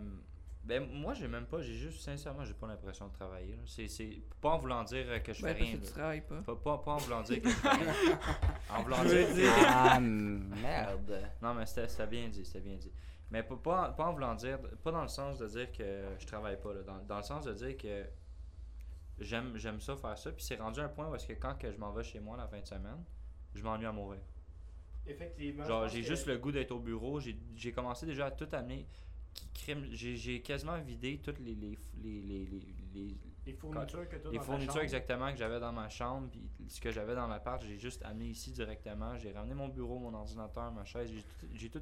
ben, 0.63 0.86
moi, 0.89 1.13
j'ai 1.13 1.27
même 1.27 1.45
pas, 1.45 1.62
j'ai 1.62 1.73
juste, 1.73 2.01
sincèrement, 2.01 2.45
j'ai 2.45 2.53
pas 2.53 2.67
l'impression 2.67 3.08
de 3.08 3.13
travailler. 3.13 3.58
C'est, 3.65 3.88
c'est 3.89 4.21
pas 4.41 4.51
en 4.51 4.58
voulant 4.58 4.84
dire 4.84 5.21
que 5.21 5.34
je 5.34 5.41
Ben, 5.41 5.49
fais 5.49 5.60
parce 5.60 5.69
rien. 5.69 5.79
que 5.79 5.86
tu 5.86 5.91
travailles 5.91 6.21
pas. 6.21 6.41
Pas, 6.41 6.56
pas, 6.56 6.77
pas 6.77 6.91
en 6.93 6.97
voulant 6.97 7.21
dire 7.21 7.41
que 7.41 7.49
je 7.49 7.56
fais 7.56 7.69
rien. 7.69 7.93
En 8.69 8.82
voulant 8.84 9.03
dire. 9.03 9.27
dire- 9.34 9.51
Ah, 9.67 9.99
merde. 9.99 11.21
Non, 11.41 11.53
mais 11.53 11.65
c'était, 11.65 12.08
bien 12.08 12.29
dit, 12.29 12.45
c'était 12.45 12.62
bien 12.62 12.77
dit. 12.77 12.91
Mais 13.29 13.43
pas, 13.43 13.56
pas, 13.58 13.89
en- 13.89 13.93
pas 13.93 14.06
en 14.06 14.13
voulant 14.13 14.36
dire, 14.36 14.58
pas 14.84 14.91
dans 14.91 15.01
le 15.01 15.08
sens 15.10 15.38
de 15.39 15.47
dire 15.47 15.71
que 15.71 16.03
je 16.17 16.25
travaille 16.25 16.60
pas, 16.60 16.73
là, 16.73 16.82
dans, 16.84 16.99
dans 16.99 17.17
le 17.17 17.23
sens 17.23 17.43
de 17.45 17.53
dire 17.53 17.75
que 17.75 18.06
j'aime, 19.19 19.58
j'aime 19.58 19.82
ça 19.82 19.95
faire 19.97 20.17
ça, 20.17 20.32
puis 20.32 20.43
c'est 20.45 20.56
rendu 20.56 20.79
un 20.79 20.88
point 20.89 21.08
où 21.10 21.15
est-ce 21.15 21.27
que 21.27 21.34
quand 21.34 21.56
que 21.58 21.71
je 21.71 21.77
m'en 21.77 21.91
vais 21.91 22.03
chez 22.03 22.19
moi 22.21 22.38
la 22.38 22.47
fin 22.47 22.60
de 22.62 22.65
semaine, 22.65 23.03
je 23.53 23.62
m'ennuie 23.63 23.86
à 23.86 23.91
mourir. 23.91 24.21
Effectivement. 25.05 25.65
Genre, 25.65 25.87
j'ai 25.87 26.03
juste 26.03 26.27
le 26.27 26.37
goût 26.37 26.51
d'être 26.51 26.71
au 26.71 26.79
bureau. 26.79 27.19
J'ai 27.19 27.71
commencé 27.71 28.05
déjà 28.05 28.27
à 28.27 28.31
tout 28.31 28.47
amener. 28.51 28.87
J'ai 29.91 30.41
quasiment 30.41 30.79
vidé 30.79 31.19
toutes 31.23 31.39
les, 31.39 31.55
les, 31.55 31.77
les, 32.03 32.21
les, 32.21 33.17
les, 33.45 33.53
fournitures 33.53 34.07
que 34.07 34.15
les 34.29 34.39
fournitures 34.39 34.81
exactement 34.81 35.31
que 35.31 35.37
j'avais 35.37 35.59
dans 35.59 35.71
ma 35.71 35.89
chambre. 35.89 36.29
Puis 36.31 36.49
ce 36.69 36.79
que 36.79 36.91
j'avais 36.91 37.15
dans 37.15 37.27
l'appart, 37.27 37.63
j'ai 37.63 37.77
juste 37.77 38.03
amené 38.03 38.25
ici 38.27 38.51
directement. 38.51 39.17
J'ai 39.17 39.31
ramené 39.31 39.53
mon 39.53 39.69
bureau, 39.69 39.99
mon 39.99 40.13
ordinateur, 40.13 40.71
ma 40.71 40.85
chaise. 40.85 41.09
J'ai 41.11 41.21
tout, 41.21 41.47
j'ai 41.53 41.69
tout, 41.69 41.81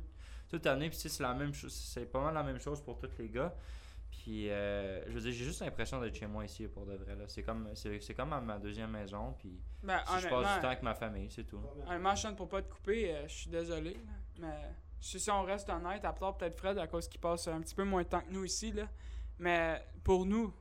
tout 0.50 0.62
amené. 0.66 0.90
Puis 0.90 0.98
c'est 0.98 1.20
la 1.22 1.34
même 1.34 1.54
chose. 1.54 1.74
C'est 1.74 2.06
pas 2.06 2.22
mal 2.22 2.34
la 2.34 2.44
même 2.44 2.60
chose 2.60 2.82
pour 2.82 2.98
tous 3.00 3.10
les 3.20 3.30
gars. 3.30 3.54
Puis, 4.12 4.50
euh, 4.52 5.04
je 5.08 5.14
veux 5.14 5.22
dire, 5.22 5.32
j'ai 5.32 5.46
juste 5.46 5.62
l'impression 5.62 6.00
d'être 6.00 6.16
chez 6.16 6.28
moi 6.28 6.46
ici 6.46 6.68
pour 6.68 6.86
de 6.86 6.94
vrai. 6.96 7.16
là. 7.16 7.24
C'est 7.28 7.42
comme, 7.44 7.70
c'est, 7.74 8.00
c'est 8.02 8.14
comme 8.14 8.32
à 8.34 8.42
ma 8.42 8.60
deuxième 8.60 8.92
maison. 8.92 9.34
Puis, 9.40 9.60
Ben, 9.82 10.00
si 10.06 10.20
je 10.20 10.28
passe 10.28 10.56
du 10.56 10.62
temps 10.62 10.68
avec 10.68 10.84
ma 10.84 10.94
famille, 10.94 11.30
c'est 11.32 11.46
tout. 11.46 11.60
honnêtement, 11.88 12.16
Sean, 12.16 12.36
pour 12.36 12.48
pas 12.50 12.62
te 12.62 12.72
couper, 12.72 13.16
euh, 13.16 13.28
je 13.28 13.34
suis 13.34 13.50
désolé. 13.50 13.94
là, 13.94 14.00
mais 14.40 14.70
si, 15.00 15.32
on 15.32 15.44
reste 15.44 15.70
honnête, 15.70 16.06
à 16.06 16.14
part 16.14 16.38
peut-être 16.38 16.56
Fred 16.56 16.78
à 16.78 16.86
cause 16.88 17.08
qu'il 17.08 17.20
passe 17.20 17.48
un 17.48 17.62
petit 17.62 17.74
peu 17.74 17.84
moins 17.84 18.04
de 18.04 18.08
temps 18.10 18.22
que 18.22 18.30
nous 18.32 18.44
ici. 18.46 18.72
Là, 18.72 18.88
mais 19.40 19.82
pour 20.04 20.26
nous, 20.26 20.54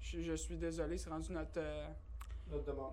je, 0.00 0.20
je 0.22 0.32
suis 0.34 0.56
désolé, 0.56 0.96
c'est 0.96 1.10
rendu 1.10 1.30
notre, 1.32 1.58
euh, 1.58 1.86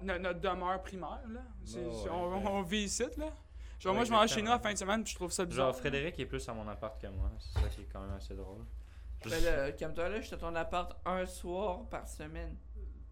no- 0.01 0.17
notre 0.19 0.39
demeure 0.41 0.81
primaire. 0.81 1.21
Là. 1.29 1.41
Ouais, 1.75 1.85
ouais, 1.85 2.09
on, 2.11 2.33
ouais. 2.37 2.43
on 2.47 2.61
vit 2.63 2.83
ici. 2.83 3.03
Là. 3.17 3.31
Genre, 3.79 3.93
Ouais, 3.93 3.99
moi, 3.99 4.05
je 4.05 4.11
m'en 4.11 4.21
vais 4.21 4.27
chez 4.27 4.41
nous 4.41 4.49
à 4.49 4.55
la 4.55 4.59
fin 4.59 4.73
de 4.73 4.77
semaine 4.77 5.03
puis 5.03 5.11
je 5.11 5.15
trouve 5.15 5.31
ça 5.31 5.45
bizarre. 5.45 5.67
Genre, 5.67 5.75
Frédéric 5.77 6.19
est 6.19 6.25
plus 6.25 6.47
à 6.49 6.53
mon 6.53 6.67
appart 6.67 6.99
que 6.99 7.07
moi. 7.07 7.31
C'est 7.39 7.59
ça 7.61 7.67
qui 7.69 7.81
est 7.81 7.87
quand 7.91 8.01
même 8.01 8.11
assez 8.13 8.33
drôle. 8.35 8.65
Je- 9.25 9.29
Ben 9.29 9.43
là, 9.43 9.71
calme-toi 9.73 10.09
là, 10.09 10.21
je 10.21 10.25
suis 10.27 10.35
à 10.35 10.37
ton 10.37 10.55
appart 10.55 10.97
un 11.05 11.25
soir 11.25 11.87
par 11.89 12.07
semaine. 12.07 12.55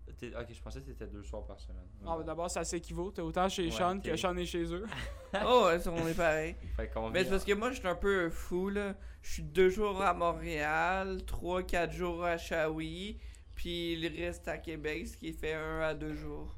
Ok, 0.10 0.48
je 0.52 0.62
pensais 0.64 0.80
que 0.82 0.86
t'étais 0.88 1.06
deux 1.06 1.22
soirs 1.22 1.46
par 1.46 1.60
semaine. 1.60 1.86
Ah, 2.06 2.16
ben, 2.18 2.24
D'abord, 2.24 2.50
ça 2.50 2.64
s'équivaut. 2.64 3.12
T'es 3.12 3.22
autant 3.22 3.48
chez 3.50 3.66
Ouais, 3.66 3.72
Sean 3.72 4.00
que 4.00 4.16
Sean 4.16 4.36
est 4.38 4.46
chez 4.46 4.64
eux. 4.74 4.86
oh, 5.46 5.66
ouais, 5.68 5.88
on 5.88 6.08
est 6.08 6.14
pareil. 6.18 6.56
Fait 6.76 6.88
qu'on 6.88 7.10
Mais 7.12 7.20
vit 7.20 7.26
c'est 7.26 7.32
parce 7.32 7.44
que 7.46 7.54
moi, 7.54 7.70
je 7.72 7.78
suis 7.80 7.88
un 7.88 7.94
peu 7.96 8.30
fou, 8.30 8.70
là. 8.70 8.96
Je 9.22 9.34
suis 9.34 9.44
deux 9.44 9.70
jours 9.70 10.02
à 10.02 10.14
Montréal, 10.16 11.24
trois, 11.26 11.62
quatre 11.62 11.92
jours 11.92 12.24
à 12.24 12.38
Shawi, 12.38 13.20
puis 13.54 13.96
le 13.98 14.08
reste 14.26 14.48
à 14.48 14.58
Québec, 14.58 15.08
ce 15.08 15.18
qui 15.18 15.34
fait 15.34 15.54
un 15.54 15.82
à 15.82 15.94
deux 15.94 16.14
jours. 16.16 16.56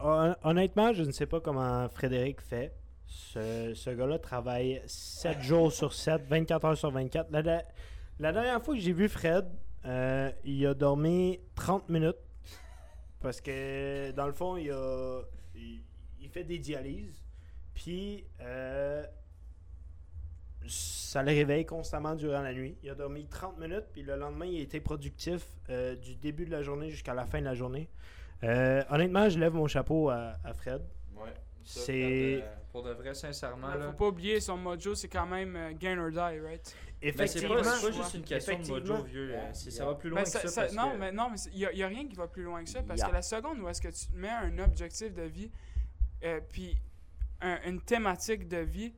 Hon- 0.00 0.34
Honnêtement, 0.42 0.92
je 0.92 1.04
ne 1.04 1.10
sais 1.12 1.26
pas 1.26 1.40
comment 1.40 1.88
Frédéric 1.88 2.40
fait. 2.42 2.74
Ce, 3.06 3.72
ce 3.74 3.90
gars-là 3.90 4.18
travaille 4.18 4.82
7 4.86 5.40
jours 5.40 5.72
sur 5.72 5.94
7, 5.94 6.22
24 6.28 6.64
heures 6.66 6.76
sur 6.76 6.90
24. 6.90 7.30
La, 7.30 7.40
la- 7.40 7.62
la 8.18 8.32
dernière 8.32 8.62
fois 8.62 8.74
que 8.74 8.80
j'ai 8.80 8.92
vu 8.92 9.08
Fred, 9.08 9.46
euh, 9.84 10.30
il 10.44 10.66
a 10.66 10.74
dormi 10.74 11.40
30 11.54 11.88
minutes. 11.88 12.16
Parce 13.20 13.40
que, 13.40 14.10
dans 14.12 14.26
le 14.26 14.32
fond, 14.32 14.56
il, 14.56 14.70
a, 14.70 15.20
il, 15.56 15.80
il 16.20 16.28
fait 16.28 16.44
des 16.44 16.58
dialyses. 16.58 17.20
Puis, 17.74 18.24
euh, 18.40 19.04
ça 20.66 21.22
le 21.22 21.30
réveille 21.30 21.64
constamment 21.64 22.14
durant 22.14 22.42
la 22.42 22.52
nuit. 22.52 22.76
Il 22.82 22.90
a 22.90 22.94
dormi 22.94 23.24
30 23.26 23.58
minutes, 23.58 23.86
puis 23.92 24.02
le 24.02 24.16
lendemain, 24.16 24.46
il 24.46 24.58
a 24.58 24.62
été 24.62 24.80
productif 24.80 25.42
euh, 25.70 25.96
du 25.96 26.14
début 26.16 26.44
de 26.44 26.50
la 26.50 26.62
journée 26.62 26.90
jusqu'à 26.90 27.14
la 27.14 27.24
fin 27.26 27.40
de 27.40 27.44
la 27.46 27.54
journée. 27.54 27.88
Euh, 28.44 28.82
honnêtement, 28.90 29.28
je 29.28 29.38
lève 29.38 29.54
mon 29.54 29.66
chapeau 29.66 30.10
à, 30.10 30.34
à 30.44 30.52
Fred. 30.52 30.82
Ouais. 31.16 31.32
C'est- 31.64 32.42
Pour 32.78 32.86
de 32.86 32.92
vrai, 32.92 33.12
sincèrement. 33.12 33.74
Là, 33.74 33.86
faut 33.90 33.92
pas 33.96 34.06
oublier, 34.06 34.38
son 34.40 34.56
mojo, 34.56 34.94
c'est 34.94 35.08
quand 35.08 35.26
même 35.26 35.56
euh, 35.56 35.72
gain 35.72 35.98
or 35.98 36.10
die, 36.10 36.18
right? 36.18 36.40
Ben, 36.40 36.62
c'est 37.00 37.06
Effectivement, 37.08 37.54
pas, 37.56 37.64
c'est 37.64 37.86
pas 37.88 37.92
juste 37.92 38.14
une 38.14 38.22
question 38.22 38.58
de 38.58 38.68
mojo 38.68 39.02
vieux. 39.02 39.34
euh, 39.34 39.50
c'est- 39.52 39.70
ça 39.72 39.84
va 39.84 39.94
plus 39.96 40.10
loin 40.10 40.20
Ben, 40.20 40.24
que 40.24 40.30
ça- 40.30 40.40
ça. 40.42 40.48
ça- 40.48 40.60
parce 40.62 40.74
non, 40.74 40.92
que- 40.92 40.96
mais 40.98 41.10
non, 41.10 41.30
mais 41.30 41.36
il 41.52 41.58
n'y 41.74 41.82
a, 41.82 41.88
rien 41.88 42.06
qui 42.06 42.14
va 42.14 42.28
plus 42.28 42.44
loin 42.44 42.62
que 42.62 42.70
ça 42.70 42.82
parce 42.84 42.98
Yeah. 43.00 43.08
que 43.08 43.14
la 43.14 43.22
seconde 43.22 43.58
où 43.60 43.68
est-ce 43.68 43.80
que 43.82 43.88
tu 43.88 44.06
te 44.06 44.16
mets 44.16 44.28
un 44.30 44.58
objectif 44.60 45.12
de 45.12 45.22
vie, 45.22 45.50
euh, 46.22 46.40
puis 46.48 46.76
un- 47.40 47.60
une 47.64 47.80
thématique 47.80 48.46
de 48.46 48.58
vie, 48.58 48.94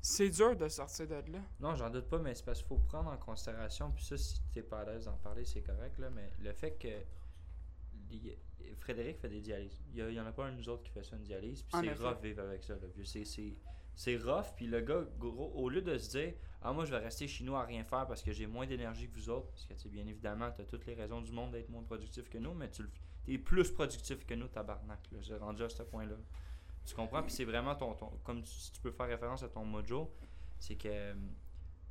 c'est 0.00 0.30
dur 0.30 0.56
de 0.56 0.68
sortir 0.68 1.06
de 1.06 1.14
là. 1.14 1.38
Non, 1.60 1.74
j'en 1.74 1.90
doute 1.90 2.08
pas, 2.08 2.18
mais 2.18 2.34
c'est 2.34 2.44
parce 2.46 2.60
qu'il 2.60 2.68
faut 2.68 2.78
prendre 2.78 3.10
en 3.10 3.16
considération. 3.18 3.90
Puis 3.92 4.04
ça, 4.04 4.16
si 4.16 4.40
t'es 4.54 4.62
pas 4.62 4.80
à 4.80 4.84
l'aise 4.86 5.04
d'en 5.04 5.16
parler, 5.18 5.44
c'est 5.44 5.60
correct. 5.62 5.98
Là, 5.98 6.08
mais 6.10 6.30
le 6.40 6.52
fait 6.54 6.72
que 6.72 6.88
Frédéric 8.80 9.18
fait 9.18 9.28
des 9.28 9.40
dialyses. 9.40 9.80
Il 9.92 9.98
y, 9.98 10.02
a- 10.02 10.08
il 10.08 10.14
y 10.14 10.20
en 10.20 10.26
a 10.26 10.32
pas 10.32 10.46
un 10.46 10.52
de 10.52 10.56
nous 10.58 10.68
autres 10.68 10.82
qui 10.82 10.90
fait 10.90 11.02
ça 11.02 11.16
une 11.16 11.22
dialyse. 11.22 11.62
Puis 11.62 11.72
c'est 11.80 11.86
rough 12.08 12.22
vivre 12.22 12.42
avec 12.42 12.62
ça. 12.62 12.74
Là, 12.74 12.86
vieux. 12.94 13.04
C'est, 13.04 14.16
rough. 14.16 14.46
Puis 14.56 14.66
le 14.66 14.80
gars, 14.80 15.04
gros, 15.18 15.52
au 15.54 15.68
lieu 15.68 15.82
de 15.82 15.96
se 15.98 16.10
dire 16.10 16.34
Ah, 16.62 16.72
moi, 16.72 16.84
je 16.84 16.90
vais 16.90 16.98
rester 16.98 17.26
chez 17.28 17.44
nous 17.44 17.56
à 17.56 17.64
rien 17.64 17.84
faire 17.84 18.06
parce 18.06 18.22
que 18.22 18.32
j'ai 18.32 18.46
moins 18.46 18.66
d'énergie 18.66 19.08
que 19.08 19.14
vous 19.14 19.28
autres. 19.30 19.48
Parce 19.50 19.66
que, 19.66 19.74
tu 19.74 19.80
sais, 19.80 19.88
bien 19.88 20.06
évidemment, 20.06 20.50
tu 20.52 20.62
as 20.62 20.64
toutes 20.64 20.86
les 20.86 20.94
raisons 20.94 21.20
du 21.20 21.32
monde 21.32 21.52
d'être 21.52 21.68
moins 21.68 21.82
productif 21.82 22.28
que 22.30 22.38
nous, 22.38 22.54
mais 22.54 22.70
tu 22.70 22.82
es 23.28 23.38
plus 23.38 23.70
productif 23.72 24.24
que 24.26 24.34
nous, 24.34 24.48
tabarnak. 24.48 25.00
J'ai 25.20 25.36
rendu 25.36 25.62
à 25.62 25.68
ce 25.68 25.82
point-là. 25.82 26.16
Tu 26.84 26.94
comprends? 26.94 27.22
Puis 27.22 27.32
c'est 27.32 27.44
vraiment 27.44 27.74
ton, 27.76 27.94
ton- 27.94 28.10
Comme 28.24 28.42
tu, 28.42 28.50
si 28.50 28.72
tu 28.72 28.80
peux 28.80 28.90
faire 28.90 29.06
référence 29.06 29.42
à 29.42 29.48
ton 29.48 29.64
mojo, 29.64 30.12
c'est 30.58 30.74
que 30.76 31.14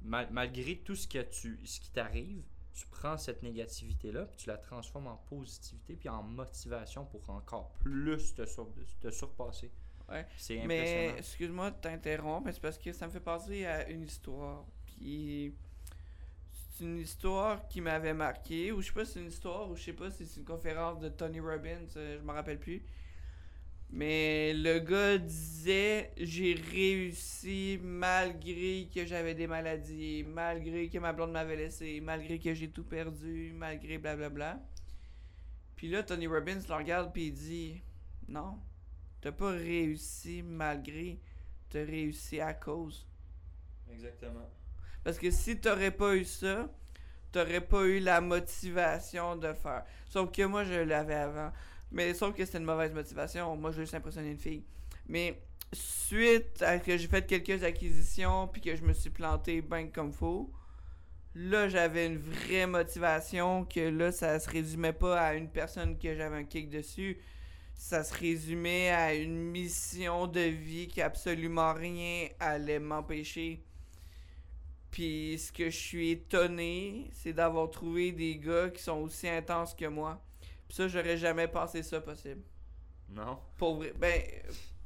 mal- 0.01 0.29
malgré 0.31 0.77
tout 0.79 0.95
ce, 0.95 1.07
que 1.07 1.21
tu, 1.21 1.59
ce 1.65 1.79
qui 1.79 1.91
t'arrive, 1.91 2.43
tu 2.73 2.85
prends 2.87 3.17
cette 3.17 3.43
négativité-là, 3.43 4.25
puis 4.25 4.37
tu 4.37 4.47
la 4.47 4.57
transformes 4.57 5.07
en 5.07 5.17
positivité, 5.17 5.95
puis 5.95 6.09
en 6.09 6.23
motivation 6.23 7.05
pour 7.05 7.29
encore 7.29 7.71
plus 7.79 8.33
te, 8.33 8.45
sur- 8.45 8.69
te 8.99 9.09
surpasser. 9.11 9.71
Ouais. 10.09 10.25
C'est 10.37 10.65
Mais 10.65 10.79
impressionnant. 10.79 11.17
excuse-moi 11.17 11.71
de 11.71 11.75
t'interrompre, 11.77 12.45
mais 12.45 12.51
c'est 12.53 12.61
parce 12.61 12.77
que 12.77 12.91
ça 12.93 13.07
me 13.07 13.11
fait 13.11 13.19
penser 13.19 13.65
à 13.65 13.89
une 13.89 14.03
histoire. 14.03 14.65
Puis 14.85 15.55
c'est 16.77 16.83
une 16.85 16.97
histoire 16.99 17.67
qui 17.67 17.79
m'avait 17.81 18.13
marqué, 18.13 18.71
ou 18.71 18.81
je 18.81 18.87
sais 18.87 18.93
pas 18.93 19.05
si 19.05 19.13
c'est 19.13 19.19
une 19.21 19.27
histoire, 19.27 19.69
ou 19.69 19.75
je 19.75 19.83
sais 19.83 19.93
pas 19.93 20.09
si 20.11 20.25
c'est 20.25 20.39
une 20.39 20.45
conférence 20.45 20.99
de 20.99 21.09
Tony 21.09 21.39
Robbins, 21.39 21.85
euh, 21.97 22.17
je 22.19 22.23
me 22.23 22.31
rappelle 22.31 22.59
plus. 22.59 22.83
Mais 23.91 24.53
le 24.53 24.79
gars 24.79 25.17
disait 25.17 26.13
j'ai 26.17 26.53
réussi 26.53 27.79
malgré 27.83 28.87
que 28.93 29.05
j'avais 29.05 29.35
des 29.35 29.47
maladies, 29.47 30.23
malgré 30.23 30.87
que 30.87 30.97
ma 30.97 31.11
blonde 31.11 31.31
m'avait 31.31 31.57
laissé, 31.57 31.99
malgré 32.01 32.39
que 32.39 32.53
j'ai 32.53 32.69
tout 32.69 32.85
perdu, 32.85 33.51
malgré 33.53 33.97
blablabla. 33.97 34.61
Puis 35.75 35.89
là, 35.89 36.03
Tony 36.03 36.27
Robbins 36.27 36.59
le 36.67 36.75
regarde 36.75 37.11
puis 37.11 37.27
il 37.27 37.33
dit 37.33 37.81
non, 38.27 38.59
T'as 39.21 39.31
pas 39.31 39.51
réussi 39.51 40.41
malgré, 40.41 41.19
t'as 41.69 41.85
réussi 41.85 42.41
à 42.41 42.53
cause. 42.53 43.05
Exactement. 43.91 44.49
Parce 45.03 45.19
que 45.19 45.29
si 45.29 45.59
t'aurais 45.59 45.91
pas 45.91 46.15
eu 46.15 46.25
ça, 46.25 46.69
t'aurais 47.31 47.61
pas 47.61 47.83
eu 47.83 47.99
la 47.99 48.19
motivation 48.19 49.35
de 49.35 49.53
faire. 49.53 49.83
Sauf 50.09 50.31
que 50.31 50.43
moi, 50.43 50.63
je 50.63 50.73
l'avais 50.73 51.15
avant. 51.15 51.51
Mais 51.91 52.13
sauf 52.13 52.33
que 52.33 52.45
c'était 52.45 52.57
une 52.57 52.65
mauvaise 52.65 52.93
motivation. 52.93 53.55
Moi, 53.57 53.71
je 53.71 53.77
veux 53.77 53.83
juste 53.83 53.95
impressionner 53.95 54.31
une 54.31 54.37
fille. 54.37 54.63
Mais 55.07 55.41
suite 55.73 56.61
à 56.61 56.79
que 56.79 56.97
j'ai 56.97 57.07
fait 57.07 57.25
quelques 57.25 57.63
acquisitions 57.63 58.47
puis 58.47 58.61
que 58.61 58.75
je 58.75 58.83
me 58.83 58.93
suis 58.93 59.09
planté 59.09 59.61
bien 59.61 59.87
comme 59.87 60.13
faut, 60.13 60.51
là, 61.35 61.67
j'avais 61.67 62.07
une 62.07 62.17
vraie 62.17 62.67
motivation 62.67 63.65
que 63.65 63.79
là, 63.81 64.11
ça 64.11 64.39
se 64.39 64.49
résumait 64.49 64.93
pas 64.93 65.19
à 65.19 65.33
une 65.33 65.49
personne 65.49 65.97
que 65.97 66.15
j'avais 66.15 66.37
un 66.37 66.43
kick 66.43 66.69
dessus. 66.69 67.17
Ça 67.73 68.03
se 68.03 68.13
résumait 68.13 68.89
à 68.89 69.13
une 69.15 69.37
mission 69.37 70.27
de 70.27 70.41
vie 70.41 70.87
qui 70.87 71.01
absolument 71.01 71.73
rien 71.73 72.27
allait 72.39 72.79
m'empêcher. 72.79 73.63
Puis 74.91 75.39
ce 75.39 75.51
que 75.51 75.69
je 75.69 75.77
suis 75.77 76.11
étonné, 76.11 77.09
c'est 77.13 77.33
d'avoir 77.33 77.69
trouvé 77.71 78.11
des 78.11 78.37
gars 78.37 78.69
qui 78.69 78.83
sont 78.83 78.97
aussi 78.97 79.27
intenses 79.27 79.73
que 79.73 79.85
moi. 79.85 80.21
Puis 80.71 80.77
ça, 80.77 80.87
j'aurais 80.87 81.17
jamais 81.17 81.49
pensé 81.49 81.83
ça 81.83 81.99
possible. 81.99 82.41
Non? 83.09 83.37
Pour 83.57 83.75
vrai. 83.75 83.91
Ben, 83.99 84.21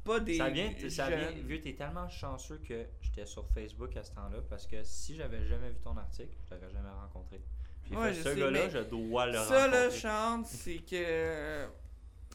pas 0.04 0.20
des. 0.20 0.36
Ça 0.36 0.50
vient, 0.50 0.74
ça 0.90 1.12
vient, 1.12 1.30
vu 1.30 1.62
t'es 1.62 1.74
tellement 1.76 2.10
chanceux 2.10 2.58
que 2.68 2.88
j'étais 3.04 3.28
sur 3.28 3.48
Facebook 3.54 3.96
à 3.96 4.04
ce 4.04 4.10
temps-là, 4.16 4.40
parce 4.50 4.66
que 4.66 4.78
si 4.84 5.16
j'avais 5.16 5.46
jamais 5.46 5.70
vu 5.70 5.76
ton 5.84 5.96
article, 5.96 6.36
je 6.44 6.50
t'aurais 6.56 6.72
jamais 6.74 6.90
rencontré. 6.90 7.40
J'ai 7.88 7.96
Ouais, 7.96 8.14
fait, 8.14 8.16
je 8.16 8.22
ce 8.24 8.36
gars-là, 8.36 8.70
je 8.70 8.80
dois 8.80 9.28
le 9.28 9.34
Ça, 9.34 9.66
rencontrer. 9.68 9.92
chante, 10.00 10.48
c'est 10.48 10.78
que 10.80 11.68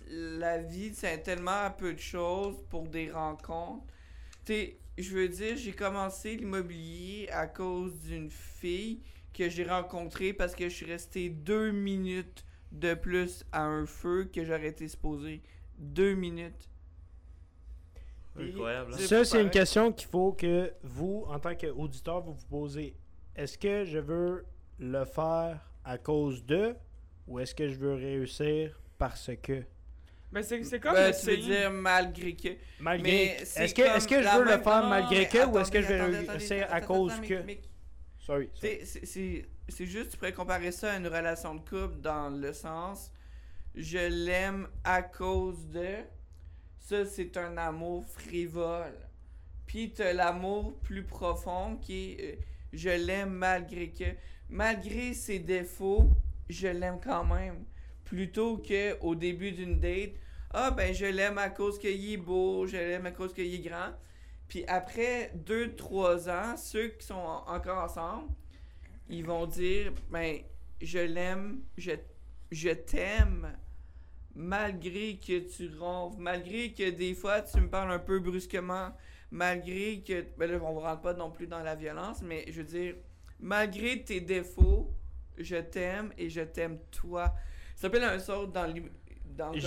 la 0.07 0.59
vie, 0.59 0.95
c'est 0.95 1.19
tellement 1.19 1.73
peu 1.73 1.93
de 1.93 1.99
choses 1.99 2.55
pour 2.69 2.87
des 2.87 3.11
rencontres. 3.11 3.85
Tu 4.45 4.53
sais, 4.53 4.79
je 4.97 5.11
veux 5.13 5.29
dire, 5.29 5.57
j'ai 5.57 5.73
commencé 5.73 6.37
l'immobilier 6.37 7.29
à 7.33 7.49
cause 7.49 7.99
d'une 7.99 8.31
fille 8.31 9.03
que 9.35 9.49
j'ai 9.49 9.65
rencontrée 9.65 10.33
parce 10.33 10.55
que 10.55 10.69
je 10.69 10.75
suis 10.77 10.87
resté 10.87 11.31
deux 11.31 11.73
minutes 11.73 12.45
de 12.73 12.95
plus 12.95 13.45
à 13.53 13.65
un 13.65 13.87
feu 13.87 14.31
que 14.33 14.45
j'aurais 14.45 14.69
été 14.69 14.87
supposé. 14.89 15.43
Deux 15.79 16.15
minutes. 16.15 16.69
Incroyable. 18.39 18.93
hein? 18.93 18.97
C'est 18.99 19.07
Ça, 19.07 19.25
c'est 19.25 19.43
une 19.43 19.51
question 19.51 19.93
qu'il 19.93 20.09
faut 20.09 20.33
que 20.33 20.73
vous, 20.83 21.25
en 21.29 21.39
tant 21.39 21.55
qu'auditeur, 21.55 22.21
vous 22.21 22.33
vous 22.35 22.47
posez. 22.47 22.95
Est-ce 23.37 23.59
que 23.59 23.85
je 23.85 23.99
veux 23.99 24.45
le 24.79 25.05
faire 25.05 25.59
à 25.85 25.99
cause 25.99 26.45
de 26.45 26.75
ou 27.27 27.39
est-ce 27.41 27.55
que 27.55 27.69
je 27.69 27.75
veux 27.77 27.95
réussir 27.95 28.79
parce 28.99 29.31
que 29.43 29.63
Ben, 30.33 30.43
c'est 30.43 30.63
c'est 30.65 30.79
comme 30.81 30.93
Ben, 30.95 31.13
tu 31.13 31.27
veux 31.27 31.33
essayer- 31.33 31.43
dire 31.61 31.71
malgré 31.71 32.35
que. 32.35 32.49
Malgré. 32.79 33.11
Mais 33.11 33.25
Est-ce 33.43 33.75
que, 33.75 33.83
est-ce 33.83 34.07
que 34.09 34.23
je 34.23 34.29
veux 34.29 34.45
le 34.45 34.59
faire 34.63 34.83
non, 34.83 34.89
malgré 34.89 35.19
mais 35.21 35.27
que 35.29 35.47
ou 35.47 35.59
est-ce 35.59 35.71
que 35.73 35.83
je 35.83 35.87
vais 35.89 36.01
attendez, 36.01 36.17
attendez, 36.19 36.31
réussir 36.39 36.67
à 36.71 36.75
attendez, 36.77 36.87
cause 36.87 37.21
que. 37.21 37.43
Sorry. 38.31 38.51
sorry. 38.55 38.87
C'est- 39.05 39.45
c'est 39.69 39.87
juste, 39.87 40.11
tu 40.13 40.17
pourrais 40.17 40.33
comparer 40.33 40.73
ça 40.73 40.93
à 40.93 40.97
une 40.97 41.07
relation 41.07 41.55
de 41.55 41.61
couple 41.61 42.01
dans 42.01 42.29
le 42.31 42.53
sens 42.53 43.13
je 43.75 43.99
l'aime 43.99 44.69
à 44.85 45.03
cause 45.03 45.69
de. 45.69 45.97
Ça, 46.79 47.05
c'est 47.07 47.37
un 47.37 47.57
amour 47.57 48.05
frivole. 48.07 48.95
Puis 49.67 49.93
t'as 49.93 50.13
l'amour 50.13 50.77
plus 50.81 51.05
profond 51.05 51.77
qui 51.77 52.13
est 52.13 52.33
euh, 52.33 52.37
je 52.73 52.91
l'aime 52.91 53.31
malgré 53.31 53.91
que. 53.91 54.05
Malgré 54.49 55.15
ses 55.15 55.39
défauts, 55.39 56.11
je 56.49 56.67
l'aime 56.67 56.99
quand 57.03 57.25
même. 57.25 57.65
Plutôt 58.05 58.57
que 58.59 58.99
au 59.01 59.15
début 59.15 59.53
d'une 59.53 59.79
date, 59.79 60.11
ah 60.53 60.73
ben 60.73 60.93
je 60.93 61.07
l'aime 61.07 61.39
à 61.39 61.51
cause 61.51 61.79
qu'il 61.79 62.13
est 62.13 62.17
beau, 62.17 62.67
je 62.67 62.77
l'aime 62.77 63.07
à 63.07 63.13
cause 63.13 63.33
qu'il 63.33 63.55
est 63.55 63.59
grand. 63.61 63.93
Puis 64.51 64.65
après 64.67 65.33
2-3 65.47 66.29
ans, 66.29 66.57
ceux 66.57 66.89
qui 66.89 67.07
sont 67.07 67.15
en- 67.15 67.47
encore 67.49 67.79
ensemble, 67.85 68.29
ils 69.09 69.25
vont 69.25 69.47
dire 69.47 69.93
ben 70.11 70.41
je 70.83 70.99
l'aime, 70.99 71.63
je, 71.79 71.93
je 72.51 72.71
t'aime 72.71 73.57
malgré 74.35 75.19
que 75.19 75.39
tu 75.39 75.71
ronfles, 75.79 76.19
malgré 76.21 76.73
que 76.73 76.91
des 76.91 77.15
fois 77.15 77.43
tu 77.43 77.61
me 77.61 77.69
parles 77.69 77.93
un 77.93 77.99
peu 78.01 78.19
brusquement, 78.19 78.91
malgré 79.31 80.01
que 80.01 80.25
ben 80.37 80.51
là 80.51 80.59
on 80.63 80.81
rentre 80.81 81.03
pas 81.03 81.15
non 81.15 81.31
plus 81.31 81.47
dans 81.47 81.63
la 81.63 81.77
violence, 81.77 82.21
mais 82.23 82.45
je 82.49 82.61
veux 82.63 82.65
dire 82.67 82.95
malgré 83.39 84.03
tes 84.03 84.21
défauts, 84.21 84.91
je 85.39 85.57
t'aime 85.57 86.13
et 86.19 86.29
je 86.29 86.41
t'aime 86.43 86.79
toi. 86.91 87.33
Ça 87.77 87.83
s'appelle 87.83 88.03
un 88.05 88.19
sort 88.19 88.49
dans 88.49 88.67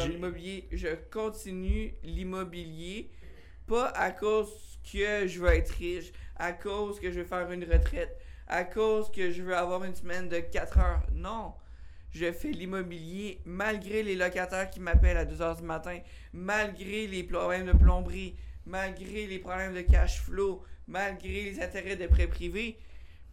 l'immobilier, 0.10 0.67
je 0.74 0.89
continue 1.10 1.93
l'immobilier 2.04 3.10
pas 3.67 3.88
à 3.89 4.12
cause 4.12 4.52
que 4.91 5.28
je 5.28 5.39
veux 5.39 5.54
être 5.54 5.71
riche, 5.71 6.12
à 6.36 6.54
cause 6.54 6.99
que 6.99 7.12
je 7.12 7.19
veux 7.19 7.26
faire 7.26 7.52
une 7.52 7.63
retraite, 7.63 8.17
à 8.47 8.63
cause 8.63 9.12
que 9.12 9.32
je 9.32 9.41
veux 9.41 9.56
avoir 9.56 9.84
une 9.84 9.95
semaine 9.95 10.30
de 10.30 10.39
4 10.39 10.78
heures. 10.80 11.04
Non. 11.13 11.54
Je 12.12 12.32
fais 12.32 12.52
l'immobilier 12.52 13.41
malgré 13.45 14.04
les 14.04 14.15
locataires 14.15 14.69
qui 14.69 14.80
m'appellent 14.80 15.17
à 15.17 15.26
2 15.26 15.41
heures 15.41 15.56
du 15.56 15.63
matin, 15.63 15.99
malgré 16.32 17.08
les 17.08 17.23
problèmes 17.23 17.65
de 17.65 17.71
plomberie, 17.71 18.36
malgré 18.65 19.26
les 19.26 19.39
problèmes 19.39 19.73
de 19.73 19.82
cash 19.82 20.21
flow, 20.21 20.63
malgré 20.88 21.43
les 21.43 21.62
intérêts 21.62 21.95
de 21.95 22.06
prêts 22.08 22.28
privés, 22.28 22.78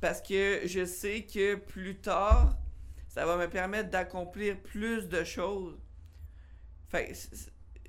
parce 0.00 0.22
que 0.22 0.62
je 0.64 0.84
sais 0.86 1.22
que 1.22 1.56
plus 1.56 1.96
tard, 1.96 2.56
ça 3.08 3.26
va 3.26 3.36
me 3.36 3.48
permettre 3.48 3.90
d'accomplir 3.90 4.58
plus 4.62 5.08
de 5.08 5.24
choses. 5.24 5.78
Fait 6.88 7.12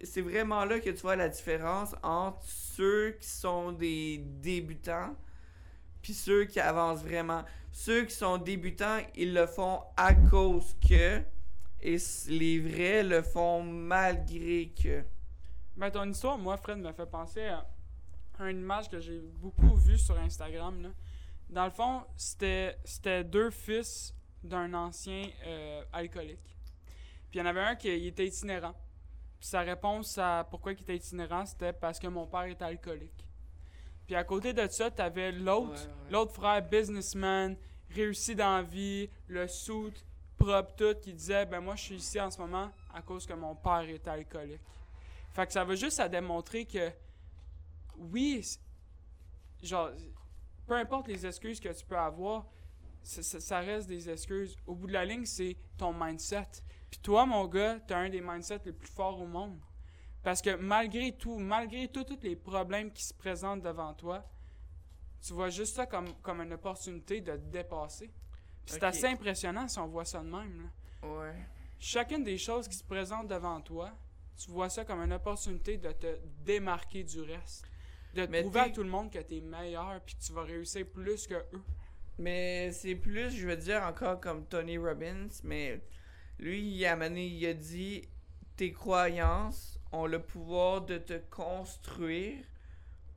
c'est- 0.03 0.21
vraiment 0.21 0.65
là 0.65 0.79
que 0.79 0.89
tu 0.89 1.01
vois 1.01 1.15
la 1.15 1.29
différence 1.29 1.95
entre 2.03 2.43
ceux 2.43 3.11
qui 3.19 3.27
sont 3.27 3.71
des 3.71 4.17
débutants 4.17 5.15
puis 6.01 6.13
ceux 6.13 6.45
qui 6.45 6.59
avancent 6.59 7.03
vraiment. 7.03 7.43
Ceux 7.71 8.05
qui 8.05 8.13
sont 8.15 8.37
débutants, 8.37 8.99
ils 9.15 9.33
le 9.33 9.45
font 9.45 9.81
à 9.95 10.13
cause 10.13 10.75
que 10.87 11.21
et 11.81 11.97
les 12.27 12.59
vrais 12.59 13.03
le 13.03 13.21
font 13.21 13.63
malgré 13.63 14.69
que. 14.69 15.03
Ben, 15.75 15.89
ton 15.89 16.09
histoire, 16.09 16.37
moi, 16.37 16.57
Fred, 16.57 16.77
me 16.77 16.91
fait 16.91 17.05
penser 17.05 17.45
à, 17.45 17.65
une 18.39 18.59
image 18.59 18.89
que 18.89 18.99
j'ai 18.99 19.19
beaucoup 19.19 19.75
vue 19.75 19.97
sur 19.97 20.17
Instagram. 20.17 20.81
Là. 20.81 20.89
Dans 21.49 21.65
le 21.65 21.71
fond, 21.71 22.03
c'était 22.15 23.23
deux 23.23 23.51
fils 23.51 24.13
d'un 24.43 24.73
ancien 24.73 25.27
euh, 25.45 25.83
alcoolique. 25.93 26.57
Puis 27.29 27.39
il 27.39 27.39
y 27.39 27.41
en 27.41 27.45
avait 27.45 27.61
un 27.61 27.75
qui 27.75 27.89
était 27.89 28.25
itinérant. 28.25 28.75
Puis 29.41 29.49
sa 29.49 29.61
réponse 29.61 30.19
à 30.19 30.45
pourquoi 30.49 30.71
il 30.73 30.79
était 30.81 30.95
itinérant, 30.95 31.47
c'était 31.47 31.73
parce 31.73 31.97
que 31.97 32.05
mon 32.05 32.27
père 32.27 32.43
était 32.43 32.63
alcoolique. 32.63 33.25
Puis 34.05 34.15
à 34.15 34.23
côté 34.23 34.53
de 34.53 34.67
ça, 34.67 34.91
t'avais 34.91 35.31
l'autre, 35.31 35.71
Ouais, 35.71 35.77
ouais. 35.79 36.11
l'autre 36.11 36.31
frère 36.33 36.61
businessman, 36.61 37.57
réussi 37.89 38.35
dans 38.35 38.57
la 38.57 38.61
vie, 38.61 39.09
le 39.27 39.47
suit, 39.47 39.93
propre 40.37 40.75
tout, 40.75 40.95
qui 41.01 41.11
disait 41.13 41.47
ben 41.47 41.59
moi 41.59 41.75
je 41.75 41.81
suis 41.81 41.95
ici 41.95 42.19
en 42.21 42.29
ce 42.29 42.37
moment 42.39 42.69
à 42.93 43.01
cause 43.01 43.25
que 43.25 43.33
mon 43.33 43.55
père 43.55 43.81
est 43.89 44.07
alcoolique. 44.07 44.61
Fait 45.33 45.47
que 45.47 45.53
ça 45.53 45.63
va 45.63 45.73
juste 45.75 45.99
à 45.99 46.07
démontrer 46.07 46.65
que 46.65 46.91
oui, 47.97 48.45
genre 49.63 49.89
peu 50.67 50.75
importe 50.75 51.07
les 51.07 51.25
excuses 51.25 51.59
que 51.59 51.69
tu 51.69 51.83
peux 51.85 51.97
avoir, 51.97 52.45
ça, 53.01 53.23
ça- 53.23 53.39
ça 53.39 53.59
reste 53.59 53.87
des 53.87 54.07
excuses. 54.07 54.55
Au 54.67 54.75
bout 54.75 54.85
de 54.87 54.93
la 54.93 55.03
ligne, 55.05 55.25
c'est 55.25 55.55
ton 55.77 55.93
mindset. 55.93 56.47
Puis 56.91 56.99
toi, 56.99 57.25
mon 57.25 57.47
gars, 57.47 57.79
t'as 57.87 57.97
un 57.97 58.09
des 58.09 58.21
mindsets 58.21 58.61
les 58.65 58.73
plus 58.73 58.89
forts 58.89 59.19
au 59.19 59.25
monde. 59.25 59.57
Parce 60.23 60.41
que 60.41 60.55
malgré 60.55 61.13
tout, 61.13 61.39
malgré 61.39 61.87
tout, 61.87 62.03
tous 62.03 62.19
les 62.21 62.35
problèmes 62.35 62.91
qui 62.91 63.03
se 63.03 63.13
présentent 63.13 63.61
devant 63.63 63.93
toi, 63.93 64.23
tu 65.25 65.33
vois 65.33 65.49
juste 65.49 65.75
ça 65.75 65.85
comme, 65.85 66.13
comme 66.21 66.41
une 66.41 66.53
opportunité 66.53 67.21
de 67.21 67.31
te 67.31 67.51
dépasser. 67.51 68.07
Puis 68.65 68.75
c'est 68.75 68.83
assez 68.83 69.07
impressionnant 69.07 69.67
si 69.67 69.79
on 69.79 69.87
voit 69.87 70.05
ça 70.05 70.19
de 70.19 70.29
même. 70.29 70.63
là. 70.63 71.07
Ouais. 71.07 71.35
Chacune 71.79 72.23
des 72.23 72.37
choses 72.37 72.67
qui 72.67 72.75
se 72.75 72.83
présentent 72.83 73.27
devant 73.27 73.59
toi, 73.61 73.91
tu 74.37 74.51
vois 74.51 74.69
ça 74.69 74.85
comme 74.85 74.99
une 74.99 75.13
opportunité 75.13 75.77
de 75.77 75.91
te 75.91 76.19
démarquer 76.43 77.03
du 77.03 77.21
reste. 77.21 77.65
De 78.13 78.27
Mais 78.27 78.41
prouver 78.41 78.59
à 78.59 78.69
tout 78.69 78.83
le 78.83 78.89
monde 78.89 79.09
que 79.09 79.19
t'es 79.19 79.39
meilleur 79.39 80.01
puis 80.01 80.15
que 80.15 80.21
tu 80.21 80.33
vas 80.33 80.43
réussir 80.43 80.85
plus 80.85 81.25
que 81.25 81.35
eux. 81.35 81.63
Mais 82.19 82.71
c'est 82.71 82.95
plus, 82.95 83.31
je 83.31 83.47
veux 83.47 83.55
dire, 83.55 83.81
encore 83.83 84.19
comme 84.19 84.45
Tony 84.45 84.77
Robbins, 84.77 85.29
mais 85.43 85.81
lui, 86.41 86.75
il 86.75 86.85
a 86.85 86.93
amené, 86.93 87.27
il 87.27 87.45
a 87.45 87.53
dit 87.53 88.09
tes 88.57 88.73
croyances 88.73 89.79
ont 89.91 90.07
le 90.07 90.21
pouvoir 90.21 90.81
de 90.81 90.97
te 90.97 91.17
construire 91.29 92.43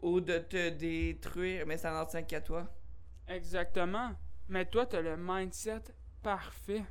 ou 0.01 0.20
de 0.20 0.39
te 0.39 0.68
détruire, 0.68 1.66
mais 1.66 1.79
ça 1.79 1.91
n'en 1.93 2.05
tient 2.05 2.22
qu'à 2.22 2.43
toi. 2.43 2.68
Exactement. 3.27 4.12
Mais 4.49 4.66
toi, 4.66 4.85
t'as 4.85 5.01
le 5.01 5.16
mindset 5.16 5.83
parfait. 6.22 6.85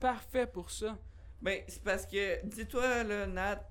Parfait 0.00 0.46
pour 0.46 0.70
ça. 0.70 0.98
Ben, 1.40 1.62
c'est 1.68 1.82
parce 1.82 2.06
que, 2.06 2.44
dis-toi, 2.44 3.04
là, 3.04 3.26
Nat, 3.26 3.70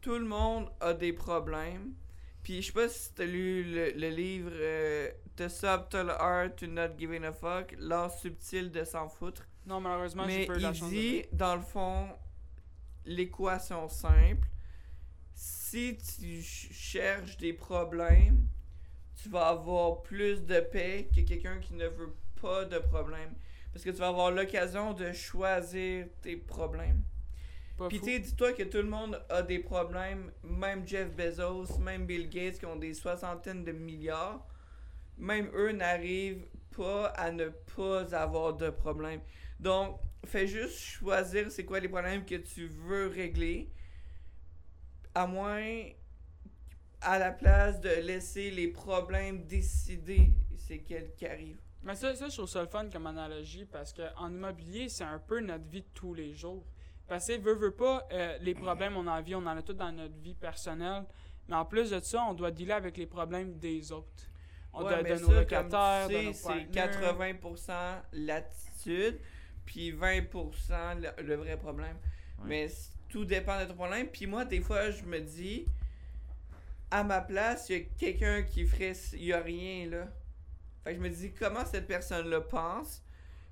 tout 0.00 0.16
le 0.16 0.24
monde 0.24 0.70
a 0.80 0.94
des 0.94 1.12
problèmes. 1.12 1.94
Puis, 2.44 2.62
je 2.62 2.68
sais 2.68 2.72
pas 2.72 2.88
si 2.88 3.12
t'as 3.14 3.24
lu 3.24 3.64
le, 3.64 3.90
le 3.90 4.08
livre 4.10 4.50
euh, 4.52 5.10
The 5.36 5.48
Subtle 5.48 6.10
Art 6.10 6.54
to 6.56 6.66
Not 6.66 6.96
Giving 6.96 7.24
a 7.24 7.32
Fuck, 7.32 7.74
l'art 7.78 8.12
subtil 8.12 8.70
de 8.70 8.84
s'en 8.84 9.08
foutre. 9.08 9.48
Non, 9.68 9.80
malheureusement, 9.80 10.26
j'ai 10.28 10.38
Mais 10.40 10.46
pas 10.46 10.56
eu 10.56 10.60
la 10.60 10.68
il 10.70 10.74
chance 10.74 10.90
de 10.90 10.94
dit, 10.96 11.22
dans 11.32 11.54
le 11.56 11.62
fond, 11.62 12.08
l'équation 13.04 13.88
simple, 13.88 14.48
si 15.34 15.96
tu 15.98 16.42
ch- 16.42 16.68
cherches 16.72 17.36
des 17.36 17.52
problèmes, 17.52 18.46
tu 19.22 19.28
vas 19.28 19.48
avoir 19.48 20.02
plus 20.02 20.44
de 20.44 20.60
paix 20.60 21.08
que 21.14 21.20
quelqu'un 21.20 21.58
qui 21.60 21.74
ne 21.74 21.86
veut 21.86 22.14
pas 22.40 22.64
de 22.64 22.78
problème. 22.78 23.34
Parce 23.72 23.84
que 23.84 23.90
tu 23.90 23.98
vas 23.98 24.08
avoir 24.08 24.30
l'occasion 24.30 24.94
de 24.94 25.12
choisir 25.12 26.06
tes 26.22 26.36
problèmes. 26.36 27.02
Puis 27.88 28.00
tu 28.00 28.18
dis-toi 28.20 28.52
que 28.54 28.64
tout 28.64 28.78
le 28.78 28.88
monde 28.88 29.22
a 29.28 29.42
des 29.42 29.60
problèmes, 29.60 30.32
même 30.42 30.86
Jeff 30.88 31.10
Bezos, 31.14 31.78
même 31.78 32.06
Bill 32.06 32.28
Gates 32.28 32.58
qui 32.58 32.66
ont 32.66 32.76
des 32.76 32.94
soixantaines 32.94 33.64
de 33.64 33.72
milliards, 33.72 34.46
même 35.18 35.50
eux 35.54 35.72
n'arrivent 35.72 36.46
pas 36.76 37.06
à 37.08 37.30
ne 37.30 37.48
pas 37.76 38.14
avoir 38.16 38.54
de 38.54 38.70
problèmes. 38.70 39.20
Donc, 39.60 40.00
fais 40.24 40.46
juste 40.46 40.78
choisir 40.78 41.50
c'est 41.50 41.64
quoi 41.64 41.80
les 41.80 41.88
problèmes 41.88 42.24
que 42.24 42.36
tu 42.36 42.66
veux 42.66 43.08
régler, 43.08 43.70
à 45.14 45.26
moins 45.26 45.84
à 47.00 47.18
la 47.18 47.30
place 47.30 47.80
de 47.80 47.88
laisser 47.88 48.50
les 48.50 48.68
problèmes 48.68 49.44
décider 49.46 50.32
c'est 50.56 50.78
quel 50.78 51.14
qui 51.14 51.26
arrive. 51.26 51.58
Mais 51.82 51.94
ça, 51.94 52.14
ça, 52.14 52.28
je 52.28 52.36
trouve 52.36 52.48
ça 52.48 52.60
le 52.60 52.68
fun 52.68 52.88
comme 52.90 53.06
analogie 53.06 53.64
parce 53.64 53.92
que 53.92 54.02
en 54.16 54.32
immobilier, 54.32 54.88
c'est 54.88 55.04
un 55.04 55.18
peu 55.18 55.40
notre 55.40 55.64
vie 55.64 55.82
de 55.82 55.88
tous 55.94 56.12
les 56.12 56.34
jours. 56.34 56.66
Parce 57.06 57.26
que, 57.26 57.38
veut, 57.38 57.54
veut 57.54 57.74
pas, 57.74 58.06
euh, 58.12 58.36
les 58.40 58.54
problèmes 58.54 58.96
on 58.96 59.06
en 59.06 59.22
vit, 59.22 59.34
on 59.34 59.38
en 59.46 59.56
a 59.56 59.62
tous 59.62 59.72
dans 59.72 59.92
notre 59.92 60.16
vie 60.16 60.34
personnelle. 60.34 61.04
Mais 61.48 61.54
en 61.54 61.64
plus 61.64 61.90
de 61.90 62.00
ça, 62.00 62.22
on 62.28 62.34
doit 62.34 62.50
dealer 62.50 62.74
avec 62.74 62.98
les 62.98 63.06
problèmes 63.06 63.58
des 63.58 63.90
autres. 63.92 64.28
On 64.74 64.82
Ouais, 64.82 64.90
doit 64.90 65.02
mais 65.02 65.16
de 65.16 65.20
nos 65.22 65.32
locataires, 65.32 66.08
tu 66.08 66.14
sais, 66.14 66.32
c'est 66.34 66.72
partenaires. 66.72 67.40
80% 67.40 68.02
l'attitude, 68.12 69.18
puis 69.68 69.92
20% 69.92 70.98
le, 70.98 71.22
le 71.22 71.34
vrai 71.34 71.58
problème. 71.58 71.98
Ouais. 72.38 72.46
Mais 72.46 72.68
tout 73.10 73.26
dépend 73.26 73.60
de 73.60 73.66
ton 73.66 73.74
problème. 73.74 74.06
Puis 74.08 74.26
moi, 74.26 74.46
des 74.46 74.62
fois, 74.62 74.90
je 74.90 75.04
me 75.04 75.20
dis, 75.20 75.66
à 76.90 77.04
ma 77.04 77.20
place, 77.20 77.68
il 77.68 77.76
y 77.76 77.80
a 77.82 77.84
quelqu'un 77.98 78.42
qui 78.44 78.66
ferait, 78.66 78.94
il 79.12 79.24
y 79.24 79.32
a 79.34 79.40
rien 79.40 79.86
là. 79.90 80.08
Fait 80.84 80.92
que 80.92 80.96
je 80.96 81.02
me 81.02 81.10
dis, 81.10 81.34
comment 81.34 81.66
cette 81.66 81.86
personne-là 81.86 82.40
pense, 82.40 83.02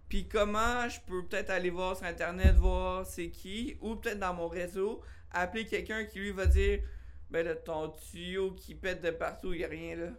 puis 0.08 0.26
comment 0.26 0.88
je 0.88 0.98
peux 1.02 1.22
peut-être 1.26 1.50
aller 1.50 1.68
voir 1.68 1.94
sur 1.94 2.06
Internet, 2.06 2.54
voir 2.54 3.04
c'est 3.04 3.28
qui, 3.28 3.76
ou 3.82 3.96
peut-être 3.96 4.18
dans 4.18 4.32
mon 4.32 4.48
réseau, 4.48 5.02
appeler 5.30 5.66
quelqu'un 5.66 6.06
qui 6.06 6.18
lui 6.18 6.30
va 6.30 6.46
dire, 6.46 6.80
ben 7.28 7.44
là, 7.44 7.56
ton 7.56 7.90
tuyau 7.90 8.52
qui 8.52 8.74
pète 8.74 9.02
de 9.02 9.10
partout, 9.10 9.52
il 9.52 9.60
y 9.60 9.64
a 9.64 9.68
rien 9.68 9.96
là. 9.96 10.12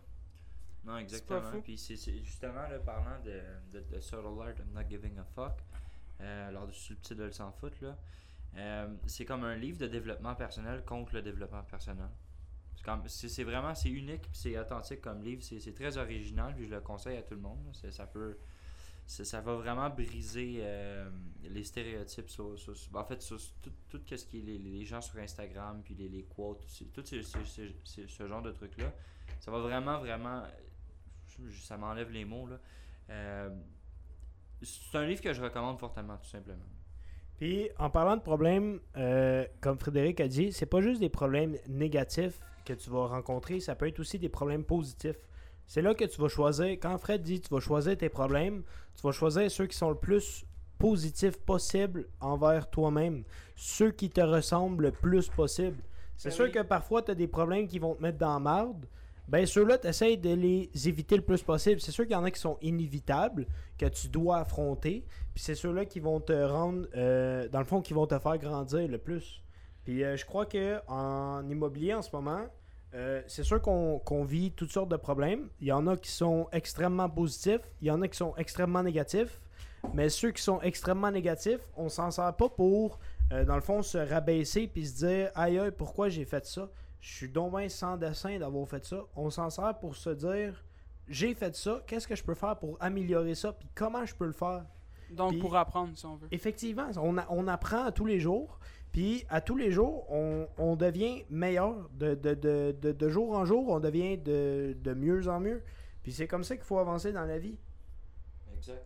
Non, 0.83 0.97
exactement. 0.97 1.59
Puis 1.63 1.77
c'est 1.77 1.97
c'est 1.97 2.23
justement, 2.23 2.67
là, 2.69 2.77
parlant 2.79 3.19
de, 3.25 3.41
de, 3.71 3.81
de 3.81 3.99
Subtle 3.99 4.39
Art 4.39 4.51
of 4.51 4.67
Not 4.73 4.87
Giving 4.89 5.17
a 5.17 5.23
Fuck, 5.35 5.59
euh, 6.21 6.51
lors 6.51 6.67
du 6.67 6.73
subtil 6.73 7.17
de 7.17 7.23
le 7.23 7.31
s'en 7.31 7.51
foutre, 7.51 7.77
là, 7.81 7.97
euh, 8.55 8.87
c'est 9.05 9.25
comme 9.25 9.43
un 9.43 9.55
livre 9.55 9.77
de 9.77 9.87
développement 9.87 10.35
personnel 10.35 10.83
contre 10.83 11.15
le 11.15 11.21
développement 11.21 11.63
personnel. 11.63 12.09
C'est 13.07 13.43
vraiment, 13.43 13.75
c'est 13.75 13.89
unique, 13.89 14.29
c'est 14.31 14.57
authentique 14.57 15.01
comme 15.01 15.21
livre, 15.21 15.43
c'est 15.43 15.73
très 15.73 15.97
original, 15.97 16.55
puis 16.55 16.65
je 16.65 16.69
le 16.69 16.79
conseille 16.79 17.17
à 17.17 17.21
tout 17.21 17.33
le 17.33 17.41
monde. 17.41 17.59
là. 17.65 17.91
Ça 17.91 18.07
peut... 18.07 18.37
Ça 19.05 19.39
va 19.39 19.55
vraiment 19.55 19.89
briser 19.89 20.57
euh, 20.59 21.09
les 21.43 21.63
stéréotypes 21.63 22.29
en 22.93 23.05
fait, 23.05 23.21
sur 23.21 23.37
tout, 23.89 24.01
ce 24.05 24.25
qui 24.25 24.39
est 24.39 24.57
les, 24.57 24.83
gens 24.83 24.99
sur 24.99 25.17
Instagram, 25.19 25.81
puis 25.81 25.95
les, 25.95 26.09
les 26.09 26.23
quotes, 26.23 26.65
tout 26.93 27.03
ce 27.05 28.27
genre 28.27 28.41
de 28.41 28.51
trucs-là. 28.51 28.93
Ça 29.39 29.49
va 29.49 29.59
vraiment, 29.59 29.99
vraiment. 29.99 30.43
ça 31.61 31.77
m'enlève 31.77 32.11
les 32.11 32.25
mots, 32.25 32.47
là. 32.47 32.59
Euh, 33.09 33.49
c'est 34.61 34.97
un 34.97 35.05
livre 35.05 35.21
que 35.21 35.33
je 35.33 35.41
recommande 35.41 35.79
fortement, 35.79 36.17
tout 36.17 36.29
simplement. 36.29 36.63
Puis, 37.37 37.69
en 37.77 37.89
parlant 37.89 38.17
de 38.17 38.21
problèmes, 38.21 38.79
euh, 38.97 39.45
comme 39.61 39.77
Frédéric 39.77 40.19
a 40.21 40.27
dit, 40.27 40.51
c'est 40.51 40.65
pas 40.65 40.81
juste 40.81 40.99
des 40.99 41.09
problèmes 41.09 41.55
négatifs 41.67 42.39
que 42.65 42.73
tu 42.73 42.89
vas 42.89 43.07
rencontrer, 43.07 43.59
ça 43.59 43.75
peut 43.75 43.87
être 43.87 43.99
aussi 43.99 44.17
des 44.17 44.29
problèmes 44.29 44.63
positifs. 44.63 45.17
C'est 45.67 45.81
là 45.81 45.93
que 45.93 46.05
tu 46.05 46.19
vas 46.19 46.29
choisir, 46.29 46.65
quand 46.71 46.97
Fred 46.97 47.21
dit 47.21 47.41
tu 47.41 47.53
vas 47.53 47.59
choisir 47.59 47.97
tes 47.97 48.09
problèmes, 48.09 48.63
tu 48.95 49.01
vas 49.03 49.11
choisir 49.11 49.49
ceux 49.51 49.67
qui 49.67 49.77
sont 49.77 49.89
le 49.89 49.97
plus 49.97 50.45
positifs 50.79 51.37
possible 51.39 52.07
envers 52.19 52.69
toi-même, 52.69 53.23
ceux 53.55 53.91
qui 53.91 54.09
te 54.09 54.21
ressemblent 54.21 54.85
le 54.85 54.91
plus 54.91 55.27
possible. 55.29 55.77
C'est 56.15 56.29
Ben 56.29 56.35
sûr 56.35 56.45
oui. 56.45 56.51
que 56.51 56.61
parfois 56.61 57.01
tu 57.01 57.11
as 57.11 57.15
des 57.15 57.27
problèmes 57.27 57.67
qui 57.67 57.79
vont 57.79 57.95
te 57.95 58.01
mettre 58.01 58.17
dans 58.17 58.33
la 58.33 58.39
marde. 58.39 58.85
Ben 59.27 59.45
ceux-là, 59.45 59.77
tu 59.77 59.87
essaies 59.87 60.15
de 60.15 60.33
les 60.33 60.69
éviter 60.87 61.17
le 61.17 61.21
plus 61.21 61.41
possible. 61.41 61.81
C'est 61.81 61.91
sûr 61.91 62.05
qu'il 62.05 62.13
y 62.13 62.15
en 62.15 62.23
a 62.23 62.31
qui 62.31 62.39
sont 62.39 62.57
inévitables, 62.61 63.45
que 63.77 63.85
tu 63.85 64.07
dois 64.07 64.37
affronter. 64.37 65.03
Puis 65.33 65.43
c'est 65.43 65.55
ceux-là 65.55 65.85
qui 65.85 65.99
vont 65.99 66.21
te 66.21 66.31
rendre, 66.31 66.87
euh, 66.95 67.47
dans 67.49 67.59
le 67.59 67.65
fond, 67.65 67.81
qui 67.81 67.93
vont 67.93 68.07
te 68.07 68.17
faire 68.17 68.37
grandir 68.37 68.87
le 68.87 68.97
plus. 68.97 69.43
Puis 69.83 70.03
euh, 70.03 70.15
je 70.15 70.25
crois 70.25 70.45
que 70.45 70.79
en 70.87 71.47
immobilier 71.49 71.93
en 71.93 72.01
ce 72.01 72.09
moment, 72.13 72.45
euh, 72.93 73.21
c'est 73.27 73.43
sûr 73.43 73.61
qu'on 73.61 74.23
vit 74.23 74.51
toutes 74.51 74.71
sortes 74.71 74.89
de 74.89 74.95
problèmes. 74.95 75.49
Il 75.59 75.67
y 75.67 75.71
en 75.71 75.87
a 75.87 75.97
qui 75.97 76.11
sont 76.11 76.47
extrêmement 76.51 77.09
positifs, 77.09 77.61
il 77.81 77.87
y 77.87 77.91
en 77.91 78.01
a 78.01 78.07
qui 78.07 78.17
sont 78.17 78.33
extrêmement 78.37 78.83
négatifs. 78.83 79.41
Mais 79.93 80.09
ceux 80.09 80.31
qui 80.31 80.41
sont 80.41 80.61
extrêmement 80.61 81.11
négatifs, 81.11 81.61
on 81.75 81.89
s'en 81.89 82.11
sert 82.11 82.33
pas 82.33 82.49
pour, 82.49 82.99
euh, 83.31 83.45
dans 83.45 83.55
le 83.55 83.61
fond, 83.61 83.81
se 83.81 83.97
rabaisser 83.97 84.67
puis 84.67 84.85
se 84.85 85.05
dire 85.05 85.31
aïe 85.35 85.59
aïe, 85.59 85.71
pourquoi 85.71 86.09
j'ai 86.09 86.25
fait 86.25 86.45
ça 86.45 86.69
Je 86.99 87.15
suis 87.15 87.29
donc 87.29 87.55
bien 87.55 87.69
sans 87.69 87.95
dessin 87.97 88.37
d'avoir 88.39 88.67
fait 88.67 88.83
ça. 88.85 89.03
On 89.15 89.29
s'en 89.29 89.49
sert 89.49 89.77
pour 89.79 89.95
se 89.95 90.09
dire 90.09 90.63
j'ai 91.07 91.33
fait 91.33 91.55
ça, 91.55 91.81
qu'est-ce 91.87 92.07
que 92.07 92.15
je 92.15 92.23
peux 92.23 92.33
faire 92.35 92.57
pour 92.57 92.75
améliorer 92.81 93.33
ça 93.35 93.53
puis 93.53 93.69
comment 93.75 94.05
je 94.05 94.13
peux 94.15 94.25
le 94.25 94.33
faire? 94.33 94.65
Donc, 95.11 95.39
pour 95.39 95.55
apprendre, 95.55 95.97
si 95.97 96.05
on 96.05 96.17
veut. 96.17 96.27
Effectivement, 96.31 96.89
on, 96.97 97.17
a- 97.17 97.25
on 97.29 97.47
apprend 97.47 97.85
à 97.85 97.91
tous 97.93 98.05
les 98.05 98.19
jours. 98.19 98.59
Puis 98.91 99.23
à 99.29 99.39
tous 99.39 99.55
les 99.55 99.71
jours, 99.71 100.05
on, 100.11 100.47
on 100.57 100.75
devient 100.75 101.23
meilleur. 101.29 101.89
De, 101.93 102.13
de, 102.15 102.33
de, 102.33 102.75
de, 102.81 102.91
de 102.91 103.09
jour 103.09 103.33
en 103.37 103.45
jour, 103.45 103.69
on 103.69 103.79
devient 103.79 104.17
de, 104.17 104.75
de 104.81 104.93
mieux 104.93 105.27
en 105.29 105.39
mieux. 105.39 105.63
Puis 106.03 106.11
c'est 106.11 106.27
comme 106.27 106.43
ça 106.43 106.55
qu'il 106.57 106.65
faut 106.65 106.79
avancer 106.79 107.13
dans 107.13 107.23
la 107.25 107.37
vie. 107.39 107.57
Exact. 108.53 108.85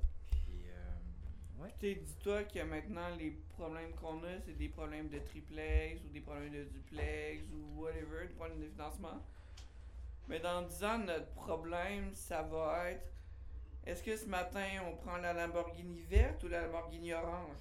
Ouais. 1.62 1.70
Tu 1.80 1.94
sais, 1.94 1.96
dis-toi 1.96 2.44
que 2.46 2.60
maintenant, 2.64 3.16
les 3.20 3.38
problèmes 3.58 3.94
qu'on 4.02 4.18
a, 4.24 4.40
c'est 4.46 4.58
des 4.58 4.70
problèmes 4.70 5.10
de 5.10 5.20
triplex 5.20 6.02
ou 6.04 6.10
des 6.10 6.22
problèmes 6.22 6.52
de 6.52 6.64
duplex 6.64 7.44
ou 7.54 7.82
whatever, 7.82 8.28
des 8.28 8.34
problèmes 8.34 8.60
de 8.60 8.68
financement. 8.68 9.22
Mais 10.28 10.40
dans 10.40 10.64
10 10.64 10.84
ans, 10.84 10.98
notre 10.98 11.32
problème, 11.34 12.12
ça 12.14 12.42
va 12.42 12.92
être 12.92 13.12
est-ce 13.84 14.04
que 14.04 14.16
ce 14.16 14.28
matin, 14.28 14.68
on 14.88 14.96
prend 14.96 15.18
la 15.18 15.34
Lamborghini 15.34 16.02
verte 16.02 16.44
ou 16.44 16.48
la 16.48 16.62
Lamborghini 16.62 17.14
orange? 17.14 17.58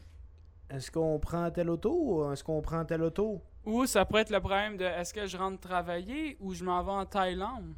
Est-ce 0.68 0.90
qu'on 0.90 1.18
prend 1.18 1.50
telle 1.50 1.70
auto 1.70 1.92
ou 1.92 2.32
est-ce 2.32 2.44
qu'on 2.44 2.60
prend 2.60 2.84
telle 2.84 3.02
auto? 3.02 3.40
Ou 3.64 3.86
ça 3.86 4.04
pourrait 4.04 4.22
être 4.22 4.30
le 4.30 4.40
problème 4.40 4.76
de 4.76 4.84
est-ce 4.84 5.14
que 5.14 5.26
je 5.26 5.36
rentre 5.36 5.60
travailler 5.60 6.36
ou 6.38 6.52
je 6.52 6.62
m'en 6.62 6.82
vais 6.82 6.90
en 6.90 7.06
Thaïlande? 7.06 7.74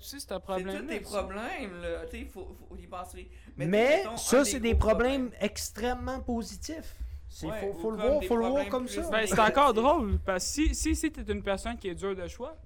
C'est 0.00 0.38
problème 0.40 0.78
tous 0.80 0.86
des 0.86 1.00
problèmes, 1.00 1.80
là. 1.80 2.04
Tu 2.06 2.10
sais, 2.10 2.18
il 2.20 2.28
faut, 2.28 2.56
faut 2.68 2.76
y 2.76 2.86
penser. 2.86 3.30
Mais, 3.56 3.66
mettons, 3.66 4.10
un 4.12 4.16
ça, 4.16 4.44
c'est 4.44 4.60
des 4.60 4.74
problèmes 4.74 5.30
extrêmement 5.40 6.20
positifs. 6.20 6.96
Il 7.42 7.48
Ouais, 7.48 7.72
faut, 7.80 7.90
le 7.90 7.96
voir, 7.98 8.18
des 8.20 8.26
faut 8.26 8.36
le 8.36 8.40
voir 8.40 8.52
problèmes 8.52 8.70
comme 8.70 8.88
ça. 8.88 9.10
Ben, 9.10 9.26
c'est 9.26 9.38
encore 9.38 9.74
drôle, 9.74 10.18
parce 10.24 10.44
que 10.44 10.50
si, 10.50 10.74
si, 10.74 10.96
si 10.96 11.10
t'es 11.12 11.30
une 11.32 11.42
personne 11.42 11.76
qui 11.76 11.88
est 11.88 11.94
dure 11.94 12.16
de 12.16 12.26
choix, 12.28 12.56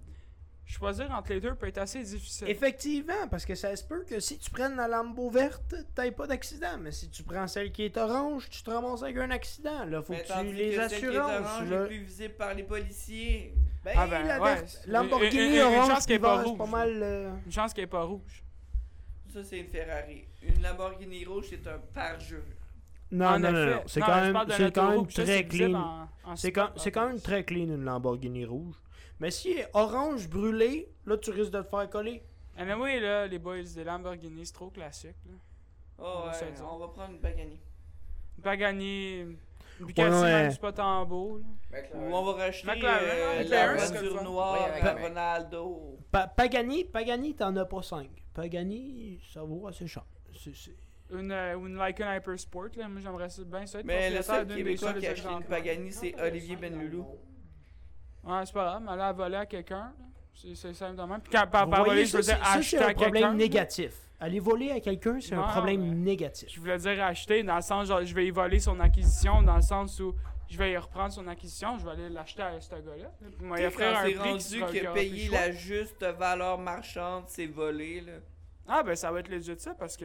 choisir 0.64 1.11
entre 1.11 1.33
les 1.33 1.41
deux 1.41 1.55
peut 1.57 1.66
être 1.66 1.79
assez 1.79 2.03
difficile. 2.03 2.49
Effectivement, 2.49 3.27
parce 3.29 3.45
que 3.45 3.57
ça 3.57 3.75
se 3.75 3.83
peut 3.83 4.05
que 4.09 4.21
si 4.21 4.39
tu 4.39 4.51
prennes 4.51 4.77
la 4.77 4.87
Lambo 4.87 5.29
verte, 5.29 5.75
t'aies 5.97 6.12
pas 6.12 6.27
d'accident. 6.29 6.79
Mais 6.79 6.93
si 6.93 7.11
tu 7.11 7.25
prends 7.25 7.49
celle 7.49 7.73
qui 7.73 7.83
est 7.85 7.97
orange, 7.97 8.49
tu 8.49 8.62
te 8.62 8.71
ramasses 8.71 9.03
avec 9.03 9.16
un 9.16 9.31
accident. 9.33 9.85
Là, 9.87 10.03
faut 10.03 10.12
Mais 10.12 10.23
que 10.23 10.33
tu 10.41 10.53
les 10.55 10.77
que 10.77 10.89
celle 10.89 10.99
qui 11.01 11.05
est 11.07 11.09
assurances. 11.09 11.47
orange 11.47 11.71
là. 11.71 11.83
est 11.83 11.87
plus 11.89 12.03
visible 12.05 12.35
par 12.35 12.55
les 12.55 12.62
policiers. 12.62 13.55
Ben, 13.85 13.95
Ah 13.97 14.07
ben, 14.07 14.26
la 14.26 14.41
ouais, 14.43 14.64
Lamborghini 14.87 15.37
une- 15.37 15.43
une- 15.43 15.53
une 15.55 15.61
orange 15.62 15.89
chance 15.89 16.07
qu'elle 16.07 16.16
est 16.16 16.18
pas 16.18 16.43
rouge. 16.43 16.59
pas 16.59 16.66
mal. 16.66 17.03
euh, 17.03 17.31
Une 17.47 17.53
chance 17.53 17.72
qu'elle 17.72 17.85
n'est 17.85 17.89
pas 17.91 18.03
rouge. 18.03 18.45
Ça, 19.33 19.43
c'est 19.45 19.59
une 19.61 19.68
Ferrari. 19.68 20.24
Une 20.43 20.61
Lamborghini 20.62 21.24
rouge, 21.24 21.47
c'est 21.51 21.66
un 21.66 21.78
parjure. 21.78 22.43
Non, 23.12 23.26
En 23.26 23.39
non, 23.41 23.53
non, 23.53 23.66
non. 23.66 23.83
C'est 23.87 24.01
quand 24.01 24.14
même, 24.20 24.45
de 24.47 24.53
c'est 24.53 24.72
quand 24.72 24.91
même 24.91 25.07
très 25.07 25.47
clean. 25.47 26.09
C'est 26.37 26.53
quand, 26.53 26.70
c'est 26.76 26.97
en 26.97 27.01
quand 27.03 27.09
même 27.09 27.20
très 27.20 27.45
clean 27.45 27.64
une 27.74 27.85
Lamborghini 27.85 28.45
rouge. 28.45 28.74
Mais 29.18 29.31
si 29.31 29.51
est 29.53 29.68
orange 29.74 30.28
brûlé, 30.28 30.89
là 31.07 31.16
tu 31.18 31.31
risques 31.31 31.51
de 31.53 31.61
te 31.62 31.68
faire 31.68 31.89
coller. 31.91 32.22
Ah, 32.57 32.64
mais 32.64 32.74
oui, 32.74 33.01
là, 33.01 33.26
les 33.26 33.39
boys, 33.39 33.62
des 33.62 33.85
Lamborghini, 33.85 34.45
c'est 34.47 34.53
trop 34.53 34.70
classique. 34.70 35.16
Là. 35.26 35.33
Oh, 35.99 36.22
On 36.24 36.28
ouais, 36.28 36.55
on 36.72 36.78
va 36.78 36.89
prendre 36.89 37.12
une 37.12 37.20
Pagani. 37.20 37.59
Pagani, 38.43 39.37
Bugatti, 39.87 40.11
Ouais, 40.11 40.20
ouais. 40.20 40.33
même, 40.43 40.51
c'est 40.51 40.61
pas 40.61 40.72
tant 40.72 41.05
beau. 41.07 41.41
Ou 41.95 41.99
on 41.99 42.22
va 42.24 42.45
racheter 42.45 42.68
euh, 42.70 43.39
ouais, 43.39 43.45
la 43.45 43.74
voiture 43.74 44.22
noire 44.22 44.68
Oui, 44.74 45.03
Ronaldo. 45.03 45.99
Pa- 46.11 46.26
Pagani, 46.28 46.85
Pagani, 46.85 47.35
t'en 47.35 47.55
as 47.57 47.64
pas 47.64 47.83
5. 47.83 48.09
Pagani, 48.35 49.20
ça 49.33 49.43
vaut 49.43 49.66
assez 49.66 49.87
cher. 49.87 50.05
C'est- 50.35 50.76
Une, 51.12 51.33
euh, 51.33 51.57
une 51.59 51.76
Lycan 51.76 52.14
Hyper 52.14 52.39
Sport, 52.39 52.68
là. 52.76 52.89
Moi, 52.89 53.01
j'aimerais 53.01 53.28
ça 53.28 53.43
bien 53.45 53.66
ça 53.66 53.81
être 53.81 53.87
Mais 53.87 54.11
le 54.11 54.22
seul 54.22 54.47
Québécois 54.47 54.93
qui 54.95 55.07
a 55.07 55.11
acheté 55.11 55.28
une. 55.28 55.43
Pagani, 55.45 55.91
c'est 55.93 56.14
Olivier 56.20 56.57
Benloulou. 56.57 57.05
Ouais, 58.22 58.43
c'est 58.45 58.53
pas 58.53 58.64
grave, 58.64 58.83
mais 58.85 58.93
aller 58.93 59.03
à 59.03 59.12
voler 59.12 59.37
à 59.37 59.47
quelqu'un, 59.47 59.93
là, 59.99 60.05
c'est 60.35 60.74
simple 60.74 60.97
de 60.97 61.03
même. 61.03 61.20
Puis 61.20 61.31
quand 61.33 61.47
par, 61.51 61.68
par 61.68 61.85
voyez, 61.85 61.85
voler, 62.03 62.05
je 62.07 62.11
ça, 62.11 62.16
veux 62.18 62.22
c'est 62.22 62.35
dire 62.35 62.45
ça, 62.47 62.62
c'est 62.62 62.78
un 62.78 62.95
problème 62.95 63.37
négatif. 63.37 63.93
Aller 64.18 64.39
voler 64.39 64.70
à 64.70 64.81
quelqu'un, 64.81 65.18
c'est 65.20 65.35
un 65.35 65.43
problème 65.43 65.81
mais- 65.83 65.95
négatif. 65.95 66.49
Je 66.53 66.61
voulais 66.61 66.76
dire 66.78 67.03
acheter 67.03 67.43
dans 67.43 67.57
le 67.57 67.62
sens, 67.62 67.89
genre, 67.89 68.05
je 68.05 68.14
vais 68.14 68.26
y 68.26 68.31
voler 68.31 68.61
son 68.61 68.78
acquisition, 68.81 69.43
dans 69.43 69.57
le 69.57 69.62
sens 69.62 69.99
où 70.01 70.14
je 70.49 70.59
vais 70.59 70.72
y 70.72 70.76
reprendre 70.76 71.12
son 71.12 71.26
acquisition, 71.28 71.78
je 71.78 71.85
vais 71.85 71.93
aller 71.93 72.09
l'acheter 72.11 72.43
à 72.43 72.61
ce 72.61 72.70
gars-là. 72.70 73.11
Puis 73.39 73.47
moi, 73.47 73.59
il 73.59 73.70
c'est 73.70 73.85
rendu 73.87 74.62
aura 74.62 74.70
plus 74.70 74.89
payé 74.93 75.28
la 75.31 75.53
juste 75.53 76.05
valeur 76.05 76.59
marchande, 76.59 77.24
c'est 77.28 77.47
volé, 77.47 78.01
là. 78.03 78.12
Ah, 78.68 78.83
ben 78.83 78.95
ça 78.95 79.11
va 79.11 79.20
être 79.20 79.28
legit 79.28 79.55
ça, 79.59 79.74
parce 79.74 79.97
que 79.97 80.05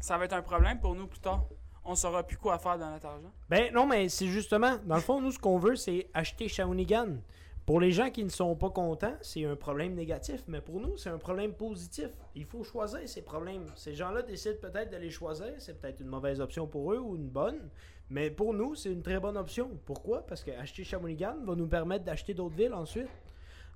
ça 0.00 0.18
va 0.18 0.24
être 0.24 0.32
un 0.32 0.42
problème 0.42 0.80
pour 0.80 0.94
nous 0.94 1.06
plus 1.06 1.20
tard. 1.20 1.44
On 1.84 1.94
saura 1.94 2.22
plus 2.22 2.36
quoi 2.36 2.58
faire 2.58 2.78
dans 2.78 2.90
notre 2.90 3.06
argent. 3.06 3.32
Ben 3.48 3.72
non, 3.72 3.86
mais 3.86 4.08
c'est 4.08 4.28
justement, 4.28 4.76
dans 4.84 4.94
le 4.96 5.00
fond, 5.00 5.20
nous, 5.20 5.32
ce 5.32 5.38
qu'on 5.38 5.58
veut, 5.58 5.76
c'est 5.76 6.08
acheter 6.14 6.48
Shawinigan. 6.48 7.16
Pour 7.64 7.80
les 7.80 7.92
gens 7.92 8.10
qui 8.10 8.24
ne 8.24 8.28
sont 8.28 8.56
pas 8.56 8.70
contents, 8.70 9.14
c'est 9.20 9.44
un 9.44 9.54
problème 9.54 9.94
négatif, 9.94 10.42
mais 10.48 10.60
pour 10.60 10.80
nous, 10.80 10.96
c'est 10.96 11.10
un 11.10 11.18
problème 11.18 11.52
positif. 11.52 12.10
Il 12.34 12.44
faut 12.44 12.64
choisir 12.64 13.08
ces 13.08 13.22
problèmes. 13.22 13.66
Ces 13.76 13.94
gens-là 13.94 14.22
décident 14.22 14.58
peut-être 14.60 14.90
de 14.90 14.96
les 14.96 15.10
choisir, 15.10 15.52
c'est 15.58 15.80
peut-être 15.80 16.00
une 16.00 16.08
mauvaise 16.08 16.40
option 16.40 16.66
pour 16.66 16.92
eux 16.92 16.98
ou 16.98 17.14
une 17.14 17.28
bonne, 17.28 17.70
mais 18.10 18.30
pour 18.30 18.52
nous, 18.52 18.74
c'est 18.74 18.90
une 18.90 19.02
très 19.02 19.20
bonne 19.20 19.36
option. 19.36 19.70
Pourquoi? 19.86 20.26
Parce 20.26 20.42
que 20.42 20.50
acheter 20.50 20.82
Shawinigan 20.82 21.36
va 21.44 21.54
nous 21.54 21.68
permettre 21.68 22.04
d'acheter 22.04 22.34
d'autres 22.34 22.56
villes 22.56 22.74
ensuite. 22.74 23.08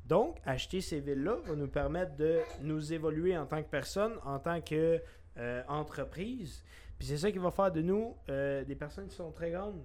Donc, 0.04 0.38
acheter 0.44 0.80
ces 0.80 1.00
villes-là 1.00 1.36
va 1.44 1.54
nous 1.54 1.68
permettre 1.68 2.16
de 2.16 2.40
nous 2.62 2.92
évoluer 2.92 3.38
en 3.38 3.46
tant 3.46 3.62
que 3.62 3.68
personne, 3.68 4.14
en 4.24 4.40
tant 4.40 4.60
que 4.60 5.00
euh, 5.38 5.62
entreprise. 5.68 6.64
Puis 6.98 7.08
c'est 7.08 7.18
ça 7.18 7.30
qui 7.30 7.38
va 7.38 7.50
faire 7.52 7.70
de 7.70 7.82
nous 7.82 8.16
euh, 8.28 8.64
des 8.64 8.74
personnes 8.74 9.06
qui 9.06 9.14
sont 9.14 9.30
très 9.30 9.50
grandes. 9.52 9.82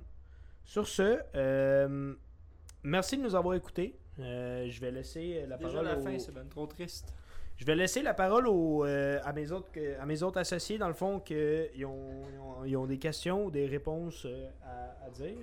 Sur 0.63 0.87
ce, 0.87 1.19
euh, 1.35 2.15
merci 2.83 3.17
de 3.17 3.23
nous 3.23 3.35
avoir 3.35 3.55
écoutés. 3.55 3.97
Euh, 4.19 4.67
je 4.69 4.79
vais 4.81 4.91
laisser 4.91 5.45
la 5.47 5.57
Déjà 5.57 5.69
parole 5.69 5.85
la 5.85 5.97
au- 5.97 6.03
fin, 6.03 6.19
c'est 6.19 6.33
ben 6.33 6.47
trop 6.47 6.67
triste. 6.67 7.13
je 7.57 7.65
vais 7.65 7.75
laisser 7.75 8.01
la 8.01 8.13
parole 8.13 8.45
euh, 8.47 9.19
à, 9.23 9.33
mes 9.33 9.51
autres, 9.51 9.69
à 9.99 10.05
mes 10.05 10.21
autres 10.23 10.39
associés, 10.39 10.77
dans 10.77 10.87
le 10.89 10.93
fond, 10.93 11.19
qu'ils 11.19 11.85
ont, 11.85 12.23
ils 12.33 12.39
ont, 12.39 12.65
ils 12.65 12.77
ont 12.77 12.85
des 12.85 12.99
questions 12.99 13.45
ou 13.45 13.51
des 13.51 13.65
réponses 13.67 14.25
euh, 14.25 14.49
à, 14.63 15.05
à 15.05 15.09
dire. 15.09 15.37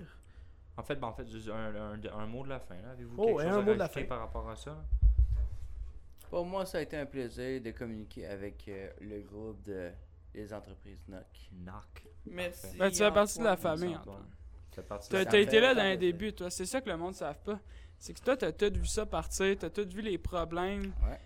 En 0.77 0.83
fait, 0.83 0.95
ben, 0.97 1.09
en 1.09 1.13
fait, 1.13 1.29
juste 1.29 1.49
un, 1.49 1.75
un- 1.75 2.19
un 2.19 2.27
mot 2.27 2.45
de 2.45 2.51
la 2.51 2.61
fin. 2.61 2.77
là. 2.77 2.91
Avez-vous 2.93 3.15
Oh, 3.19 3.27
quelque 3.27 3.43
chose 3.43 3.53
un 3.53 3.59
à 3.59 3.63
mot 3.63 3.75
de 3.75 3.79
la 3.79 3.89
fin. 3.89 4.05
par 4.05 4.21
rapport 4.21 4.49
à 4.49 4.55
ça? 4.55 4.77
Pour 6.31 6.45
moi, 6.45 6.67
ça 6.67 6.79
a 6.79 6.81
été 6.83 6.97
un 6.97 7.07
plaisir 7.07 7.61
de 7.63 7.71
communiquer 7.71 8.27
avec 8.27 8.69
euh, 8.69 8.91
le 9.01 9.21
groupe 9.23 9.63
de 9.65 9.91
les 10.35 10.53
entreprises 10.53 11.03
NOC. 11.09 11.25
Knock. 11.65 12.05
Merci. 12.27 12.77
Ben, 12.77 12.91
tu 12.91 12.99
fais 12.99 13.11
partie 13.11 13.39
de 13.39 13.45
la 13.45 13.55
Antoine. 13.55 13.79
famille, 13.79 13.97
Antoine. 13.97 14.27
T'as 14.83 15.01
Ça 15.31 15.39
été 15.39 15.61
là 15.61 15.75
dans 15.75 15.83
les 15.83 15.97
débuts, 15.97 16.33
toi. 16.33 16.51
C'est 16.51 16.67
ça 16.67 16.81
que 16.81 16.89
le 16.89 16.97
monde 16.97 17.13
ne 17.13 17.17
savent 17.17 17.41
pas. 17.43 17.59
C'est 17.99 18.15
que 18.15 18.21
toi, 18.21 18.37
t'as 18.37 18.53
tout 18.53 18.73
vu 18.73 18.87
ça 18.87 19.07
partir, 19.07 19.57
t'as 19.59 19.71
tout 19.71 19.89
vu 19.89 20.01
les 20.03 20.19
problèmes. 20.19 20.93
Ouais, 21.09 21.19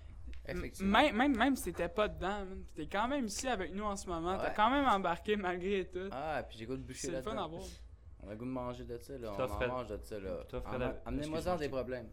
effectivement. 0.47 0.99
Même, 1.03 1.17
même, 1.17 1.37
même 1.37 1.57
si 1.57 1.65
t'étais 1.65 1.89
pas 1.89 2.09
dedans, 2.09 2.47
t'es 2.75 2.87
quand 2.87 3.09
même 3.09 3.27
ici 3.27 3.47
avec 3.49 3.75
nous 3.75 3.85
en 3.85 3.97
ce 3.97 4.07
moment. 4.09 4.37
T'as 4.39 4.49
Ouais. 4.49 4.53
quand 4.57 4.71
même 4.71 4.87
embarqué 4.87 5.37
malgré 5.37 5.85
tout. 5.87 6.09
Ah, 6.11 6.43
puis 6.49 6.59
j'ai 6.59 6.67
goût 6.67 6.77
de 6.77 6.83
boucher 6.83 7.09
c'est 7.09 7.13
le 7.13 7.23
fun 7.23 7.37
à 7.37 7.47
voir. 7.47 7.63
On 8.25 8.31
a 8.31 8.35
goût 8.37 8.45
de 8.45 8.51
manger 8.51 8.85
de 8.85 8.97
ça, 8.99 9.19
là. 9.19 9.33
On 9.37 9.43
en 9.43 9.69
mange 9.69 9.89
de 9.89 9.99
ça, 10.03 10.19
là. 10.19 10.47
Amenez-moi 11.05 11.49
en 11.49 11.57
des 11.57 11.69
problèmes. 11.69 12.09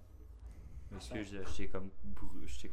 Excuse, 0.96 1.38
je 1.46 1.56
t'ai 1.58 1.68
comme. 1.68 1.92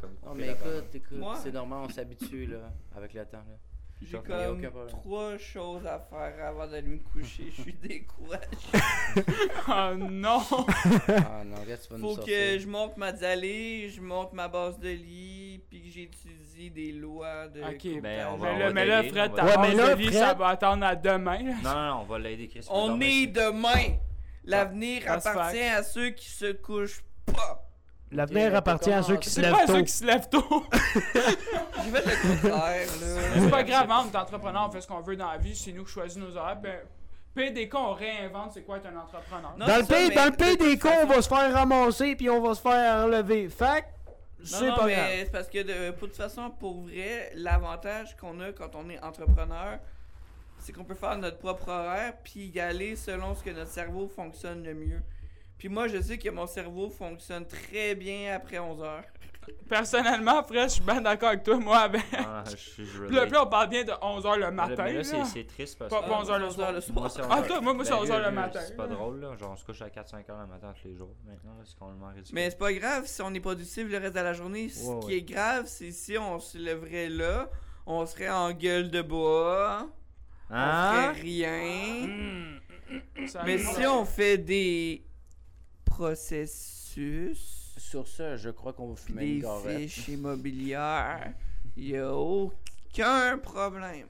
comme. 0.00 0.16
Non, 0.24 0.34
mais 0.34 0.50
écoute, 0.52 1.02
c'est 1.42 1.52
normal, 1.52 1.80
on 1.84 1.88
s'habitue, 1.88 2.46
là, 2.46 2.72
avec 2.94 3.12
le 3.12 3.24
temps, 3.26 3.44
là. 3.46 3.58
J'ai 4.02 4.18
comme 4.18 4.60
trois 4.88 5.38
choses 5.38 5.86
à 5.86 5.98
faire 5.98 6.46
avant 6.46 6.66
d'aller 6.66 6.86
me 6.88 6.98
coucher. 6.98 7.50
Je 7.56 7.62
suis 7.62 7.72
découragé. 7.82 8.42
Oh 9.68 9.94
non! 9.96 10.40
Ah 11.08 11.42
non, 11.44 11.56
regarde, 11.62 11.80
tu 11.82 11.88
vas 11.92 11.98
nous 11.98 12.14
Faut 12.14 12.22
que 12.22 12.58
je 12.58 12.66
monte 12.68 12.96
ma 12.98 13.06
allées, 13.08 13.88
je 13.88 14.00
monte 14.02 14.32
ma 14.34 14.48
base 14.48 14.78
de 14.78 14.90
lit, 14.90 15.62
puis 15.70 15.80
que 15.82 15.88
j'étudie 15.88 16.70
des 16.70 16.92
lois 16.92 17.48
de. 17.48 17.62
Ok, 17.62 18.02
Ben, 18.02 18.26
on 18.32 18.36
va- 18.36 18.46
mais 18.48 18.54
on 18.54 18.58
là, 18.58 18.66
va 18.68 18.72
mais 18.74 18.84
là, 18.86 19.02
Fred, 19.02 19.34
ta 19.34 19.42
base 19.44 19.58
mais 19.60 19.74
là, 19.74 19.94
de 19.94 20.00
lit, 20.02 20.12
ça 20.12 20.34
va 20.34 20.48
attendre 20.48 20.84
à 20.84 20.94
demain. 20.94 21.42
là. 21.42 21.54
Non, 21.64 21.74
non, 21.74 21.86
non, 21.94 22.00
on 22.02 22.04
va 22.04 22.18
l'aider, 22.18 22.48
Chris. 22.48 22.66
On 22.70 23.00
est 23.00 23.24
c'est- 23.24 23.26
demain. 23.28 23.96
L'avenir 24.44 25.10
appartient 25.10 25.58
à 25.62 25.82
ceux 25.82 26.10
qui 26.10 26.28
se 26.28 26.52
couchent 26.52 27.02
pas. 27.24 27.62
L'avenir 28.12 28.54
appartient 28.54 28.92
à 28.92 29.02
ceux 29.02 29.16
qui 29.16 29.28
se 29.28 29.36
C'est 29.36 29.42
lèvent 29.42 29.52
pas 29.52 29.66
tôt. 29.66 29.72
ceux 29.74 29.82
qui 29.82 29.92
se 29.92 30.04
lèvent 30.04 30.28
tôt. 30.28 30.64
J'ai 31.86 32.00
fait 32.00 32.04
le 32.04 32.40
contraire, 32.42 32.86
là. 33.00 33.40
c'est 33.40 33.50
pas 33.50 33.62
grave, 33.62 33.90
hein, 33.90 34.04
on 34.06 34.12
est 34.12 34.16
entrepreneur, 34.16 34.66
on 34.68 34.70
fait 34.70 34.80
ce 34.80 34.86
qu'on 34.86 35.00
veut 35.00 35.16
dans 35.16 35.30
la 35.30 35.38
vie, 35.38 35.54
c'est 35.54 35.72
nous 35.72 35.84
qui 35.84 35.92
choisissons 35.92 36.20
nos 36.20 36.36
horaires. 36.36 36.56
Ben, 36.56 36.80
PDK, 37.34 37.74
on 37.74 37.92
réinvente 37.92 38.52
c'est 38.54 38.62
quoi 38.62 38.78
être 38.78 38.86
un 38.86 38.96
entrepreneur. 38.96 39.54
Non, 39.58 39.66
Dans 39.66 39.76
le, 39.76 39.84
pays, 39.84 40.14
dans 40.14 40.24
le 40.24 40.32
pays 40.32 40.56
des 40.56 40.78
cons, 40.78 40.88
on 41.02 41.06
va 41.06 41.20
se 41.20 41.28
faire 41.28 41.52
ramasser 41.52 42.16
puis 42.16 42.30
on 42.30 42.40
va 42.40 42.54
se 42.54 42.62
faire 42.62 43.04
relever. 43.04 43.48
Fait 43.50 43.84
c'est 44.42 44.68
non, 44.68 44.76
pas 44.76 44.86
mais 44.86 44.94
grave. 44.94 45.08
c'est 45.18 45.32
parce 45.32 45.48
que 45.48 45.62
de, 45.62 45.90
pour 45.92 46.08
de 46.08 46.12
toute 46.12 46.16
façon, 46.16 46.50
pour 46.50 46.82
vrai, 46.82 47.32
l'avantage 47.34 48.16
qu'on 48.16 48.40
a 48.40 48.52
quand 48.52 48.74
on 48.74 48.88
est 48.90 49.02
entrepreneur, 49.02 49.78
c'est 50.60 50.72
qu'on 50.72 50.84
peut 50.84 50.94
faire 50.94 51.16
notre 51.16 51.38
propre 51.38 51.68
horaire 51.68 52.14
puis 52.22 52.46
y 52.46 52.60
aller 52.60 52.96
selon 52.96 53.34
ce 53.34 53.42
que 53.42 53.50
notre 53.50 53.70
cerveau 53.70 54.08
fonctionne 54.08 54.62
le 54.62 54.74
mieux. 54.74 55.02
Puis 55.58 55.68
moi, 55.68 55.88
je 55.88 56.00
sais 56.00 56.18
que 56.18 56.28
mon 56.28 56.46
cerveau 56.46 56.90
fonctionne 56.90 57.46
très 57.46 57.94
bien 57.94 58.34
après 58.34 58.58
11 58.58 58.82
heures. 58.82 59.04
Personnellement, 59.68 60.42
Fred, 60.44 60.68
je 60.68 60.74
suis 60.74 60.82
bien 60.82 61.00
d'accord 61.00 61.30
avec 61.30 61.42
toi, 61.42 61.56
moi. 61.58 61.78
avec- 61.78 62.02
Ah, 62.16 62.44
je 62.50 62.56
suis. 62.56 62.84
je 62.86 63.02
Puis 63.04 63.16
là, 63.16 63.26
on 63.42 63.46
parle 63.46 63.68
bien 63.68 63.82
de 63.84 63.92
11h 64.00 64.36
le 64.36 64.46
Mais 64.46 64.52
matin. 64.52 64.84
là, 64.84 64.92
là. 64.92 65.04
c'est- 65.04 65.24
c'est 65.24 65.44
triste 65.44 65.78
parce 65.78 65.92
que. 65.92 65.98
pas 66.08 66.20
11 66.20 66.30
heures 66.30 66.38
le 66.38 66.46
11 66.46 66.54
soir. 66.54 66.72
le 66.72 66.80
soir. 66.80 66.98
Moi, 67.00 67.08
c'est 67.08 67.22
Ah, 67.28 67.38
11 67.40 67.46
toi, 67.48 67.60
moi, 67.60 67.74
moi, 67.74 67.84
c'est 67.84 67.90
Ben, 67.90 67.98
11 67.98 68.10
heures 68.10 68.18
le 68.18 68.24
vieux, 68.26 68.32
matin. 68.34 68.60
C'est 68.66 68.76
pas 68.76 68.86
drôle, 68.86 69.20
là. 69.20 69.36
Genre, 69.36 69.50
on 69.52 69.56
se 69.56 69.64
couche 69.64 69.82
à 69.82 69.90
4-5 69.90 70.28
heures 70.30 70.40
le 70.40 70.46
matin 70.46 70.72
tous 70.80 70.88
les 70.88 70.94
jours. 70.94 71.14
Maintenant, 71.26 71.50
là, 71.58 71.62
c'est 71.64 71.76
complètement 71.78 72.08
ridicule. 72.08 72.34
Mais 72.34 72.48
c'est 72.50 72.58
pas 72.58 72.72
grave 72.72 73.06
si 73.06 73.22
on 73.22 73.34
est 73.34 73.40
productif 73.40 73.88
le 73.90 73.98
reste 73.98 74.14
de 74.14 74.20
la 74.20 74.32
journée. 74.32 74.68
Ce 74.68 74.84
Ouais, 74.86 75.00
qui 75.00 75.06
ouais. 75.08 75.14
est 75.18 75.22
grave, 75.22 75.64
c'est 75.66 75.90
si 75.90 76.16
on 76.16 76.38
se 76.38 76.58
lèverait 76.58 77.08
là, 77.08 77.50
on 77.86 78.06
serait 78.06 78.30
en 78.30 78.52
gueule 78.52 78.90
de 78.90 79.02
bois, 79.02 79.88
on 80.50 80.54
Hein? 80.54 81.12
ferait 81.14 81.20
rien. 81.22 82.06
Hmm. 82.06 82.58
Mais 83.44 83.58
si 83.58 83.84
on 83.86 84.04
fait 84.04 84.38
des 84.38 85.04
processus, 85.84 87.55
Sur 87.86 88.08
ça, 88.08 88.36
je 88.36 88.50
crois 88.50 88.72
qu'on 88.72 88.88
va 88.88 88.96
fumer 88.96 89.40
des 89.40 89.46
une 89.46 89.78
fiches 89.88 90.08
immobilières, 90.16 91.32
il 91.76 91.84
n'y 91.92 91.96
a 91.96 92.12
aucun 92.12 93.38
problème. 93.38 94.08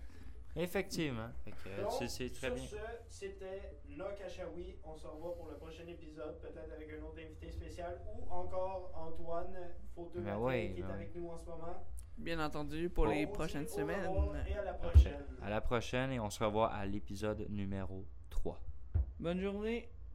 Effectivement. 0.56 1.28
Fait 1.44 1.50
que, 1.50 1.68
euh, 1.68 1.84
c'est- 1.98 2.08
c'est 2.08 2.30
très 2.30 2.50
bien. 2.50 2.64
ce, 2.64 2.76
c'était 3.10 3.76
Nakachawi. 3.90 4.76
On 4.82 4.96
se 4.96 5.06
revoit 5.06 5.34
pour 5.36 5.48
le 5.50 5.56
prochain 5.56 5.86
épisode, 5.86 6.40
peut-être 6.40 6.72
avec 6.74 6.88
un 6.98 7.02
autre 7.04 7.18
invité 7.22 7.50
spécial 7.50 8.00
ou 8.14 8.32
encore 8.32 8.92
Antoine 8.94 9.54
Photo 9.94 10.20
Ben 10.20 10.38
ouais, 10.38 10.72
qui 10.74 10.80
est 10.80 10.82
ben 10.82 10.94
avec 10.94 11.14
nous 11.14 11.28
en 11.28 11.36
ce 11.38 11.44
moment. 11.44 11.84
Bien 12.16 12.40
entendu, 12.42 12.88
pour 12.88 13.06
les 13.08 13.26
On 13.26 13.32
prochaines 13.32 13.64
au 13.66 13.68
semaines. 13.68 14.06
revoir 14.06 14.34
Et 14.48 14.54
à 14.54 14.64
la 14.64 14.72
Parfait. 14.72 14.90
prochaine. 15.00 15.24
À 15.42 15.50
la 15.50 15.60
prochaine 15.60 16.12
et 16.12 16.18
on 16.20 16.30
se 16.30 16.42
revoit 16.42 16.72
à 16.72 16.86
l'épisode 16.86 17.44
numéro 17.50 18.06
3. 18.30 18.58
Bonne 19.20 19.40
journée. 19.42 19.90